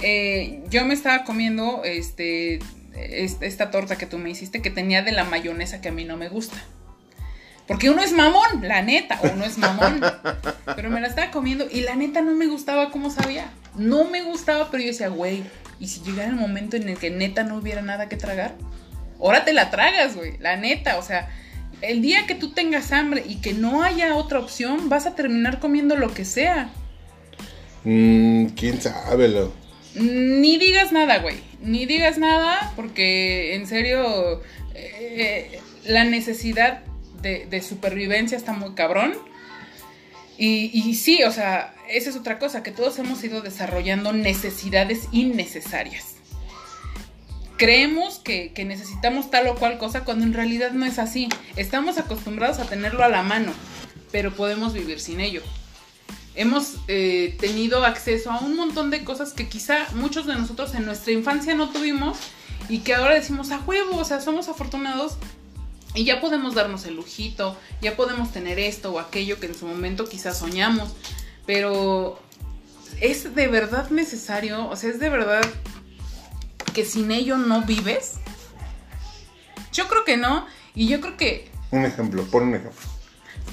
eh, 0.00 0.62
yo 0.70 0.84
me 0.84 0.94
estaba 0.94 1.24
comiendo 1.24 1.82
este, 1.84 2.60
es- 2.96 3.36
esta 3.40 3.70
torta 3.70 3.96
que 3.96 4.06
tú 4.06 4.18
me 4.18 4.30
hiciste 4.30 4.62
que 4.62 4.70
tenía 4.70 5.02
de 5.02 5.12
la 5.12 5.24
mayonesa 5.24 5.80
que 5.80 5.88
a 5.88 5.92
mí 5.92 6.04
no 6.04 6.16
me 6.16 6.28
gusta. 6.28 6.56
Porque 7.66 7.90
uno 7.90 8.02
es 8.02 8.12
mamón, 8.12 8.62
la 8.66 8.80
neta, 8.82 9.20
uno 9.30 9.44
es 9.44 9.58
mamón. 9.58 10.00
Pero 10.76 10.88
me 10.90 11.00
la 11.00 11.08
estaba 11.08 11.30
comiendo 11.30 11.66
y 11.70 11.82
la 11.82 11.96
neta 11.96 12.22
no 12.22 12.32
me 12.34 12.46
gustaba 12.46 12.90
cómo 12.90 13.10
sabía. 13.10 13.50
No 13.76 14.04
me 14.04 14.22
gustaba, 14.22 14.70
pero 14.70 14.82
yo 14.82 14.88
decía, 14.88 15.08
güey, 15.08 15.44
¿y 15.78 15.86
si 15.88 16.00
llegara 16.00 16.28
el 16.30 16.34
momento 16.34 16.76
en 16.76 16.88
el 16.88 16.96
que 16.98 17.10
neta 17.10 17.44
no 17.44 17.56
hubiera 17.58 17.80
nada 17.82 18.08
que 18.08 18.16
tragar? 18.16 18.54
Ahora 19.20 19.44
te 19.44 19.52
la 19.52 19.70
tragas, 19.70 20.16
güey, 20.16 20.36
la 20.38 20.56
neta, 20.56 20.96
o 20.98 21.02
sea, 21.02 21.28
el 21.80 22.02
día 22.02 22.26
que 22.26 22.34
tú 22.34 22.50
tengas 22.50 22.92
hambre 22.92 23.24
y 23.26 23.36
que 23.36 23.52
no 23.52 23.82
haya 23.82 24.16
otra 24.16 24.38
opción, 24.38 24.88
vas 24.88 25.06
a 25.06 25.14
terminar 25.14 25.60
comiendo 25.60 25.96
lo 25.96 26.12
que 26.12 26.24
sea. 26.24 26.70
Mm, 27.84 28.46
¿Quién 28.56 28.80
sabe, 28.80 29.28
Lau? 29.28 29.52
Ni 29.94 30.58
digas 30.58 30.92
nada, 30.92 31.18
güey. 31.18 31.36
Ni 31.60 31.86
digas 31.86 32.18
nada 32.18 32.72
porque 32.76 33.54
en 33.54 33.66
serio 33.66 34.42
eh, 34.74 35.60
la 35.84 36.04
necesidad 36.04 36.82
de, 37.22 37.46
de 37.46 37.62
supervivencia 37.62 38.36
está 38.36 38.52
muy 38.52 38.74
cabrón. 38.74 39.14
Y, 40.36 40.70
y 40.72 40.94
sí, 40.94 41.24
o 41.24 41.32
sea, 41.32 41.74
esa 41.88 42.10
es 42.10 42.16
otra 42.16 42.38
cosa, 42.38 42.62
que 42.62 42.70
todos 42.70 42.98
hemos 42.98 43.22
ido 43.24 43.40
desarrollando 43.40 44.12
necesidades 44.12 45.08
innecesarias. 45.10 46.17
Creemos 47.58 48.20
que, 48.20 48.52
que 48.52 48.64
necesitamos 48.64 49.30
tal 49.30 49.48
o 49.48 49.56
cual 49.56 49.78
cosa 49.78 50.04
cuando 50.04 50.24
en 50.24 50.32
realidad 50.32 50.70
no 50.70 50.86
es 50.86 51.00
así. 51.00 51.28
Estamos 51.56 51.98
acostumbrados 51.98 52.60
a 52.60 52.66
tenerlo 52.66 53.02
a 53.02 53.08
la 53.08 53.24
mano, 53.24 53.52
pero 54.12 54.32
podemos 54.32 54.72
vivir 54.72 55.00
sin 55.00 55.18
ello. 55.18 55.42
Hemos 56.36 56.76
eh, 56.86 57.36
tenido 57.40 57.84
acceso 57.84 58.30
a 58.30 58.38
un 58.38 58.54
montón 58.54 58.90
de 58.90 59.02
cosas 59.02 59.32
que 59.32 59.48
quizá 59.48 59.88
muchos 59.94 60.24
de 60.26 60.36
nosotros 60.36 60.72
en 60.76 60.86
nuestra 60.86 61.12
infancia 61.12 61.56
no 61.56 61.70
tuvimos 61.70 62.16
y 62.68 62.78
que 62.78 62.94
ahora 62.94 63.14
decimos 63.14 63.50
a 63.50 63.58
huevo, 63.58 63.96
o 63.96 64.04
sea, 64.04 64.20
somos 64.20 64.48
afortunados 64.48 65.16
y 65.96 66.04
ya 66.04 66.20
podemos 66.20 66.54
darnos 66.54 66.84
el 66.84 66.94
lujito, 66.94 67.58
ya 67.82 67.96
podemos 67.96 68.30
tener 68.30 68.60
esto 68.60 68.92
o 68.92 69.00
aquello 69.00 69.40
que 69.40 69.46
en 69.46 69.56
su 69.56 69.66
momento 69.66 70.08
quizás 70.08 70.38
soñamos, 70.38 70.92
pero 71.44 72.20
es 73.00 73.34
de 73.34 73.48
verdad 73.48 73.90
necesario, 73.90 74.68
o 74.68 74.76
sea, 74.76 74.90
es 74.90 75.00
de 75.00 75.08
verdad 75.08 75.42
que 76.78 76.84
sin 76.84 77.10
ello 77.10 77.36
no 77.36 77.62
vives. 77.62 78.20
Yo 79.72 79.88
creo 79.88 80.04
que 80.04 80.16
no, 80.16 80.46
y 80.76 80.86
yo 80.86 81.00
creo 81.00 81.16
que 81.16 81.50
Un 81.72 81.84
ejemplo, 81.84 82.22
pon 82.26 82.44
un 82.44 82.54
ejemplo. 82.54 82.80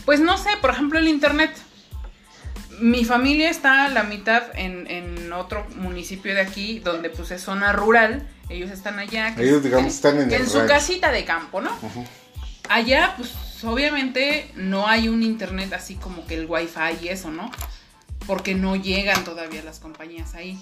pues 0.05 0.19
no 0.19 0.37
sé, 0.37 0.49
por 0.61 0.69
ejemplo, 0.69 0.99
el 0.99 1.07
internet. 1.07 1.49
Mi 2.79 3.03
familia 3.03 3.49
está 3.49 3.85
a 3.85 3.89
la 3.89 4.03
mitad 4.03 4.43
en, 4.53 4.85
en 4.85 5.33
otro 5.33 5.65
municipio 5.75 6.35
de 6.35 6.41
aquí, 6.41 6.77
donde 6.77 7.09
pues 7.09 7.31
es 7.31 7.41
zona 7.41 7.73
rural. 7.73 8.29
Ellos 8.47 8.69
están 8.69 8.99
allá. 8.99 9.33
Ellos, 9.39 9.63
digamos, 9.63 9.91
están 9.91 10.21
en 10.21 10.29
que 10.29 10.35
el 10.35 10.43
en 10.43 10.49
su 10.49 10.63
casita 10.67 11.11
de 11.11 11.25
campo, 11.25 11.61
¿no? 11.61 11.71
Allá, 12.69 13.15
pues 13.17 13.33
obviamente 13.63 14.51
no 14.53 14.87
hay 14.87 15.07
un 15.07 15.23
internet 15.23 15.73
así 15.73 15.95
como 15.95 16.27
que 16.27 16.35
el 16.35 16.45
wifi 16.45 17.01
y 17.01 17.07
eso, 17.07 17.31
¿no? 17.31 17.49
Porque 18.27 18.53
no 18.53 18.75
llegan 18.75 19.23
todavía 19.23 19.63
las 19.63 19.79
compañías 19.79 20.35
ahí. 20.35 20.59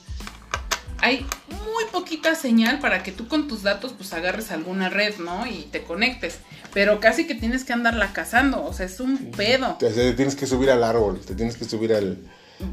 Hay 1.03 1.25
muy 1.49 1.83
poquita 1.91 2.33
señal 2.33 2.79
para 2.79 3.03
que 3.03 3.11
tú 3.11 3.27
con 3.27 3.49
tus 3.49 3.61
datos 3.61 3.91
pues 3.91 4.13
agarres 4.13 4.51
alguna 4.51 4.87
red, 4.87 5.17
¿no? 5.17 5.45
Y 5.45 5.67
te 5.69 5.83
conectes. 5.83 6.37
Pero 6.73 7.01
casi 7.01 7.27
que 7.27 7.35
tienes 7.35 7.65
que 7.65 7.73
andarla 7.73 8.13
cazando, 8.13 8.63
o 8.63 8.71
sea, 8.71 8.85
es 8.85 9.01
un 9.01 9.17
pedo. 9.31 9.75
Te, 9.79 9.89
te 9.89 10.13
tienes 10.13 10.35
que 10.37 10.47
subir 10.47 10.71
al 10.71 10.81
árbol, 10.81 11.19
te 11.19 11.35
tienes 11.35 11.57
que 11.57 11.65
subir 11.65 11.93
al... 11.93 12.17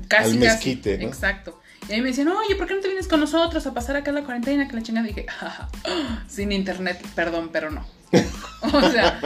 Casi, 0.07 0.31
al 0.31 0.33
casi. 0.35 0.39
mezquite, 0.39 0.99
¿no? 0.99 1.09
Exacto. 1.09 1.61
Y 1.89 1.95
ahí 1.95 2.03
me 2.03 2.11
decían, 2.11 2.29
oye, 2.29 2.55
¿por 2.55 2.69
qué 2.69 2.75
no 2.77 2.81
te 2.81 2.87
vienes 2.87 3.09
con 3.09 3.19
nosotros 3.19 3.67
a 3.67 3.75
pasar 3.75 3.97
acá 3.97 4.13
la 4.13 4.23
cuarentena? 4.23 4.69
Que 4.69 4.77
la 4.77 4.83
chingada. 4.83 5.09
dije, 5.09 5.27
"Ja, 5.29 5.51
ja, 5.51 5.69
sin 6.29 6.53
internet, 6.53 7.05
perdón, 7.17 7.51
pero 7.53 7.73
no. 7.73 7.85
o 8.63 8.91
sea, 8.91 9.21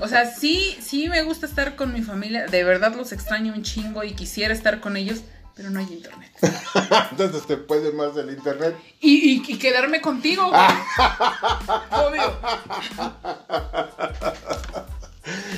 o 0.00 0.08
sea, 0.08 0.26
sí, 0.26 0.76
sí 0.80 1.08
me 1.08 1.22
gusta 1.22 1.46
estar 1.46 1.74
con 1.74 1.92
mi 1.94 2.02
familia. 2.02 2.46
De 2.46 2.64
verdad 2.64 2.94
los 2.94 3.12
extraño 3.12 3.54
un 3.54 3.62
chingo 3.62 4.04
y 4.04 4.12
quisiera 4.12 4.52
estar 4.52 4.80
con 4.80 4.96
ellos, 4.96 5.22
pero 5.54 5.70
no 5.70 5.78
hay 5.80 5.86
internet. 5.92 6.32
Entonces 7.10 7.46
te 7.46 7.56
puede 7.56 7.92
más 7.92 8.14
del 8.14 8.30
internet. 8.30 8.76
Y, 9.00 9.34
y- 9.34 9.42
y 9.46 9.58
quedarme 9.58 10.00
contigo, 10.00 10.48
güey. 10.48 10.60
Obvio. 11.90 12.38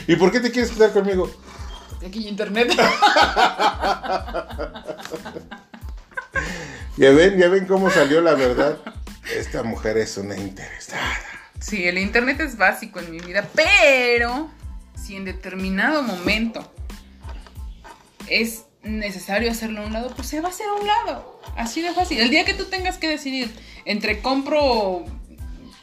¿Y 0.07 0.17
por 0.17 0.31
qué 0.33 0.41
te 0.41 0.51
quieres 0.51 0.71
quedar 0.73 0.93
conmigo? 0.93 1.31
Porque 1.91 2.07
Aquí 2.07 2.19
hay 2.21 2.29
internet. 2.29 2.73
Ya 6.97 7.11
ven, 7.11 7.37
ya 7.39 7.49
ven 7.49 7.67
cómo 7.67 7.91
salió 7.91 8.21
la 8.21 8.35
verdad. 8.35 8.79
Esta 9.37 9.65
mujer 9.65 9.97
es 9.99 10.17
una 10.17 10.37
interesada. 10.37 11.03
Sí, 11.61 11.89
el 11.89 11.99
internet 11.99 12.39
es 12.41 12.57
básico 12.57 13.01
en 13.01 13.11
mi 13.11 13.19
vida, 13.19 13.49
pero 13.55 14.49
si 14.95 15.17
en 15.17 15.25
determinado 15.25 16.03
momento 16.03 16.73
es 18.29 18.65
necesario 18.85 19.51
hacerlo 19.51 19.83
a 19.83 19.87
un 19.87 19.93
lado, 19.93 20.13
pues 20.15 20.29
se 20.29 20.41
va 20.41 20.49
a 20.49 20.51
hacer 20.51 20.67
a 20.69 20.75
un 20.75 20.87
lado. 20.87 21.41
Así 21.57 21.83
de 21.83 21.93
fácil. 21.93 22.21
El 22.21 22.31
día 22.31 22.45
que 22.45 22.55
tú 22.55 22.67
tengas 22.67 22.99
que 22.99 23.09
decidir 23.09 23.51
entre 23.85 24.21
compro 24.21 25.05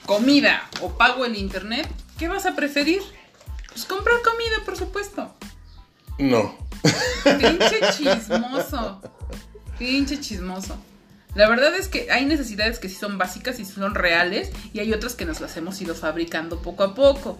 comida 0.05 0.69
o 0.81 0.97
pago 0.97 1.25
el 1.25 1.35
internet, 1.35 1.87
¿qué 2.17 2.27
vas 2.27 2.45
a 2.45 2.55
preferir? 2.55 3.01
Pues 3.69 3.85
comprar 3.85 4.15
comida, 4.21 4.63
por 4.65 4.77
supuesto. 4.77 5.33
No. 6.17 6.55
Pinche 7.23 7.79
chismoso. 7.97 9.01
Pinche 9.77 10.19
chismoso. 10.19 10.77
La 11.33 11.47
verdad 11.47 11.73
es 11.75 11.87
que 11.87 12.11
hay 12.11 12.25
necesidades 12.25 12.79
que 12.79 12.89
sí 12.89 12.95
son 12.95 13.17
básicas 13.17 13.59
y 13.59 13.65
son 13.65 13.95
reales 13.95 14.51
y 14.73 14.79
hay 14.79 14.91
otras 14.91 15.15
que 15.15 15.25
nos 15.25 15.39
las 15.39 15.55
hemos 15.55 15.81
ido 15.81 15.95
fabricando 15.95 16.61
poco 16.61 16.83
a 16.83 16.93
poco. 16.93 17.39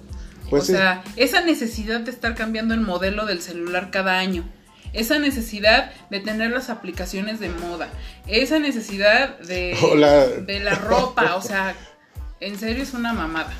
Pues 0.49 0.63
o 0.63 0.65
sí. 0.65 0.71
sea, 0.73 1.03
esa 1.17 1.41
necesidad 1.41 1.99
de 1.99 2.11
estar 2.11 2.35
cambiando 2.35 2.73
el 2.73 2.81
modelo 2.81 3.25
del 3.25 3.41
celular 3.41 3.91
cada 3.91 4.17
año. 4.17 4.45
Esa 4.93 5.19
necesidad 5.19 5.91
de 6.09 6.19
tener 6.19 6.51
las 6.51 6.69
aplicaciones 6.69 7.39
de 7.39 7.49
moda. 7.49 7.89
Esa 8.27 8.59
necesidad 8.59 9.39
de, 9.39 9.77
Hola. 9.81 10.27
de 10.27 10.59
la 10.59 10.75
ropa. 10.75 11.35
O 11.35 11.41
sea, 11.41 11.75
en 12.39 12.59
serio 12.59 12.83
es 12.83 12.93
una 12.93 13.13
mamada. 13.13 13.53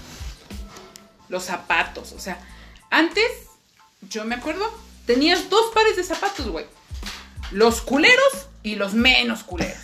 Los 1.29 1.45
zapatos. 1.45 2.11
O 2.11 2.19
sea, 2.19 2.38
antes, 2.89 3.25
yo 4.09 4.25
me 4.25 4.36
acuerdo, 4.36 4.65
tenías 5.05 5.49
dos 5.49 5.71
pares 5.73 5.95
de 5.95 6.03
zapatos, 6.03 6.47
güey. 6.47 6.65
Los 7.51 7.82
culeros 7.82 8.47
y 8.63 8.75
los 8.75 8.93
menos 8.93 9.43
culeros. 9.43 9.77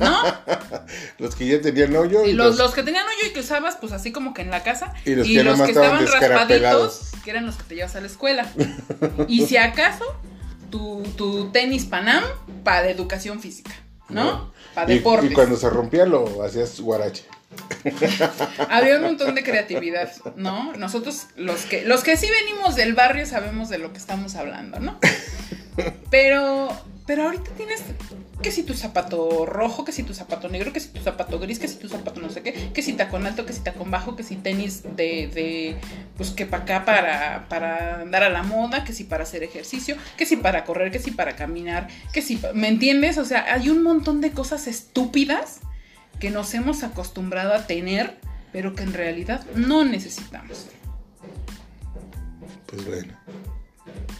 ¿No? 0.00 0.22
Los 1.18 1.36
que 1.36 1.46
ya 1.46 1.60
tenían 1.60 1.94
hoyo 1.94 2.24
y 2.24 2.30
Y 2.30 2.32
los, 2.32 2.48
los, 2.48 2.58
los 2.58 2.74
que 2.74 2.82
tenían 2.82 3.06
hoyo 3.06 3.28
y 3.28 3.32
que 3.32 3.40
usabas, 3.40 3.76
pues 3.76 3.92
así 3.92 4.10
como 4.10 4.34
que 4.34 4.42
en 4.42 4.50
la 4.50 4.64
casa. 4.64 4.92
Y 5.04 5.14
los 5.14 5.26
que 5.26 5.44
nomás 5.44 5.68
estaban 5.68 6.00
descarapelados. 6.00 7.12
que 7.24 7.30
eran 7.30 7.46
los 7.46 7.56
que 7.56 7.62
te 7.62 7.74
llevas 7.76 7.94
a 7.94 8.00
la 8.00 8.08
escuela. 8.08 8.50
y 9.28 9.46
si 9.46 9.56
acaso, 9.56 10.04
tu, 10.70 11.02
tu 11.16 11.50
tenis 11.50 11.84
Panam 11.84 12.22
para 12.64 12.90
educación 12.90 13.40
física, 13.40 13.72
¿no? 14.08 14.52
Para 14.74 14.92
Y- 14.92 14.96
deportes. 14.98 15.30
Y, 15.30 15.34
cuando 15.34 15.56
se 15.56 15.68
rompía 15.70 16.06
lo 16.06 16.42
hacías 16.42 16.80
guarache. 16.80 17.24
Había 18.68 18.96
un 18.96 19.02
montón 19.04 19.34
de 19.34 19.42
creatividad, 19.42 20.12
¿no? 20.36 20.74
Nosotros, 20.74 21.28
los 21.36 21.62
que, 21.62 21.84
los 21.84 22.02
que 22.02 22.16
sí 22.16 22.26
venimos 22.44 22.76
del 22.76 22.94
barrio, 22.94 23.24
sabemos 23.26 23.68
de 23.68 23.78
lo 23.78 23.92
que 23.92 23.98
estamos 23.98 24.34
hablando, 24.36 24.78
¿no? 24.80 24.98
Pero, 26.10 26.68
pero 27.06 27.24
ahorita 27.24 27.52
tienes 27.56 27.82
que 28.42 28.52
si 28.52 28.62
tu 28.62 28.74
zapato 28.74 29.46
rojo, 29.46 29.84
que 29.84 29.92
si 29.92 30.02
tu 30.04 30.14
zapato 30.14 30.48
negro, 30.48 30.72
que 30.72 30.80
si 30.80 30.88
tu 30.88 31.00
zapato 31.00 31.38
gris, 31.38 31.58
que 31.58 31.66
si 31.66 31.76
tu 31.76 31.88
zapato 31.88 32.20
no 32.20 32.30
sé 32.30 32.42
qué, 32.42 32.70
que 32.72 32.82
si 32.82 32.92
tacón 32.92 33.26
alto, 33.26 33.44
que 33.44 33.52
si 33.52 33.60
tacón 33.60 33.90
bajo, 33.90 34.14
que 34.14 34.22
si 34.22 34.36
tenis 34.36 34.82
de, 34.82 35.28
de 35.28 35.76
pues 36.16 36.30
que 36.30 36.46
para 36.46 36.62
acá 36.62 36.84
para, 36.84 37.48
para 37.48 38.02
andar 38.02 38.22
a 38.22 38.28
la 38.28 38.42
moda, 38.42 38.84
que 38.84 38.92
si 38.92 39.04
para 39.04 39.24
hacer 39.24 39.42
ejercicio, 39.42 39.96
que 40.16 40.24
si 40.24 40.36
para 40.36 40.64
correr, 40.64 40.92
que 40.92 41.00
si 41.00 41.10
para 41.10 41.34
caminar, 41.34 41.88
que 42.12 42.22
si, 42.22 42.40
¿me 42.54 42.68
entiendes? 42.68 43.18
O 43.18 43.24
sea, 43.24 43.52
hay 43.52 43.70
un 43.70 43.82
montón 43.82 44.20
de 44.20 44.30
cosas 44.30 44.66
estúpidas 44.68 45.60
que 46.20 46.30
nos 46.30 46.54
hemos 46.54 46.82
acostumbrado 46.84 47.54
a 47.54 47.66
tener, 47.66 48.16
pero 48.52 48.74
que 48.74 48.84
en 48.84 48.92
realidad 48.92 49.44
no 49.54 49.84
necesitamos. 49.84 50.66
Pues 52.66 52.84
bueno, 52.84 53.14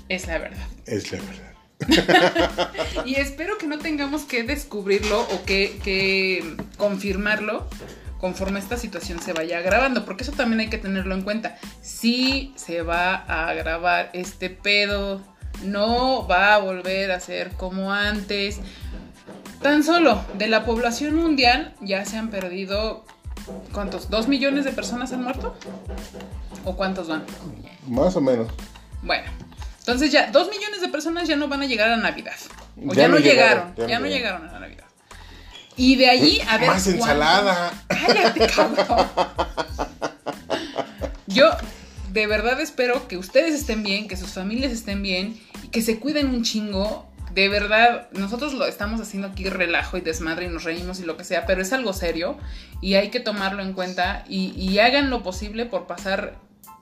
Es 0.09 0.27
la 0.27 0.39
verdad. 0.39 0.67
es 0.87 1.13
la 1.13 1.19
verdad. 1.19 1.53
y 3.05 3.15
espero 3.17 3.57
que 3.59 3.67
no 3.67 3.79
tengamos 3.79 4.23
que 4.23 4.43
descubrirlo 4.43 5.21
o 5.21 5.45
que, 5.45 5.79
que 5.83 6.57
confirmarlo 6.77 7.69
conforme 8.21 8.59
esta 8.59 8.77
situación 8.77 9.21
se 9.21 9.33
vaya 9.33 9.59
agravando, 9.59 10.05
porque 10.05 10.25
eso 10.25 10.33
también 10.33 10.61
hay 10.61 10.69
que 10.69 10.79
tenerlo 10.79 11.15
en 11.15 11.23
cuenta. 11.23 11.57
Si 11.81 12.53
se 12.57 12.83
va 12.83 13.15
a 13.15 13.49
agravar 13.49 14.11
este 14.13 14.51
pedo, 14.51 15.23
no 15.65 16.27
va 16.27 16.55
a 16.55 16.59
volver 16.59 17.13
a 17.13 17.21
ser 17.21 17.51
como 17.53 17.93
antes. 17.93 18.61
Tan 19.63 19.83
solo 19.83 20.25
de 20.35 20.49
la 20.49 20.65
población 20.65 21.15
mundial 21.17 21.75
ya 21.81 22.05
se 22.05 22.17
han 22.17 22.31
perdido, 22.31 23.05
¿cuántos? 23.73 24.11
¿Dos 24.11 24.29
millones 24.29 24.65
de 24.65 24.73
personas 24.73 25.13
han 25.13 25.23
muerto? 25.23 25.57
¿O 26.65 26.77
cuántos 26.77 27.09
van? 27.09 27.25
Más 27.87 28.15
o 28.17 28.21
menos. 28.21 28.49
Bueno, 29.03 29.31
entonces 29.89 30.13
ya 30.13 30.31
dos 30.31 30.51
millones 30.51 30.83
de 30.83 30.89
personas 30.89 31.27
ya 31.27 31.35
no 31.35 31.49
van 31.49 31.63
a 31.63 31.65
llegar 31.65 31.89
a 31.89 31.97
Navidad. 31.97 32.37
O 32.87 32.93
ya, 32.93 33.09
no, 33.09 33.17
llegaron, 33.19 33.75
ya, 33.89 33.99
no 33.99 34.07
llegaron 34.07 34.47
a 34.47 34.53
la 34.53 34.61
Navidad. 34.61 34.85
Y 35.79 35.97
de 35.97 36.11
allí 36.11 36.43
a 36.47 36.59
ver. 36.59 36.69
Más 36.69 36.87
ensalada. 36.87 37.73
Cállate, 37.89 38.47
cabrón. 38.55 39.09
Yo 41.27 41.49
de 42.11 42.27
verdad 42.27 42.61
espero 42.61 43.09
que 43.09 43.17
ustedes 43.17 43.55
estén 43.55 43.83
bien, 43.83 44.09
que 44.09 44.19
sus 44.19 44.29
familias 44.29 44.73
estén 44.73 45.03
bien, 45.03 45.41
y 45.63 45.69
que 45.69 45.81
se 45.81 45.99
cuiden 45.99 46.29
un 46.29 46.43
chingo. 46.43 47.11
De 47.33 47.49
verdad, 47.49 48.09
nosotros 48.13 48.53
lo 48.53 48.67
estamos 48.67 49.01
haciendo 49.01 49.29
aquí 49.29 49.49
relajo 49.49 49.97
y 49.97 50.03
desmadre 50.03 50.45
y 50.45 50.49
nos 50.49 50.65
reímos 50.65 51.01
y 51.01 51.05
lo 51.05 51.17
que 51.17 51.25
sea, 51.25 51.47
pero 51.47 51.63
es 51.63 51.73
algo 51.73 51.95
serio 51.95 52.37
y 52.83 52.97
hay 52.97 53.09
que 53.09 53.21
tomarlo 53.21 53.63
en 53.63 53.73
cuenta 53.73 54.25
y, 54.29 54.51
y 54.51 54.81
hagan 54.81 55.09
lo 55.09 55.23
posible 55.23 55.65
por 55.65 55.87
pasar 55.87 56.37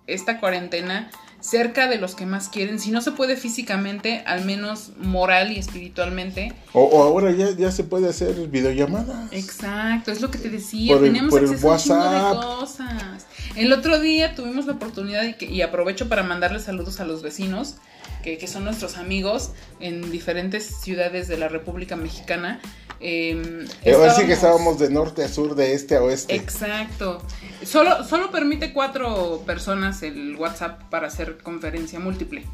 esta 0.08 0.40
cuarentena 0.40 1.08
cerca 1.46 1.88
de 1.88 1.98
los 1.98 2.14
que 2.14 2.26
más 2.26 2.48
quieren. 2.48 2.80
Si 2.80 2.90
no 2.90 3.00
se 3.00 3.12
puede 3.12 3.36
físicamente, 3.36 4.22
al 4.26 4.44
menos 4.44 4.90
moral 4.98 5.52
y 5.52 5.58
espiritualmente. 5.58 6.52
O, 6.72 7.02
ahora 7.02 7.30
ya, 7.30 7.50
ya 7.52 7.70
se 7.70 7.84
puede 7.84 8.08
hacer 8.08 8.34
videollamadas. 8.48 9.32
Exacto, 9.32 10.10
es 10.10 10.20
lo 10.20 10.30
que 10.30 10.38
te 10.38 10.50
decía. 10.50 10.98
Tenemos 10.98 11.32
acceso 11.32 11.70
a 11.70 11.74
un 11.74 11.78
chingo 11.78 12.10
de 12.10 12.34
cosas. 12.34 13.26
El 13.54 13.72
otro 13.72 14.00
día 14.00 14.34
tuvimos 14.34 14.66
la 14.66 14.72
oportunidad 14.72 15.22
y, 15.24 15.44
y 15.44 15.62
aprovecho 15.62 16.08
para 16.08 16.24
mandarles 16.24 16.64
saludos 16.64 16.98
a 16.98 17.04
los 17.04 17.22
vecinos. 17.22 17.76
Que, 18.22 18.38
que, 18.38 18.46
son 18.46 18.64
nuestros 18.64 18.96
amigos 18.96 19.52
en 19.80 20.10
diferentes 20.10 20.64
ciudades 20.64 21.28
de 21.28 21.36
la 21.38 21.48
República 21.48 21.96
Mexicana. 21.96 22.60
Eh, 23.00 23.66
Ahora 23.94 24.14
sí 24.14 24.26
que 24.26 24.32
estábamos 24.32 24.78
de 24.78 24.90
norte 24.90 25.22
a 25.22 25.28
sur, 25.28 25.54
de 25.54 25.74
este 25.74 25.96
a 25.96 26.02
oeste. 26.02 26.34
Exacto. 26.34 27.22
Solo, 27.64 28.04
solo 28.04 28.30
permite 28.30 28.72
cuatro 28.72 29.42
personas 29.46 30.02
el 30.02 30.34
WhatsApp 30.36 30.82
para 30.90 31.08
hacer 31.08 31.38
conferencia 31.38 31.98
múltiple. 32.00 32.44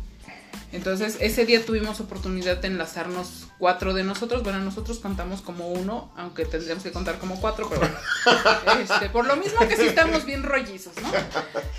Entonces, 0.73 1.19
ese 1.21 1.45
día 1.45 1.65
tuvimos 1.65 2.01
oportunidad 2.01 2.57
de 2.57 2.69
enlazarnos 2.69 3.49
cuatro 3.59 3.93
de 3.93 4.05
nosotros. 4.05 4.43
Bueno, 4.43 4.59
nosotros 4.61 4.99
contamos 5.01 5.43
como 5.43 5.69
uno, 5.69 6.11
aunque 6.17 6.47
tendríamos 6.47 6.83
que 6.83 6.93
contar 6.93 7.19
como 7.19 7.39
cuatro, 7.41 7.69
pero 7.69 7.81
bueno. 7.81 7.95
Este, 8.83 9.11
por 9.11 9.27
lo 9.27 9.37
mismo 9.37 9.61
que 9.69 9.77
sí 9.77 9.83
estamos 9.83 10.25
bien 10.25 10.43
rollizos, 10.43 10.95
¿no? 11.03 11.11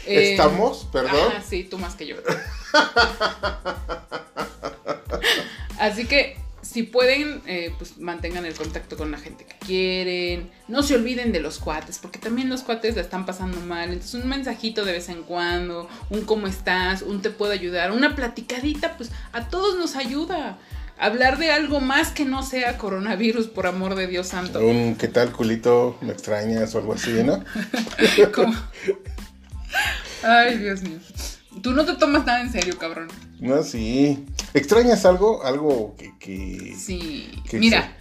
¿Estamos? 0.05 0.88
Perdón. 0.91 1.34
sí, 1.47 1.63
tú 1.63 1.80
más 1.80 1.95
que 1.95 2.05
yo. 2.05 2.17
Así 5.80 6.05
que 6.05 6.38
si 6.74 6.84
pueden, 6.84 7.41
eh, 7.45 7.71
pues 7.78 7.99
mantengan 7.99 8.45
el 8.45 8.55
contacto 8.55 8.97
con 8.97 9.11
la 9.11 9.19
gente 9.19 9.45
que 9.45 9.53
quieren. 9.63 10.49
No 10.67 10.82
se 10.82 10.95
olviden 10.95 11.32
de 11.32 11.39
los 11.39 11.59
cuates, 11.59 11.99
porque 11.99 12.17
también 12.17 12.49
los 12.49 12.63
cuates 12.63 12.95
la 12.95 13.01
están 13.01 13.28
pasando 13.28 13.59
mal. 13.59 13.89
Entonces, 13.89 14.15
un 14.15 14.28
mensajito 14.28 14.84
de 14.84 14.93
vez 14.93 15.09
en 15.09 15.21
cuando, 15.24 15.88
un 16.09 16.21
cómo 16.21 16.47
estás, 16.47 17.03
un 17.03 17.21
te 17.21 17.30
puedo 17.30 17.51
ayudar, 17.51 17.91
una 17.91 18.15
platicadita, 18.15 18.97
pues 18.97 19.11
a 19.34 19.49
todos 19.49 19.78
nos 19.78 19.95
ayuda. 19.95 20.57
Hablar 20.97 21.38
de 21.38 21.51
algo 21.51 21.80
más 21.80 22.11
que 22.11 22.26
no 22.26 22.43
sea 22.43 22.78
coronavirus, 22.78 23.47
por 23.47 23.67
amor 23.67 23.95
de 23.95 24.07
Dios 24.07 24.28
santo. 24.28 24.65
Un 24.65 24.95
qué 24.95 25.09
tal, 25.09 25.32
culito, 25.32 25.97
me 26.01 26.13
extrañas 26.13 26.74
o 26.74 26.80
algo 26.80 26.93
así, 26.93 27.11
¿no? 27.24 27.43
Ay, 30.24 30.57
Dios 30.57 30.82
mío. 30.82 30.99
Tú 31.64 31.72
no 31.72 31.86
te 31.86 31.95
tomas 31.95 32.26
nada 32.26 32.41
en 32.41 32.51
serio, 32.51 32.78
cabrón. 32.78 33.07
No, 33.39 33.64
sí. 33.64 34.26
¿Extrañas 34.53 35.05
algo? 35.05 35.45
Algo 35.45 35.95
que... 36.20 36.76
sí. 36.78 37.32
Mira, 37.53 37.95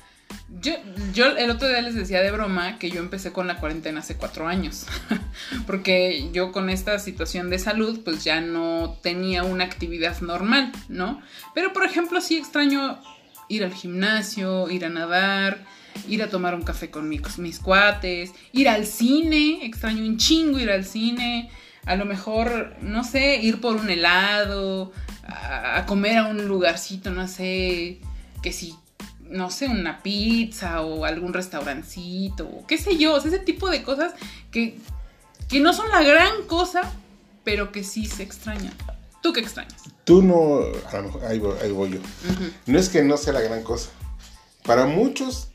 yo, 0.60 0.72
yo 1.14 1.26
el 1.26 1.48
otro 1.48 1.68
día 1.68 1.80
les 1.80 1.94
decía 1.94 2.20
de 2.22 2.32
broma 2.32 2.80
que 2.80 2.90
yo 2.90 2.98
empecé 2.98 3.32
con 3.32 3.46
la 3.46 3.60
cuarentena 3.60 4.00
hace 4.00 4.16
cuatro 4.16 4.48
años. 4.48 4.86
Porque 5.68 6.28
yo 6.32 6.50
con 6.50 6.70
esta 6.70 6.98
situación 6.98 7.50
de 7.50 7.60
salud, 7.60 8.00
pues 8.04 8.24
ya 8.24 8.40
no 8.40 8.98
tenía 9.00 9.44
una 9.44 9.62
actividad 9.62 10.20
normal, 10.22 10.72
¿no? 10.88 11.22
Pero, 11.54 11.72
por 11.72 11.84
ejemplo, 11.84 12.20
sí 12.20 12.36
extraño 12.36 13.00
ir 13.48 13.62
al 13.62 13.72
gimnasio, 13.72 14.70
ir 14.70 14.84
a 14.84 14.88
nadar, 14.88 15.64
ir 16.08 16.24
a 16.24 16.30
tomar 16.30 16.56
un 16.56 16.62
café 16.62 16.90
con 16.90 17.08
mis, 17.08 17.38
mis 17.38 17.60
cuates, 17.60 18.32
ir 18.50 18.68
al 18.68 18.86
cine, 18.86 19.64
extraño 19.64 20.04
un 20.04 20.16
chingo 20.16 20.58
ir 20.58 20.70
al 20.72 20.84
cine 20.84 21.48
a 21.84 21.96
lo 21.96 22.04
mejor, 22.04 22.76
no 22.80 23.04
sé, 23.04 23.36
ir 23.36 23.60
por 23.60 23.76
un 23.76 23.90
helado, 23.90 24.92
a, 25.24 25.84
comer 25.86 26.18
a 26.18 26.26
un 26.28 26.46
lugarcito, 26.46 27.10
no 27.10 27.26
sé, 27.26 28.00
que 28.42 28.52
si, 28.52 28.74
no 29.28 29.50
sé, 29.50 29.66
una 29.66 30.02
pizza 30.02 30.82
o 30.82 31.04
algún 31.04 31.32
restaurancito, 31.32 32.46
o 32.46 32.66
qué 32.66 32.78
sé 32.78 32.96
yo, 32.98 33.16
ese 33.16 33.38
tipo 33.38 33.68
de 33.68 33.82
cosas 33.82 34.14
que, 34.50 34.78
que 35.48 35.60
no 35.60 35.72
son 35.72 35.88
la 35.90 36.02
gran 36.02 36.42
cosa, 36.46 36.82
pero 37.44 37.72
que 37.72 37.82
sí 37.82 38.06
se 38.06 38.22
extrañan. 38.22 38.74
¿Tú 39.22 39.32
qué 39.32 39.40
extrañas? 39.40 39.82
Tú 40.04 40.22
no, 40.22 40.60
a 40.90 40.96
lo 40.96 41.02
mejor, 41.04 41.24
ahí 41.24 41.70
voy, 41.70 41.90
yo. 41.90 42.00
No 42.66 42.78
es 42.78 42.88
que 42.88 43.02
no 43.02 43.16
sea 43.16 43.32
la 43.32 43.40
gran 43.40 43.62
cosa. 43.62 43.90
Para 44.64 44.86
muchos, 44.86 45.48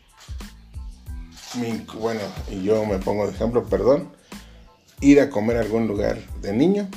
bueno, 1.96 2.22
y 2.50 2.64
yo 2.64 2.86
me 2.86 2.98
pongo 2.98 3.26
de 3.26 3.34
ejemplo, 3.34 3.66
perdón, 3.66 4.10
ir 5.02 5.20
a 5.20 5.30
comer 5.30 5.58
a 5.58 5.62
algún 5.62 5.88
lugar 5.88 6.18
de 6.42 6.54
niño 6.54 6.88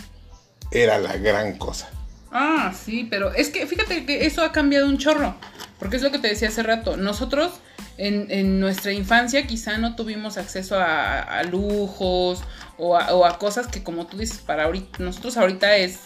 era 0.71 0.99
la 0.99 1.17
gran 1.17 1.59
cosa. 1.59 1.91
Ah, 2.33 2.73
sí, 2.73 3.07
pero 3.11 3.35
es 3.35 3.49
que 3.49 3.67
fíjate 3.67 4.07
que 4.07 4.27
eso 4.27 4.43
ha 4.43 4.53
cambiado 4.53 4.87
un 4.87 4.99
chorro. 4.99 5.35
Porque 5.79 5.97
es 5.97 6.03
lo 6.03 6.11
que 6.11 6.19
te 6.19 6.29
decía 6.29 6.49
hace 6.49 6.63
rato. 6.63 6.97
Nosotros 6.97 7.53
en, 7.97 8.61
nuestra 8.61 8.93
infancia 8.93 9.47
quizá 9.47 9.79
no 9.79 9.97
tuvimos 9.97 10.37
acceso 10.37 10.77
a, 10.79 11.43
lujos 11.45 12.43
o 12.79 12.97
a, 12.97 13.39
cosas 13.39 13.67
que 13.67 13.83
como 13.83 14.07
tú 14.07 14.17
dices, 14.19 14.39
para 14.39 14.65
ahorita, 14.65 14.99
nosotros 15.03 15.37
ahorita 15.37 15.77
es 15.77 15.99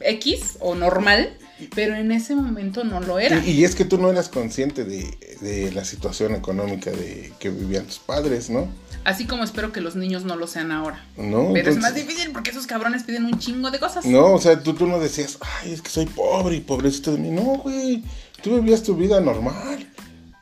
X 0.00 0.56
o 0.60 0.74
normal, 0.74 1.36
pero 1.74 1.94
en 1.94 2.12
ese 2.12 2.34
momento 2.34 2.84
no 2.84 3.00
lo 3.00 3.18
era. 3.18 3.44
Y, 3.44 3.64
es 3.64 3.74
que 3.74 3.84
tú 3.84 3.98
no 3.98 4.10
eras 4.10 4.28
consciente 4.28 4.84
de, 4.84 5.16
de, 5.40 5.72
la 5.72 5.84
situación 5.84 6.34
económica 6.34 6.90
de 6.90 7.32
que 7.38 7.50
vivían 7.50 7.86
tus 7.86 7.98
padres, 7.98 8.50
¿no? 8.50 8.68
Así 9.04 9.26
como 9.26 9.44
espero 9.44 9.72
que 9.72 9.80
los 9.80 9.96
niños 9.96 10.24
no 10.24 10.36
lo 10.36 10.46
sean 10.46 10.72
ahora. 10.72 11.04
No. 11.16 11.50
Pero 11.54 11.70
es 11.70 11.78
más 11.78 11.94
difícil 11.94 12.32
porque 12.32 12.50
esos 12.50 12.66
cabrones 12.66 13.04
piden 13.04 13.24
un 13.24 13.38
chingo 13.38 13.70
de 13.70 13.78
cosas. 13.78 14.04
No, 14.04 14.34
o 14.34 14.40
sea, 14.40 14.62
tú, 14.62 14.74
tú 14.74 14.86
no 14.86 14.98
decías, 14.98 15.38
ay, 15.40 15.72
es 15.72 15.80
que 15.80 15.88
soy 15.88 16.06
pobre 16.06 16.56
y 16.56 16.60
pobrecito 16.60 17.12
de 17.12 17.18
mí. 17.18 17.30
No, 17.30 17.42
güey. 17.58 18.02
Tú 18.42 18.54
vivías 18.56 18.82
tu 18.82 18.94
vida 18.94 19.20
normal. 19.20 19.86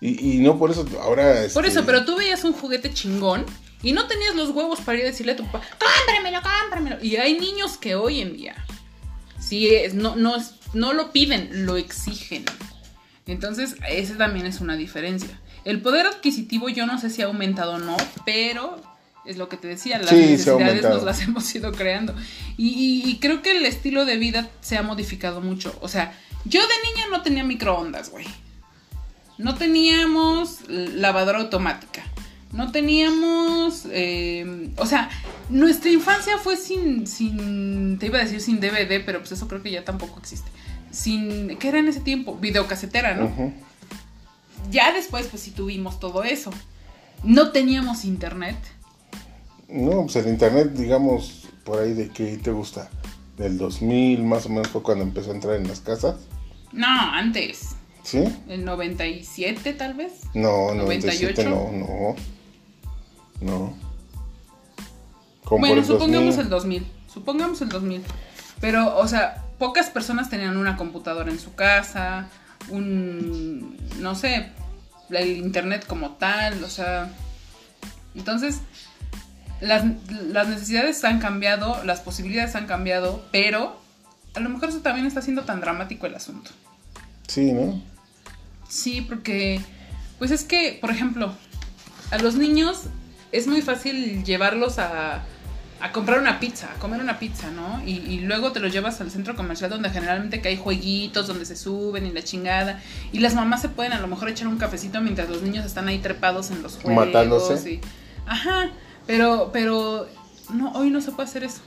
Y, 0.01 0.35
y 0.35 0.39
no 0.39 0.59
por 0.59 0.71
eso 0.71 0.87
ahora. 1.03 1.47
Por 1.55 1.67
eso, 1.67 1.81
este 1.81 1.83
pero 1.83 2.05
tú 2.05 2.17
veías 2.17 2.45
un 2.45 2.53
juguete 2.53 2.93
chingón 2.93 3.45
y 3.83 3.93
no 3.93 4.07
tenías 4.07 4.35
los 4.35 4.51
huevos 4.51 4.81
para 4.81 4.99
ir 4.99 5.05
a 5.05 5.09
decirle 5.09 5.33
a 5.33 5.37
tu 5.37 5.45
papá, 5.45 5.63
cómpramelo, 5.79 6.41
cómpramelo. 6.43 7.05
Y 7.05 7.17
hay 7.17 7.39
niños 7.39 7.77
que 7.77 7.95
hoy 7.95 8.21
en 8.21 8.37
día, 8.37 8.55
si 9.39 9.75
es, 9.75 9.95
no, 9.95 10.17
no, 10.17 10.37
no 10.75 10.93
lo 10.93 11.13
piden, 11.13 11.67
lo 11.67 11.77
exigen. 11.77 12.45
Entonces, 13.27 13.77
esa 13.89 14.17
también 14.17 14.47
es 14.47 14.61
una 14.61 14.77
diferencia. 14.77 15.41
El 15.65 15.81
poder 15.81 16.07
adquisitivo 16.07 16.69
yo 16.69 16.87
no 16.87 16.99
sé 16.99 17.11
si 17.11 17.23
ha 17.23 17.27
aumentado 17.27 17.75
o 17.75 17.79
no, 17.79 17.97
pero 18.25 18.81
es 19.29 19.37
lo 19.37 19.49
que 19.49 19.59
te 19.59 19.69
decía, 19.69 19.99
las 19.99 20.13
necesidades 20.13 20.83
nos 20.83 21.03
las 21.03 21.21
hemos 21.23 21.55
ido 21.55 21.73
creando. 21.73 22.15
Y, 22.57 23.19
creo 23.21 23.43
que 23.43 23.57
el 23.57 23.67
estilo 23.67 24.05
de 24.05 24.17
vida 24.17 24.49
se 24.61 24.77
ha 24.79 24.83
modificado 24.83 25.41
mucho. 25.41 25.77
O 25.81 25.89
sea, 25.89 26.19
yo 26.45 26.61
de 26.63 26.91
niña 26.91 27.07
no 27.11 27.23
tenía 27.23 27.45
microondas, 27.45 28.11
güey. 28.11 28.27
No 29.37 29.55
teníamos 29.55 30.63
lavadora 30.69 31.41
automática. 31.41 32.03
No 32.53 32.73
teníamos, 32.73 33.87
eh, 33.91 34.71
o 34.77 34.87
sea, 34.87 35.11
nuestra 35.51 35.91
infancia 35.91 36.39
fue 36.39 36.57
sin, 36.57 37.07
sin, 37.07 37.99
te 37.99 38.07
iba 38.07 38.19
a 38.19 38.23
decir 38.23 38.41
sin 38.41 38.59
DVD, 38.59 39.05
pero 39.05 39.19
pues 39.19 39.33
eso 39.33 39.47
creo 39.47 39.63
que 39.63 39.71
ya 39.71 39.85
tampoco 39.85 40.19
existe. 40.19 40.51
Sin, 40.91 41.59
¿qué 41.59 41.69
era 41.69 41.79
en 41.79 41.89
ese 41.89 42.01
tiempo? 42.01 42.39
Videocasetera, 42.41 43.15
¿no? 43.15 43.53
Ya 44.71 44.93
después, 44.93 45.27
pues 45.27 45.43
sí 45.43 45.51
tuvimos 45.51 46.01
todo 46.01 46.25
eso. 46.25 46.51
No 47.25 47.53
teníamos 47.53 48.05
internet. 48.05 48.57
No, 49.69 50.03
pues 50.03 50.17
el 50.17 50.29
internet, 50.29 50.73
digamos, 50.73 51.49
por 51.65 51.81
ahí 51.81 51.93
de 51.93 52.09
qué 52.11 52.39
te 52.39 52.51
gusta. 52.51 52.91
Del 53.37 53.59
2000 53.59 54.25
más 54.25 54.47
o 54.47 54.49
menos 54.49 54.69
fue 54.69 54.83
cuando 54.83 55.05
empezó 55.05 55.31
a 55.31 55.35
entrar 55.35 55.57
en 55.57 55.69
las 55.69 55.81
casas. 55.81 56.17
No, 56.73 56.87
antes. 56.87 57.77
¿Sí? 58.03 58.25
¿El 58.49 58.65
97 58.65 59.75
tal 59.75 59.95
vez? 59.95 60.13
No, 60.35 60.75
98. 60.75 61.49
no, 61.49 61.71
no. 61.73 62.17
No. 63.41 63.75
bueno, 65.51 65.85
supongamos 65.85 66.39
el 66.39 66.49
2000. 66.49 66.87
Supongamos 67.13 67.61
el 67.61 67.69
2000. 67.69 68.03
Pero, 68.61 68.97
o 68.97 69.07
sea, 69.07 69.45
pocas 69.59 69.91
personas 69.91 70.31
tenían 70.31 70.57
una 70.57 70.77
computadora 70.77 71.31
en 71.31 71.39
su 71.39 71.55
casa 71.55 72.29
un, 72.71 73.77
no 74.01 74.15
sé, 74.15 74.51
el 75.11 75.37
internet 75.37 75.87
como 75.87 76.13
tal, 76.13 76.63
o 76.65 76.69
sea, 76.69 77.11
entonces 78.15 78.61
las, 79.61 79.85
las 80.11 80.49
necesidades 80.49 81.03
han 81.05 81.19
cambiado, 81.19 81.83
las 81.85 82.01
posibilidades 82.01 82.55
han 82.55 82.67
cambiado, 82.67 83.25
pero 83.33 83.81
a 84.35 84.41
lo 84.41 84.49
mejor 84.51 84.69
eso 84.69 84.81
también 84.81 85.07
está 85.07 85.23
siendo 85.23 85.43
tan 85.43 85.61
dramático 85.61 86.07
el 86.07 86.15
asunto. 86.15 86.51
Sí, 87.27 87.53
¿no? 87.53 87.83
Sí, 88.69 89.01
porque, 89.01 89.61
pues 90.19 90.31
es 90.31 90.45
que, 90.45 90.79
por 90.81 90.91
ejemplo, 90.91 91.33
a 92.11 92.19
los 92.19 92.37
niños 92.37 92.85
es 93.33 93.47
muy 93.47 93.63
fácil 93.63 94.25
llevarlos 94.25 94.79
a, 94.79 95.25
a 95.81 95.93
comprar 95.93 96.19
una 96.19 96.41
pizza, 96.41 96.73
a 96.73 96.79
comer 96.79 97.01
una 97.01 97.19
pizza, 97.19 97.51
¿no? 97.51 97.81
Y, 97.87 97.99
y, 97.99 98.21
luego 98.21 98.53
te 98.53 98.59
los 98.61 98.73
llevas 98.73 99.01
al 99.01 99.11
centro 99.11 99.37
comercial 99.37 99.71
donde 99.71 99.91
generalmente 99.91 100.41
que 100.41 100.49
hay 100.49 100.57
jueguitos, 100.57 101.27
donde 101.27 101.45
se 101.45 101.57
suben 101.57 102.07
y 102.07 102.11
la 102.11 102.23
chingada. 102.23 102.83
Y 103.13 103.21
las 103.21 103.35
mamás 103.35 103.63
se 103.63 103.69
pueden 103.69 103.93
a 103.93 104.01
lo 104.01 104.09
mejor 104.09 104.29
echar 104.29 104.49
un 104.49 104.59
cafecito 104.59 105.01
mientras 105.01 105.29
los 105.29 105.43
niños 105.43 105.65
están 105.65 105.87
ahí 105.87 105.99
trepados 105.99 106.51
en 106.51 106.63
los 106.63 106.77
juegos. 106.77 107.07
Matándose. 107.07 107.71
Y, 107.71 107.81
ajá, 108.27 108.73
pero, 109.07 109.51
pero, 109.53 110.09
no, 110.53 110.73
hoy 110.73 110.91
no 110.91 111.01
se 111.01 111.13
puede 111.13 111.29
hacer 111.29 111.45
eso. 111.45 111.61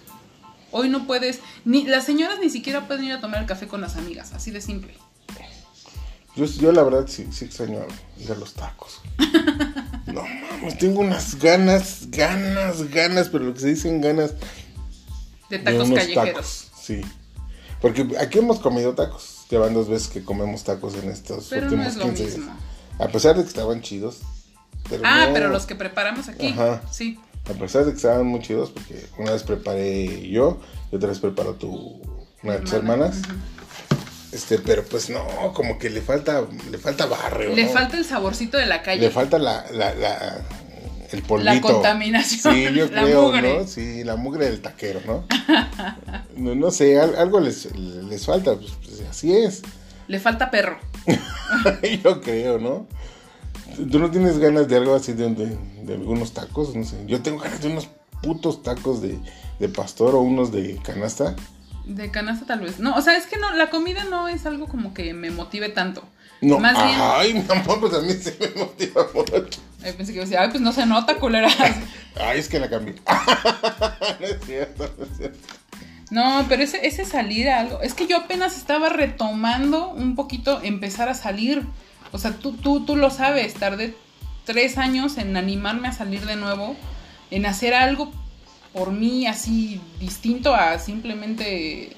Hoy 0.71 0.89
no 0.89 1.05
puedes, 1.05 1.39
ni 1.65 1.85
las 1.85 2.05
señoras 2.05 2.39
ni 2.39 2.49
siquiera 2.49 2.87
pueden 2.87 3.05
ir 3.05 3.13
a 3.13 3.21
tomar 3.21 3.41
el 3.41 3.45
café 3.45 3.67
con 3.67 3.81
las 3.81 3.97
amigas, 3.97 4.33
así 4.33 4.51
de 4.51 4.61
simple. 4.61 4.93
Yo, 6.35 6.45
yo 6.45 6.71
la 6.71 6.83
verdad 6.83 7.07
sí, 7.07 7.27
sí 7.31 7.45
extraño 7.45 7.79
a 7.79 8.35
los 8.35 8.53
tacos. 8.53 9.01
no 10.13 10.21
mames, 10.23 10.77
tengo 10.77 10.99
unas 11.01 11.35
ganas, 11.39 12.09
ganas, 12.11 12.89
ganas, 12.91 13.29
pero 13.29 13.43
lo 13.45 13.53
que 13.53 13.59
se 13.61 13.67
dicen 13.67 14.01
ganas. 14.01 14.33
De 15.49 15.59
tacos 15.59 15.89
callejeros. 15.89 16.25
tacos, 16.33 16.71
sí. 16.81 17.01
Porque 17.81 18.07
aquí 18.19 18.39
hemos 18.39 18.59
comido 18.59 18.93
tacos. 18.93 19.45
Ya 19.49 19.59
van 19.59 19.73
dos 19.73 19.89
veces 19.89 20.07
que 20.07 20.23
comemos 20.23 20.63
tacos 20.63 20.95
en 20.95 21.09
estos 21.09 21.47
Pero 21.49 21.63
no 21.63 21.67
últimos 21.73 21.87
es 21.87 21.95
lo 21.97 22.03
15 22.05 22.23
días. 22.23 22.37
mismo. 22.37 22.53
A 22.99 23.07
pesar 23.07 23.35
de 23.35 23.41
que 23.43 23.49
estaban 23.49 23.81
chidos. 23.81 24.19
Pero 24.89 25.03
Ah, 25.05 25.25
no, 25.27 25.33
pero 25.33 25.49
los 25.49 25.65
que 25.65 25.75
preparamos 25.75 26.27
aquí, 26.29 26.47
Ajá. 26.49 26.81
sí. 26.91 27.19
A 27.49 27.53
pesar 27.53 27.85
de 27.85 27.91
que 27.91 27.97
estaban 27.97 28.25
muy 28.27 28.39
chidos, 28.41 28.69
porque 28.71 29.05
una 29.17 29.31
vez 29.31 29.43
preparé 29.43 30.29
yo 30.29 30.59
y 30.91 30.95
otra 30.95 31.09
vez 31.09 31.19
preparó 31.19 31.55
tu, 31.55 32.01
una 32.43 32.53
de 32.53 32.59
tus 32.59 32.73
Hermana, 32.73 33.07
hermanas. 33.07 33.21
Este, 34.31 34.59
pero 34.59 34.83
pues 34.85 35.09
no, 35.09 35.25
como 35.53 35.77
que 35.77 35.89
le 35.89 36.01
falta, 36.01 36.45
le 36.69 36.77
falta 36.77 37.05
barrio. 37.05 37.53
Le 37.53 37.65
¿no? 37.65 37.71
falta 37.71 37.97
el 37.97 38.05
saborcito 38.05 38.57
de 38.57 38.65
la 38.65 38.81
calle. 38.81 39.01
Le 39.01 39.09
falta 39.11 39.37
la, 39.37 39.65
la, 39.71 39.93
la, 39.93 40.41
el 41.11 41.21
polvito. 41.23 41.53
La 41.53 41.59
contaminación, 41.61 42.53
Sí, 42.55 42.63
yo 42.73 42.85
la 42.91 43.03
creo, 43.03 43.23
mugre. 43.23 43.57
¿no? 43.59 43.67
Sí, 43.67 44.03
la 44.05 44.15
mugre 44.15 44.45
del 44.45 44.61
taquero, 44.61 45.01
¿no? 45.05 45.25
no, 46.37 46.55
no 46.55 46.71
sé, 46.71 46.97
al- 46.99 47.15
algo 47.17 47.39
les, 47.41 47.75
les 47.75 48.25
falta, 48.25 48.55
pues, 48.55 48.71
pues, 48.85 49.01
así 49.09 49.35
es. 49.35 49.63
Le 50.07 50.19
falta 50.19 50.49
perro. 50.49 50.79
yo 52.03 52.21
creo, 52.21 52.57
¿no? 52.57 52.87
¿Tú 53.91 53.99
no 53.99 54.11
tienes 54.11 54.37
ganas 54.37 54.67
de 54.67 54.75
algo 54.77 54.95
así 54.95 55.13
de, 55.13 55.29
de, 55.33 55.57
de 55.83 55.93
algunos 55.93 56.33
tacos? 56.33 56.75
No 56.75 56.83
sé. 56.85 57.03
Yo 57.07 57.21
tengo 57.21 57.39
ganas 57.39 57.61
de 57.61 57.69
unos 57.69 57.89
putos 58.21 58.63
tacos 58.63 59.01
de, 59.01 59.17
de 59.59 59.69
pastor 59.69 60.15
o 60.15 60.21
unos 60.21 60.51
de 60.51 60.77
canasta. 60.83 61.35
De 61.85 62.11
canasta 62.11 62.45
tal 62.45 62.61
vez. 62.61 62.79
No, 62.79 62.95
o 62.95 63.01
sea, 63.01 63.17
es 63.17 63.25
que 63.25 63.37
no, 63.37 63.51
la 63.53 63.69
comida 63.69 64.03
no 64.05 64.27
es 64.27 64.45
algo 64.45 64.67
como 64.67 64.93
que 64.93 65.13
me 65.13 65.31
motive 65.31 65.69
tanto. 65.69 66.03
No, 66.41 66.57
Más 66.59 66.73
bien, 66.73 66.97
ay, 66.99 67.33
mi 67.35 67.43
amor, 67.49 67.79
pues 67.79 67.93
a 67.93 68.01
mí 68.01 68.13
se 68.13 68.35
me 68.39 68.61
motiva 68.61 69.05
mucho. 69.13 69.61
eh, 69.83 69.93
pensé 69.93 70.07
que 70.07 70.13
iba 70.13 70.23
a 70.23 70.25
decir, 70.25 70.37
ay, 70.37 70.49
pues 70.49 70.61
no 70.61 70.71
se 70.71 70.85
nota, 70.85 71.15
culera. 71.17 71.49
Ay, 72.19 72.39
es 72.39 72.49
que 72.49 72.59
la 72.59 72.69
cambié. 72.69 72.95
no 74.19 74.25
es 74.25 74.37
cierto, 74.45 74.93
no 74.97 75.05
es 75.05 75.17
cierto. 75.17 75.37
No, 76.09 76.45
pero 76.49 76.61
ese, 76.63 76.85
ese 76.85 77.05
salir 77.05 77.47
a 77.49 77.61
algo. 77.61 77.81
Es 77.81 77.93
que 77.93 78.05
yo 78.05 78.17
apenas 78.17 78.57
estaba 78.57 78.89
retomando 78.89 79.89
un 79.89 80.15
poquito 80.15 80.61
empezar 80.61 81.07
a 81.07 81.13
salir. 81.13 81.63
O 82.11 82.17
sea, 82.17 82.31
tú, 82.31 82.53
tú, 82.53 82.85
tú 82.85 82.97
lo 82.97 83.11
sabes, 83.11 83.53
tardé 83.53 83.95
tres 84.43 84.77
años 84.77 85.17
en 85.17 85.37
animarme 85.37 85.87
a 85.87 85.93
salir 85.93 86.25
de 86.25 86.35
nuevo, 86.35 86.75
en 87.29 87.45
hacer 87.45 87.73
algo 87.73 88.11
por 88.73 88.91
mí 88.91 89.27
así 89.27 89.81
distinto 89.99 90.53
a 90.55 90.79
simplemente 90.79 91.95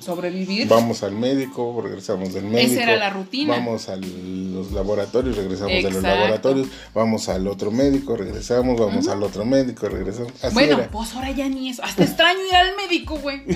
sobrevivir. 0.00 0.68
Vamos 0.68 1.02
al 1.02 1.12
médico, 1.12 1.80
regresamos 1.82 2.34
del 2.34 2.44
médico. 2.44 2.72
Esa 2.72 2.82
era 2.82 2.96
la 2.96 3.10
rutina. 3.10 3.54
Vamos 3.54 3.88
a 3.88 3.96
los 3.96 4.70
laboratorios, 4.72 5.34
regresamos 5.36 5.72
de 5.72 5.82
los 5.90 6.02
laboratorios. 6.02 6.68
Vamos 6.92 7.28
al 7.30 7.46
otro 7.48 7.70
médico, 7.70 8.14
regresamos. 8.16 8.78
Vamos 8.78 9.08
al 9.08 9.22
otro 9.22 9.44
médico, 9.46 9.88
regresamos. 9.88 10.32
Así 10.42 10.52
bueno, 10.52 10.78
era. 10.78 10.90
pues 10.90 11.14
ahora 11.14 11.30
ya 11.30 11.48
ni 11.48 11.70
eso. 11.70 11.82
Hasta 11.82 12.04
extraño 12.04 12.40
ir 12.46 12.54
al 12.54 12.76
médico, 12.76 13.16
güey. 13.18 13.42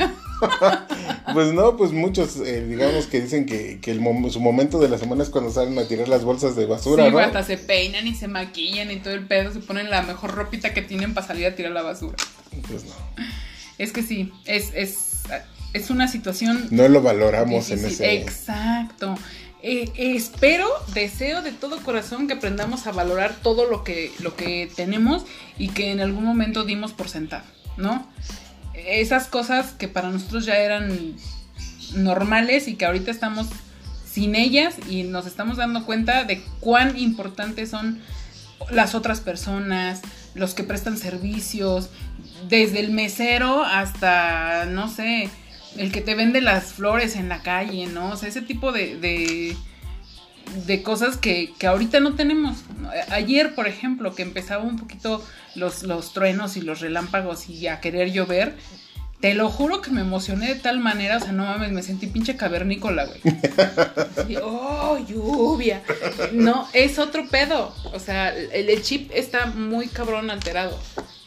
Pues 1.32 1.52
no, 1.52 1.76
pues 1.76 1.90
muchos, 1.92 2.36
eh, 2.36 2.64
digamos 2.64 3.06
que 3.06 3.20
dicen 3.20 3.44
que, 3.44 3.80
que 3.80 3.90
el 3.90 4.00
mom- 4.00 4.30
su 4.30 4.40
momento 4.40 4.78
de 4.78 4.88
la 4.88 4.96
semana 4.96 5.24
es 5.24 5.30
cuando 5.30 5.50
salen 5.50 5.76
a 5.78 5.84
tirar 5.88 6.08
las 6.08 6.22
bolsas 6.24 6.54
de 6.54 6.64
basura, 6.64 7.10
sí, 7.10 7.16
hasta 7.18 7.42
se 7.42 7.58
peinan 7.58 8.06
y 8.06 8.14
se 8.14 8.28
maquillan 8.28 8.90
y 8.92 8.96
todo 9.00 9.14
el 9.14 9.26
pedo. 9.26 9.52
Se 9.52 9.58
ponen 9.58 9.90
la 9.90 10.02
mejor 10.02 10.30
ropita 10.34 10.72
que 10.72 10.80
tienen 10.80 11.12
para 11.12 11.26
salir 11.26 11.46
a 11.46 11.54
tirar 11.56 11.72
la 11.72 11.82
basura. 11.82 12.16
Pues 12.66 12.84
no. 12.84 12.92
Es 13.78 13.92
que 13.92 14.02
sí, 14.02 14.32
es, 14.44 14.72
es, 14.74 15.22
es 15.72 15.90
una 15.90 16.08
situación 16.08 16.68
No 16.70 16.88
lo 16.88 17.00
valoramos 17.00 17.70
en 17.70 17.84
ese. 17.84 18.20
Exacto. 18.20 19.14
Eh, 19.60 19.90
espero, 19.96 20.68
deseo 20.94 21.42
de 21.42 21.50
todo 21.50 21.82
corazón 21.82 22.28
que 22.28 22.34
aprendamos 22.34 22.86
a 22.86 22.92
valorar 22.92 23.34
todo 23.42 23.68
lo 23.68 23.82
que, 23.82 24.12
lo 24.20 24.36
que 24.36 24.70
tenemos 24.76 25.24
y 25.58 25.70
que 25.70 25.90
en 25.90 26.00
algún 26.00 26.24
momento 26.24 26.64
dimos 26.64 26.92
por 26.92 27.08
sentado, 27.08 27.44
¿no? 27.76 28.06
Esas 28.74 29.26
cosas 29.26 29.72
que 29.72 29.88
para 29.88 30.10
nosotros 30.10 30.46
ya 30.46 30.58
eran 30.58 31.16
normales 31.94 32.68
y 32.68 32.76
que 32.76 32.86
ahorita 32.86 33.10
estamos 33.10 33.48
sin 34.08 34.36
ellas 34.36 34.76
y 34.88 35.02
nos 35.02 35.26
estamos 35.26 35.56
dando 35.56 35.84
cuenta 35.84 36.22
de 36.22 36.40
cuán 36.60 36.96
importantes 36.96 37.70
son 37.70 38.00
las 38.70 38.94
otras 38.94 39.20
personas, 39.20 40.02
los 40.34 40.54
que 40.54 40.62
prestan 40.62 40.96
servicios, 40.98 41.90
desde 42.48 42.80
el 42.80 42.90
mesero 42.90 43.62
hasta, 43.64 44.66
no 44.66 44.88
sé, 44.88 45.30
el 45.76 45.92
que 45.92 46.00
te 46.00 46.14
vende 46.14 46.40
las 46.40 46.72
flores 46.72 47.16
en 47.16 47.28
la 47.28 47.42
calle, 47.42 47.86
¿no? 47.86 48.10
O 48.10 48.16
sea, 48.16 48.28
ese 48.28 48.42
tipo 48.42 48.72
de, 48.72 48.96
de, 48.96 49.56
de 50.66 50.82
cosas 50.82 51.16
que, 51.16 51.52
que 51.58 51.66
ahorita 51.66 52.00
no 52.00 52.14
tenemos. 52.14 52.64
Ayer, 53.10 53.54
por 53.54 53.66
ejemplo, 53.66 54.14
que 54.14 54.22
empezaba 54.22 54.64
un 54.64 54.78
poquito 54.78 55.24
los, 55.54 55.82
los 55.82 56.12
truenos 56.12 56.56
y 56.56 56.62
los 56.62 56.80
relámpagos 56.80 57.48
y 57.48 57.66
a 57.68 57.80
querer 57.80 58.12
llover, 58.12 58.56
te 59.20 59.34
lo 59.34 59.50
juro 59.50 59.80
que 59.80 59.90
me 59.90 60.00
emocioné 60.00 60.54
de 60.54 60.60
tal 60.60 60.78
manera, 60.78 61.16
o 61.16 61.20
sea, 61.20 61.32
no 61.32 61.44
mames, 61.44 61.72
me 61.72 61.82
sentí 61.82 62.06
pinche 62.06 62.36
cavernícola, 62.36 63.06
güey. 63.06 63.20
Oh, 64.42 64.98
lluvia. 65.06 65.82
No, 66.32 66.68
es 66.72 66.98
otro 66.98 67.26
pedo. 67.28 67.74
O 67.92 67.98
sea, 67.98 68.36
el, 68.36 68.68
el 68.68 68.82
chip 68.82 69.10
está 69.14 69.46
muy 69.46 69.88
cabrón 69.88 70.30
alterado. 70.30 70.78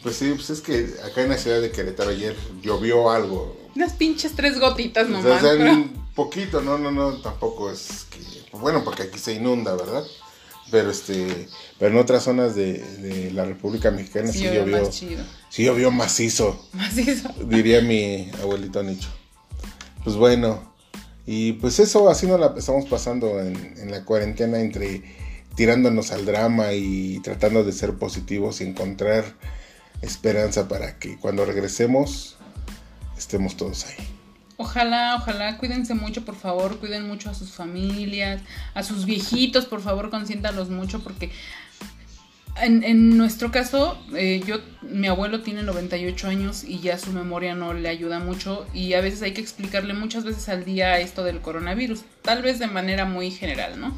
Pues 0.03 0.15
sí, 0.15 0.31
pues 0.35 0.49
es 0.49 0.61
que 0.61 0.87
acá 1.05 1.21
en 1.21 1.29
la 1.29 1.37
ciudad 1.37 1.61
de 1.61 1.71
Querétaro 1.71 2.09
ayer 2.09 2.35
llovió 2.61 3.11
algo. 3.11 3.55
Unas 3.75 3.93
pinches 3.93 4.33
tres 4.35 4.59
gotitas 4.59 5.07
nomás. 5.09 5.25
o 5.25 5.39
sea, 5.39 5.51
pero- 5.57 5.71
un 5.73 6.05
poquito, 6.15 6.61
no, 6.61 6.77
no, 6.77 6.91
no, 6.91 7.13
tampoco 7.21 7.71
es 7.71 8.05
que. 8.09 8.19
Bueno, 8.57 8.83
porque 8.83 9.03
aquí 9.03 9.17
se 9.19 9.33
inunda, 9.33 9.75
¿verdad? 9.75 10.03
Pero 10.71 10.89
este. 10.91 11.47
Pero 11.79 11.91
en 11.91 11.97
otras 11.99 12.23
zonas 12.23 12.55
de, 12.55 12.73
de 12.79 13.31
la 13.31 13.45
República 13.45 13.91
Mexicana 13.91 14.31
sí, 14.31 14.39
Sí, 14.39 14.45
llovió. 14.45 14.91
Sí 14.91 15.63
llovió 15.65 15.91
macizo, 15.91 16.67
Macizo. 16.73 17.29
diría 17.47 17.81
mi 17.81 18.31
abuelito 18.41 18.81
Nicho. 18.83 19.09
Pues 20.03 20.15
bueno. 20.15 20.71
Y 21.27 21.53
pues 21.53 21.79
eso, 21.79 22.09
así 22.09 22.25
nos 22.25 22.39
la 22.39 22.53
estamos 22.57 22.85
pasando 22.89 23.39
en, 23.39 23.55
en 23.77 23.91
la 23.91 24.03
cuarentena 24.03 24.59
entre 24.59 25.03
tirándonos 25.55 26.11
al 26.11 26.25
drama 26.25 26.73
y 26.73 27.19
tratando 27.19 27.63
de 27.63 27.71
ser 27.73 27.93
positivos 27.93 28.59
y 28.59 28.63
encontrar 28.63 29.25
esperanza 30.01 30.67
para 30.67 30.97
que 30.97 31.17
cuando 31.17 31.45
regresemos 31.45 32.37
estemos 33.17 33.55
todos 33.55 33.85
ahí. 33.85 34.07
Ojalá, 34.57 35.15
ojalá, 35.15 35.57
cuídense 35.57 35.95
mucho, 35.95 36.23
por 36.23 36.35
favor, 36.35 36.79
cuiden 36.79 37.07
mucho 37.07 37.31
a 37.31 37.33
sus 37.33 37.51
familias, 37.51 38.41
a 38.75 38.83
sus 38.83 39.05
viejitos, 39.05 39.65
por 39.65 39.81
favor, 39.81 40.11
consiéntalos 40.11 40.69
mucho, 40.69 41.01
porque 41.01 41.31
en, 42.57 42.83
en 42.83 43.17
nuestro 43.17 43.51
caso, 43.51 43.97
eh, 44.15 44.43
yo, 44.45 44.57
mi 44.81 45.07
abuelo 45.07 45.41
tiene 45.41 45.63
98 45.63 46.27
años 46.27 46.63
y 46.63 46.79
ya 46.79 46.97
su 46.97 47.11
memoria 47.11 47.55
no 47.55 47.73
le 47.73 47.89
ayuda 47.89 48.19
mucho 48.19 48.67
y 48.73 48.93
a 48.93 49.01
veces 49.01 49.21
hay 49.21 49.33
que 49.33 49.41
explicarle 49.41 49.93
muchas 49.93 50.25
veces 50.25 50.49
al 50.49 50.65
día 50.65 50.99
esto 50.99 51.23
del 51.23 51.41
coronavirus, 51.41 52.03
tal 52.21 52.41
vez 52.41 52.59
de 52.59 52.67
manera 52.67 53.05
muy 53.05 53.31
general, 53.31 53.79
¿no? 53.79 53.97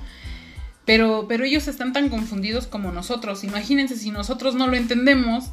Pero, 0.86 1.26
pero 1.28 1.45
ellos 1.45 1.68
están 1.68 1.93
tan 1.93 2.10
confundidos 2.10 2.68
como 2.68 2.91
nosotros. 2.91 3.43
Imagínense 3.43 3.97
si 3.97 4.12
nosotros 4.12 4.54
no 4.56 4.68
lo 4.68 4.76
entendemos, 4.76 5.45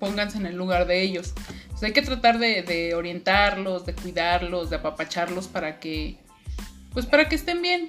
pónganse 0.00 0.38
en 0.38 0.46
el 0.46 0.56
lugar 0.56 0.88
de 0.88 1.02
ellos. 1.02 1.34
Entonces 1.62 1.82
hay 1.84 1.92
que 1.92 2.02
tratar 2.02 2.40
de, 2.40 2.62
de 2.62 2.94
orientarlos, 2.96 3.86
de 3.86 3.94
cuidarlos, 3.94 4.70
de 4.70 4.76
apapacharlos 4.76 5.46
para 5.46 5.78
que, 5.78 6.16
pues 6.92 7.06
para 7.06 7.28
que 7.28 7.36
estén 7.36 7.62
bien. 7.62 7.86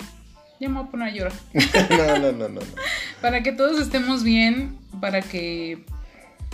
Ya 0.59 0.69
me 0.69 0.75
voy 0.75 0.87
a 0.87 0.91
poner 0.91 1.07
a 1.07 1.11
llorar. 1.11 1.33
no, 1.89 2.19
no, 2.19 2.31
no, 2.33 2.49
no. 2.49 2.59
no. 2.59 2.61
Para 3.19 3.41
que 3.41 3.51
todos 3.51 3.81
estemos 3.81 4.21
bien, 4.21 4.77
para 4.99 5.21
que 5.21 5.83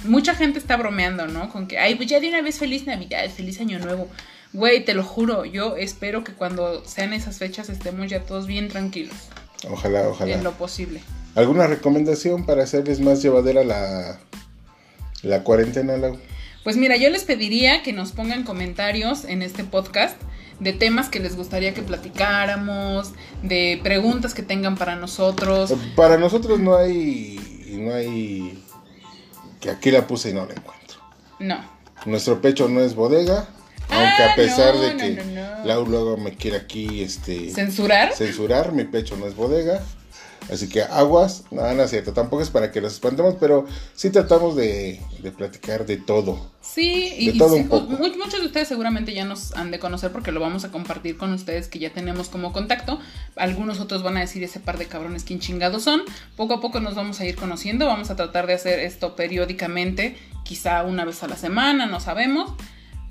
mucha 0.06 0.34
gente 0.34 0.60
está 0.60 0.78
bromeando, 0.78 1.28
¿no? 1.28 1.50
Con 1.50 1.68
que, 1.68 1.78
ay, 1.78 1.96
pues 1.96 2.08
ya 2.08 2.22
de 2.22 2.30
una 2.30 2.42
vez 2.42 2.58
feliz 2.58 2.86
Navidad, 2.86 3.30
feliz 3.30 3.60
Año 3.60 3.80
Nuevo. 3.80 4.08
Güey, 4.54 4.86
te 4.86 4.94
lo 4.94 5.04
juro, 5.04 5.44
yo 5.44 5.76
espero 5.76 6.24
que 6.24 6.32
cuando 6.32 6.86
sean 6.86 7.12
esas 7.12 7.38
fechas 7.38 7.68
estemos 7.70 8.10
ya 8.10 8.24
todos 8.24 8.48
bien 8.48 8.70
tranquilos. 8.70 9.16
Ojalá, 9.70 10.08
ojalá. 10.08 10.34
En 10.34 10.44
lo 10.44 10.54
posible. 10.54 11.02
¿Alguna 11.36 11.68
recomendación 11.68 12.46
para 12.46 12.64
hacerles 12.64 13.00
más 13.00 13.22
llevadera 13.22 13.64
la, 13.64 14.20
la 15.24 15.44
cuarentena, 15.44 15.98
Lau? 15.98 16.18
Pues 16.64 16.76
mira, 16.76 16.98
yo 16.98 17.10
les 17.10 17.24
pediría 17.24 17.82
que 17.82 17.94
nos 17.94 18.12
pongan 18.12 18.44
comentarios 18.44 19.24
en 19.26 19.42
este 19.42 19.64
podcast 19.64 20.20
de 20.60 20.74
temas 20.74 21.10
que 21.10 21.20
les 21.20 21.36
gustaría 21.36 21.74
que 21.74 21.82
platicáramos, 21.82 23.14
de 23.44 23.80
preguntas 23.84 24.34
que 24.34 24.44
tengan 24.44 24.76
para 24.76 24.96
nosotros. 24.96 25.74
Para 25.96 26.18
nosotros 26.18 26.60
no 26.60 26.76
hay, 26.76 27.40
no 27.72 27.94
hay, 27.94 28.64
que 29.62 29.70
aquí 29.70 29.92
la 29.92 30.08
puse 30.08 30.32
y 30.32 30.34
no 30.34 30.46
la 30.46 30.54
encuentro. 30.54 31.00
No. 31.40 31.64
Nuestro 32.06 32.42
pecho 32.42 32.68
no 32.68 32.82
es 32.82 32.96
bodega, 32.96 33.48
aunque 33.90 34.24
a 34.24 34.34
ah, 34.34 34.36
pesar 34.36 34.78
de 34.78 34.98
que 34.98 35.24
Lau 35.64 35.86
luego 35.86 36.18
me 36.18 36.36
quiere 36.36 36.58
aquí, 36.58 37.02
este... 37.02 37.52
¿Censurar? 37.52 38.14
Censurar, 38.14 38.72
mi 38.74 38.84
pecho 38.84 39.16
no 39.16 39.28
es 39.28 39.36
bodega. 39.36 39.84
Así 40.52 40.70
que 40.70 40.82
aguas, 40.82 41.44
nada, 41.52 41.74
no 41.74 41.84
es 41.84 41.90
cierto, 41.90 42.14
tampoco 42.14 42.42
es 42.42 42.50
para 42.50 42.72
que 42.72 42.80
los 42.80 42.94
espantemos, 42.94 43.36
pero 43.40 43.66
sí 43.96 44.10
tratamos 44.10 44.56
de, 44.56 45.02
platicar 45.38 45.86
de 45.86 45.98
todo. 45.98 46.52
Sí, 46.62 47.14
y, 47.18 47.34
muchos 47.34 48.40
de 48.40 48.46
ustedes 48.46 48.68
seguramente 48.68 49.14
ya 49.14 49.26
nos 49.26 49.54
han 49.56 49.72
de 49.72 49.80
conocer 49.80 50.12
porque 50.12 50.32
lo 50.32 50.40
vamos 50.40 50.64
a 50.64 50.72
compartir 50.72 51.18
con 51.18 51.34
ustedes 51.34 51.68
que 51.68 51.80
ya 51.80 51.92
tenemos 51.92 52.30
como 52.30 52.54
contacto. 52.54 53.00
Algunos 53.36 53.80
otros 53.80 54.04
van 54.04 54.18
a 54.18 54.22
decir 54.22 54.44
ese 54.44 54.60
par 54.60 54.78
de 54.78 54.86
cabrones 54.86 55.24
quién 55.24 55.40
chingados 55.40 55.84
son. 55.84 56.02
Poco 56.36 56.56
a 56.56 56.62
poco 56.62 56.80
nos 56.80 56.96
vamos 56.96 57.20
a 57.20 57.26
ir 57.26 57.36
conociendo, 57.36 57.86
vamos 57.86 58.10
a 58.10 58.16
tratar 58.16 58.48
de 58.48 58.54
hacer 58.54 58.80
esto 58.80 59.16
periódicamente, 59.16 60.18
quizá 60.44 60.84
una 60.84 61.04
vez 61.04 61.24
a 61.24 61.28
la 61.28 61.36
semana, 61.36 61.86
no 61.86 62.00
sabemos. 62.00 62.54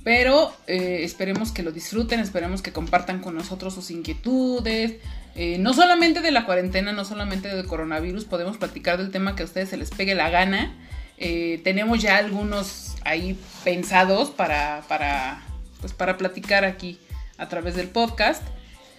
Pero 0.06 0.56
eh, 0.68 1.00
esperemos 1.02 1.50
que 1.50 1.64
lo 1.64 1.72
disfruten, 1.72 2.20
esperemos 2.20 2.62
que 2.62 2.70
compartan 2.72 3.20
con 3.20 3.34
nosotros 3.34 3.74
sus 3.74 3.90
inquietudes. 3.90 5.00
Eh, 5.34 5.58
no 5.58 5.74
solamente 5.74 6.20
de 6.20 6.30
la 6.30 6.46
cuarentena, 6.46 6.92
no 6.92 7.04
solamente 7.04 7.48
del 7.48 7.66
coronavirus, 7.66 8.24
podemos 8.24 8.56
platicar 8.56 8.98
del 8.98 9.10
tema 9.10 9.34
que 9.34 9.42
a 9.42 9.46
ustedes 9.46 9.68
se 9.68 9.76
les 9.76 9.90
pegue 9.90 10.14
la 10.14 10.30
gana. 10.30 10.72
Eh, 11.18 11.60
tenemos 11.64 12.00
ya 12.00 12.18
algunos 12.18 12.94
ahí 13.04 13.36
pensados 13.64 14.30
para, 14.30 14.84
para, 14.86 15.42
pues 15.80 15.92
para 15.92 16.16
platicar 16.16 16.64
aquí 16.64 17.00
a 17.36 17.48
través 17.48 17.74
del 17.74 17.88
podcast. 17.88 18.44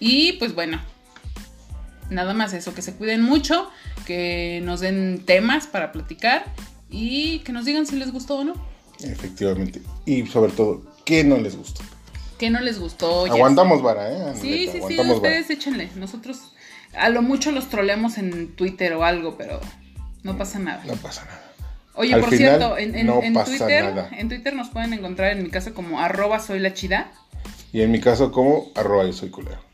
Y 0.01 0.34
pues 0.34 0.53
bueno, 0.53 0.82
nada 2.10 2.34
más 2.34 2.51
eso, 2.51 2.76
que 2.76 2.82
se 2.82 2.95
cuiden 2.95 3.22
mucho, 3.22 3.72
que 4.05 4.60
nos 4.66 4.82
den 4.82 5.24
temas 5.26 5.68
para 5.68 5.93
platicar 5.93 6.53
y 6.89 7.39
que 7.45 7.53
nos 7.53 7.64
digan 7.64 7.86
si 7.86 7.95
les 7.95 8.12
gustó 8.12 8.39
o 8.39 8.43
no. 8.43 8.55
Efectivamente. 8.99 9.82
Y 10.05 10.26
sobre 10.26 10.51
todo, 10.51 10.97
¿Qué 11.08 11.24
no 11.24 11.38
les 11.38 11.55
gustó? 11.55 11.82
¿Qué 12.38 12.49
no 12.49 12.60
les 12.60 12.82
gustó? 12.82 13.28
Aguantamos 13.28 13.82
vara, 13.82 14.12
¿eh? 14.12 14.34
Sí, 14.36 14.68
sí, 14.70 14.82
sí, 14.86 14.99
ustedes 14.99 15.49
échenle. 15.49 15.89
Nosotros 15.95 16.51
a 16.93 17.08
lo 17.08 17.22
mucho 17.22 17.53
los 17.53 17.70
troleamos 17.70 18.18
en 18.18 18.53
Twitter 18.58 18.91
o 18.91 19.05
algo, 19.05 19.38
pero 19.38 19.62
no 20.24 20.38
pasa 20.38 20.60
nada. 20.60 20.84
No 20.86 20.95
pasa 20.95 21.24
nada. 21.24 21.53
Oye, 21.93 22.18
por 22.18 22.30
cierto, 22.32 22.78
en, 22.78 22.91
Twitter, 22.91 24.10
en 24.12 24.28
Twitter 24.28 24.53
nos 24.53 24.68
pueden 24.68 24.91
encontrar 24.91 25.32
en 25.32 25.43
mi 25.43 25.49
caso 25.49 25.74
como 25.74 26.01
arroba 26.01 26.39
soy 26.39 26.60
la 26.60 26.74
chida. 26.74 27.10
Y 27.72 27.84
en 27.84 27.91
mi 27.91 28.01
caso 28.01 28.34
como 28.34 28.68
arroba 28.76 29.05
yo 29.05 29.14
soy 29.14 29.30
culero 29.30 29.66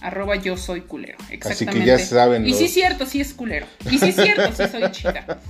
arroba 0.00 0.36
yo 0.36 0.56
soy 0.56 0.82
culero. 0.82 1.18
Exactamente. 1.30 1.70
Así 1.70 1.80
que 1.80 1.86
ya 1.86 1.98
saben. 1.98 2.46
Y 2.46 2.54
sí 2.54 2.64
es 2.64 2.74
cierto, 2.74 3.06
sí 3.06 3.20
es 3.20 3.34
culero. 3.34 3.66
Y 3.90 3.98
sí 3.98 4.08
es 4.08 4.16
cierto, 4.16 4.52
sí 4.52 4.70
soy 4.70 4.90
chida. 4.90 5.40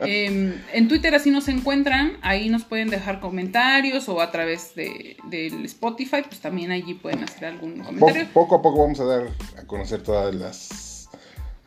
Em, 0.00 0.54
en 0.72 0.88
Twitter 0.88 1.14
así 1.14 1.30
nos 1.30 1.48
encuentran, 1.48 2.18
ahí 2.22 2.48
nos 2.48 2.64
pueden 2.64 2.90
dejar 2.90 3.18
comentarios 3.18 4.08
o 4.08 4.20
a 4.20 4.30
través 4.30 4.74
de, 4.74 5.16
del 5.28 5.64
Spotify, 5.64 6.22
pues 6.22 6.40
también 6.40 6.70
allí 6.70 6.94
pueden 6.94 7.24
hacer 7.24 7.46
algún 7.46 7.80
comentario. 7.80 8.28
poco 8.32 8.56
a 8.56 8.62
poco 8.62 8.82
vamos 8.82 9.00
a 9.00 9.04
dar 9.04 9.28
a 9.58 9.62
conocer 9.62 10.02
todas 10.02 10.32
las 10.34 10.95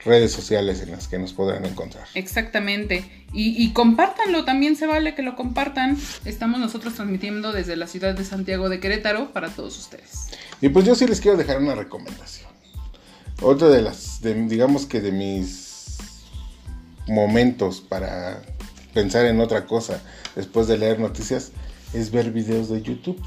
redes 0.04 0.32
sociales 0.32 0.82
en 0.82 0.92
las 0.92 1.08
que 1.08 1.20
nos 1.20 1.34
podrán 1.34 1.66
encontrar. 1.66 2.08
Exactamente. 2.16 3.26
Y, 3.34 3.64
y, 3.64 3.74
compártanlo, 3.74 4.46
también 4.46 4.76
se 4.76 4.88
vale 4.88 5.14
que 5.14 5.22
lo 5.22 5.36
compartan. 5.36 5.98
Estamos 6.26 6.60
nosotros 6.60 6.96
transmitiendo 6.96 7.52
desde 7.52 7.76
la 7.76 7.88
ciudad 7.88 8.16
de 8.16 8.24
Santiago 8.24 8.70
de 8.70 8.80
Querétaro 8.80 9.32
para 9.32 9.50
todos 9.50 9.78
ustedes. 9.78 10.30
Y 10.62 10.70
pues 10.70 10.86
yo 10.86 10.96
sí 10.96 11.06
les 11.06 11.22
quiero 11.22 11.38
dejar 11.38 11.60
una 11.60 11.76
recomendación. 11.76 12.50
Otra 13.42 13.70
de 13.70 13.82
las, 13.82 14.22
digamos 14.22 14.86
que 14.86 15.00
de 15.00 15.12
mis 15.12 15.98
momentos 17.08 17.82
para 17.82 18.42
pensar 18.94 19.26
en 19.26 19.40
otra 19.40 19.66
cosa 19.66 20.02
después 20.36 20.68
de 20.68 20.78
leer 20.78 21.00
noticias 21.00 21.52
es 21.94 22.12
ver 22.12 22.32
videos 22.32 22.70
de 22.70 22.82
YouTube. 22.82 23.22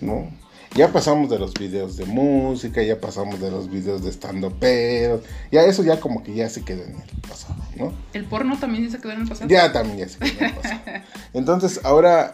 ¿No? 0.00 0.30
Ya 0.74 0.92
pasamos 0.92 1.30
de 1.30 1.38
los 1.38 1.54
videos 1.54 1.96
de 1.96 2.04
música, 2.04 2.82
ya 2.82 3.00
pasamos 3.00 3.40
de 3.40 3.50
los 3.50 3.70
videos 3.70 4.02
de 4.02 4.10
estando 4.10 4.52
pero 4.60 5.22
ya 5.50 5.62
eso 5.62 5.82
ya 5.82 5.98
como 5.98 6.22
que 6.22 6.34
ya 6.34 6.48
se 6.48 6.64
quedó 6.64 6.84
en 6.84 6.96
el 6.96 7.20
pasado, 7.28 7.56
¿no? 7.76 7.92
¿El 8.12 8.24
porno 8.26 8.58
también 8.58 8.90
se 8.90 8.98
quedó 8.98 9.12
en 9.12 9.22
el 9.22 9.28
pasado? 9.28 9.48
Ya 9.48 9.72
también 9.72 9.98
ya 9.98 10.08
se 10.08 10.18
quedó 10.18 10.38
en 10.38 10.44
el 10.44 10.54
pasado. 10.54 10.80
Entonces 11.32 11.80
ahora 11.84 12.32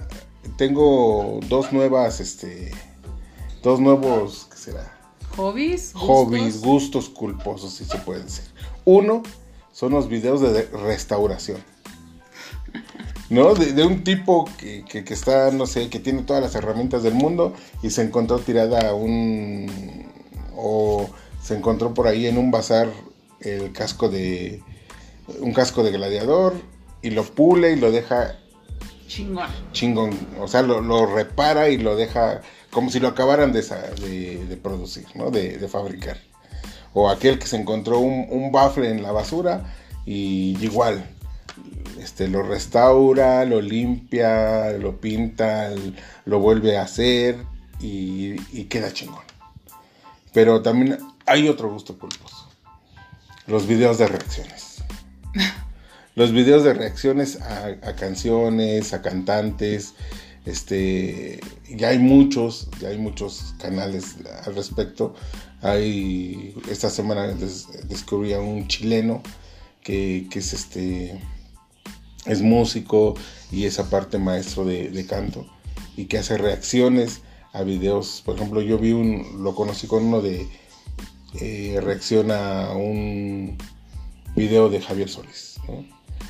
tengo 0.57 1.41
dos 1.49 1.73
nuevas, 1.73 2.21
este, 2.21 2.73
dos 3.63 3.81
nuevos, 3.81 4.49
¿qué 4.51 4.57
será? 4.59 4.95
Hobbies. 5.37 5.93
Hobbies, 5.95 6.61
gustos 6.61 7.09
culposos, 7.09 7.75
si 7.75 7.85
se 7.85 7.99
puede 7.99 8.23
decir. 8.23 8.45
Uno 8.85 9.23
son 9.73 9.93
los 9.93 10.09
videos 10.09 10.41
de 10.41 10.63
restauración. 10.63 11.59
¿No? 13.31 13.55
De, 13.55 13.85
un 13.85 14.05
tipo 14.05 14.49
que, 14.59 14.85
está, 15.09 15.51
no 15.51 15.67
sé, 15.67 15.89
que 15.89 15.99
tiene 15.99 16.23
todas 16.23 16.43
las 16.43 16.55
herramientas 16.55 17.03
del 17.03 17.15
mundo 17.15 17.55
y 17.83 17.91
se 17.91 18.03
encontró 18.03 18.39
tirada 18.39 18.95
un... 18.95 20.07
o 20.57 21.09
se 21.43 21.57
encontró 21.57 21.95
por 21.95 22.07
ahí 22.07 22.27
en 22.27 22.39
un 22.39 22.51
bazar 22.51 22.89
el 23.41 23.73
casco 23.73 24.09
de... 24.09 24.63
un 25.41 25.53
casco 25.53 25.83
de 25.83 25.93
gladiador 25.93 26.55
y 27.03 27.11
lo 27.11 27.25
pule 27.25 27.73
y 27.73 27.77
lo 27.77 27.91
deja... 27.91 28.39
Chingón. 29.07 29.51
Chingón. 29.73 30.11
O 30.41 30.49
sea, 30.49 30.63
lo, 30.63 31.07
repara 31.07 31.69
y 31.69 31.77
lo 31.77 31.95
deja 31.95 32.41
como 32.71 32.91
si 32.91 32.99
lo 32.99 33.09
acabaran 33.09 33.53
de, 33.53 33.63
de, 33.63 34.57
producir, 34.57 35.07
¿no? 35.15 35.31
De, 35.31 35.69
fabricar. 35.69 36.19
O 36.95 37.09
aquel 37.09 37.39
que 37.39 37.47
se 37.47 37.57
encontró 37.57 38.01
un, 38.01 38.27
un 38.31 38.51
bafle 38.51 38.91
en 38.91 39.03
la 39.03 39.13
basura 39.13 39.73
y 40.05 40.57
igual 40.61 41.14
este, 42.01 42.29
lo 42.29 42.43
restaura, 42.43 43.45
lo 43.45 43.61
limpia, 43.61 44.73
lo 44.73 45.01
pinta, 45.01 45.71
lo 46.25 46.39
vuelve 46.39 46.77
a 46.77 46.83
hacer 46.83 47.37
y, 47.81 48.65
queda 48.65 48.93
chingón. 48.93 49.25
Pero 50.33 50.63
también 50.63 50.99
hay 51.27 51.49
otro 51.49 51.71
gusto 51.71 51.99
culposo. 51.99 52.49
Los 53.47 53.67
videos 53.67 53.99
de 53.99 54.07
reacciones. 54.09 54.83
Los 56.15 56.33
videos 56.33 56.65
de 56.65 56.75
reacciones 56.75 57.41
a, 57.41 57.95
canciones, 57.97 58.93
a 58.93 59.03
cantantes. 59.03 59.95
Este, 60.45 61.41
ya 61.69 61.89
hay 61.89 61.99
muchos, 61.99 62.69
ya 62.81 62.89
hay 62.89 62.99
muchos 62.99 63.55
canales 63.59 64.17
al 64.45 64.55
respecto. 64.55 65.15
Hay, 65.63 66.55
esta 66.71 66.91
semana 66.91 67.35
descubrí 67.89 68.33
a 68.33 68.41
un 68.41 68.69
chileno 68.69 69.23
que, 69.83 70.27
que 70.31 70.39
es 70.41 70.53
este, 70.53 71.21
es 72.27 72.43
músico 72.43 73.15
y 73.51 73.67
es 73.67 73.79
aparte 73.79 74.19
maestro 74.19 74.65
de, 74.65 75.07
canto 75.09 75.47
y 75.97 76.07
que 76.07 76.19
hace 76.19 76.39
reacciones 76.39 77.21
a 77.53 77.63
videos. 77.63 78.23
Por 78.25 78.37
ejemplo, 78.37 78.61
yo 78.61 78.79
vi 78.79 78.93
un, 78.93 79.43
lo 79.43 79.55
conocí 79.55 79.87
con 79.87 80.05
uno 80.05 80.21
de 80.21 80.49
eh, 81.41 81.81
reacciona 81.83 82.67
a 82.67 82.77
un 82.77 83.57
video 84.37 84.69
de 84.69 84.81
Javier 84.81 85.09
Solís, 85.09 85.61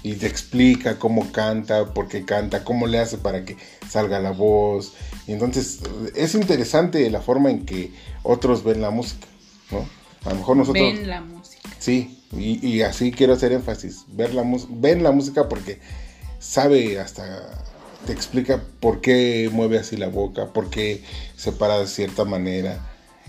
Y 0.03 0.15
te 0.15 0.27
explica 0.27 0.99
cómo 0.99 1.31
canta, 1.33 1.93
por 1.95 2.09
qué 2.09 2.25
canta, 2.25 2.65
cómo 2.65 2.87
le 2.87 2.99
hace 2.99 3.19
para 3.19 3.45
que 3.45 3.57
salga 3.89 4.21
la 4.21 4.33
voz. 4.33 4.93
Y 5.27 5.33
entonces 5.33 5.81
es 6.15 6.35
interesante 6.35 7.09
la 7.11 7.21
forma 7.21 7.51
en 7.51 7.65
que 7.65 7.93
otros 8.23 8.65
ven 8.65 8.81
la 8.81 8.91
música, 8.91 9.27
¿no? 9.71 9.87
A 10.25 10.31
lo 10.31 10.37
mejor 10.37 10.57
nosotros... 10.57 10.83
Ven 10.83 11.09
la 11.09 11.21
música. 11.21 11.69
Sí, 11.79 12.24
y, 12.39 12.83
así 12.83 13.13
quiero 13.13 13.35
hacer 13.35 13.53
énfasis. 13.53 14.05
Ver 14.09 14.35
la 14.35 14.45
ven 14.71 15.03
la 15.03 15.13
música 15.13 15.49
porque 15.49 15.79
sabe 16.39 16.99
hasta 16.99 17.65
te 18.07 18.13
explica 18.13 18.63
por 18.81 19.01
qué 19.01 19.49
mueve 19.53 19.79
así 19.79 19.97
la 19.97 20.09
boca, 20.09 20.53
por 20.53 20.69
qué 20.71 21.03
se 21.37 21.53
para 21.53 21.79
de 21.79 21.87
cierta 21.87 22.25
manera. 22.25 22.79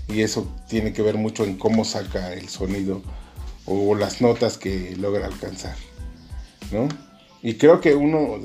Y 0.08 0.22
eso 0.22 0.48
tiene 0.70 0.94
que 0.94 1.02
ver 1.02 1.16
mucho 1.16 1.44
en 1.44 1.58
cómo 1.58 1.86
saca 1.86 2.34
el 2.34 2.50
sonido 2.50 3.02
o 3.66 3.96
las 3.96 4.22
notas 4.22 4.58
que 4.58 4.96
logra 4.98 5.26
alcanzar. 5.26 5.76
¿no? 6.72 6.88
Y 7.42 7.56
creo 7.56 7.82
que 7.82 7.96
uno, 7.96 8.40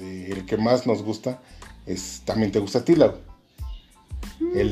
el 0.00 0.44
que 0.46 0.56
más 0.56 0.86
nos 0.86 1.02
gusta, 1.02 1.40
es 1.86 2.22
también 2.24 2.50
te 2.50 2.58
gusta 2.58 2.80
a 2.80 2.84
ti, 2.84 2.94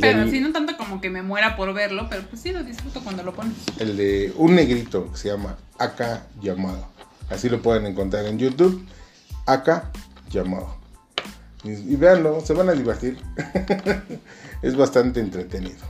pero 0.01 0.29
sí, 0.29 0.41
no 0.41 0.53
tanto 0.53 0.72
como 0.93 1.01
que 1.01 1.09
me 1.09 1.23
muera 1.23 1.57
por 1.57 1.73
verlo, 1.73 2.07
pero 2.11 2.23
pues 2.29 2.43
sí 2.43 2.53
lo 2.53 2.63
disfruto 2.63 3.01
cuando 3.01 3.23
lo 3.23 3.33
pones. 3.33 3.55
El 3.79 3.97
de 3.97 4.31
un 4.37 4.55
negrito 4.55 5.11
que 5.11 5.17
se 5.17 5.29
llama 5.29 5.57
Aka 5.79 6.27
Llamado. 6.43 6.87
Así 7.31 7.49
lo 7.49 7.63
pueden 7.63 7.87
encontrar 7.87 8.27
en 8.27 8.39
YouTube. 8.39 8.87
Aka 9.47 9.91
Llamado. 10.29 10.77
Y, 11.65 11.71
y 11.71 11.97
véanlo, 11.97 12.43
se 12.43 12.53
van 12.53 12.69
a 12.69 12.73
divertir. 12.73 13.17
es 14.63 14.77
bastante 14.77 15.21
entretenido. 15.21 15.81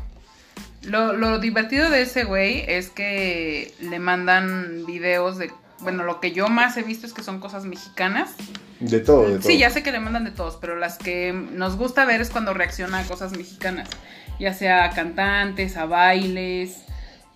Lo, 0.84 1.14
lo 1.14 1.40
divertido 1.40 1.90
de 1.90 2.02
ese 2.02 2.22
güey 2.22 2.64
es 2.68 2.88
que 2.88 3.74
le 3.80 3.98
mandan 3.98 4.86
videos 4.86 5.36
de. 5.36 5.50
Bueno, 5.80 6.04
lo 6.04 6.20
que 6.20 6.30
yo 6.30 6.46
más 6.46 6.76
he 6.76 6.84
visto 6.84 7.08
es 7.08 7.12
que 7.12 7.24
son 7.24 7.40
cosas 7.40 7.64
mexicanas. 7.64 8.34
De 8.78 9.00
todo, 9.00 9.22
de 9.28 9.38
todo. 9.38 9.48
Sí, 9.48 9.58
ya 9.58 9.70
sé 9.70 9.82
que 9.82 9.90
le 9.90 9.98
mandan 9.98 10.24
de 10.24 10.30
todos, 10.30 10.58
pero 10.60 10.76
las 10.76 10.96
que 10.96 11.32
nos 11.32 11.76
gusta 11.76 12.04
ver 12.04 12.20
es 12.20 12.30
cuando 12.30 12.54
reacciona 12.54 13.00
a 13.00 13.04
cosas 13.04 13.32
mexicanas. 13.36 13.88
Ya 14.42 14.52
sea 14.52 14.84
a 14.84 14.90
cantantes, 14.90 15.76
a 15.76 15.86
bailes, 15.86 16.84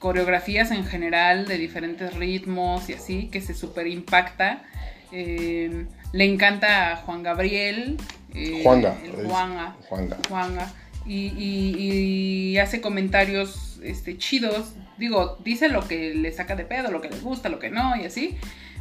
coreografías 0.01 0.73
en 0.73 0.85
general 0.85 1.47
de 1.47 1.57
diferentes 1.57 2.13
ritmos 2.15 2.89
y 2.89 2.95
así, 2.95 3.29
que 3.29 3.41
se 3.41 3.55
super 3.55 3.87
impacta. 3.87 4.65
Eh, 5.13 5.87
le 6.13 6.25
encanta 6.25 6.93
a 6.93 6.97
Juan 6.97 7.23
Gabriel. 7.23 7.97
eh, 8.35 8.61
Juanga. 8.65 8.97
el 9.05 9.13
Juanga. 9.27 9.77
Juanga. 9.89 10.17
Juanga. 10.29 10.73
Y, 11.07 11.29
y- 11.39 12.51
y 12.55 12.59
hace 12.59 12.81
comentarios 12.81 13.79
este, 13.85 14.19
chidos. 14.19 14.73
Digo, 14.99 15.39
dice 15.45 15.69
lo 15.69 15.87
que 15.87 16.13
le 16.15 16.33
saca 16.33 16.57
de 16.57 16.65
pedo, 16.65 16.91
lo 16.91 17.01
que 17.01 17.09
le 17.09 17.21
gusta, 17.21 17.49
lo 17.49 17.61
que 17.61 17.71
no, 17.71 17.95
y 17.97 18.05
así. 18.05 18.37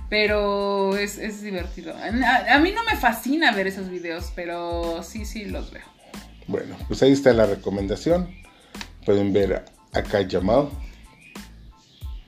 Pero 0.10 0.98
es, 0.98 1.18
es 1.20 1.42
divertido. 1.44 1.94
A, 1.96 2.56
a 2.56 2.60
mí 2.60 2.72
no 2.72 2.84
me 2.84 2.96
fascina 2.98 3.52
ver 3.52 3.68
esos 3.68 3.90
videos, 3.90 4.32
pero 4.36 5.02
sí, 5.04 5.26
sí 5.26 5.46
los 5.46 5.72
veo. 5.72 5.95
Bueno, 6.48 6.76
pues 6.88 7.02
ahí 7.04 7.12
está 7.12 7.34
la 7.34 7.46
recomendación. 7.46 8.30
Pueden 9.06 9.34
ver 9.34 9.66
acá 9.94 10.22
llamado. 10.22 10.72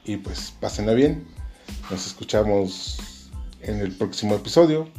Y 0.05 0.17
pues 0.17 0.53
pásenla 0.59 0.93
bien. 0.93 1.27
Nos 1.89 2.07
escuchamos 2.07 3.29
en 3.61 3.79
el 3.79 3.91
próximo 3.91 4.35
episodio. 4.35 4.89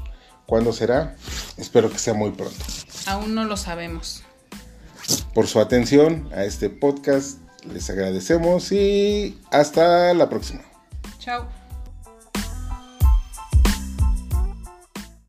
¿Cuándo 0.47 0.73
será? 0.73 1.17
Espero 1.57 1.91
que 1.91 1.99
sea 1.99 2.15
muy 2.15 2.31
pronto. 2.31 2.65
Aún 3.07 3.35
no 3.35 3.45
lo 3.45 3.57
sabemos. 3.57 4.23
Por 5.35 5.47
su 5.47 5.61
atención 5.61 6.29
a 6.35 6.45
este 6.45 6.71
podcast 6.71 7.39
les 7.73 7.89
agradecemos 7.91 8.73
y 8.73 9.39
hasta 9.51 10.15
la 10.15 10.29
próxima. 10.29 10.63
Chao. 11.19 11.58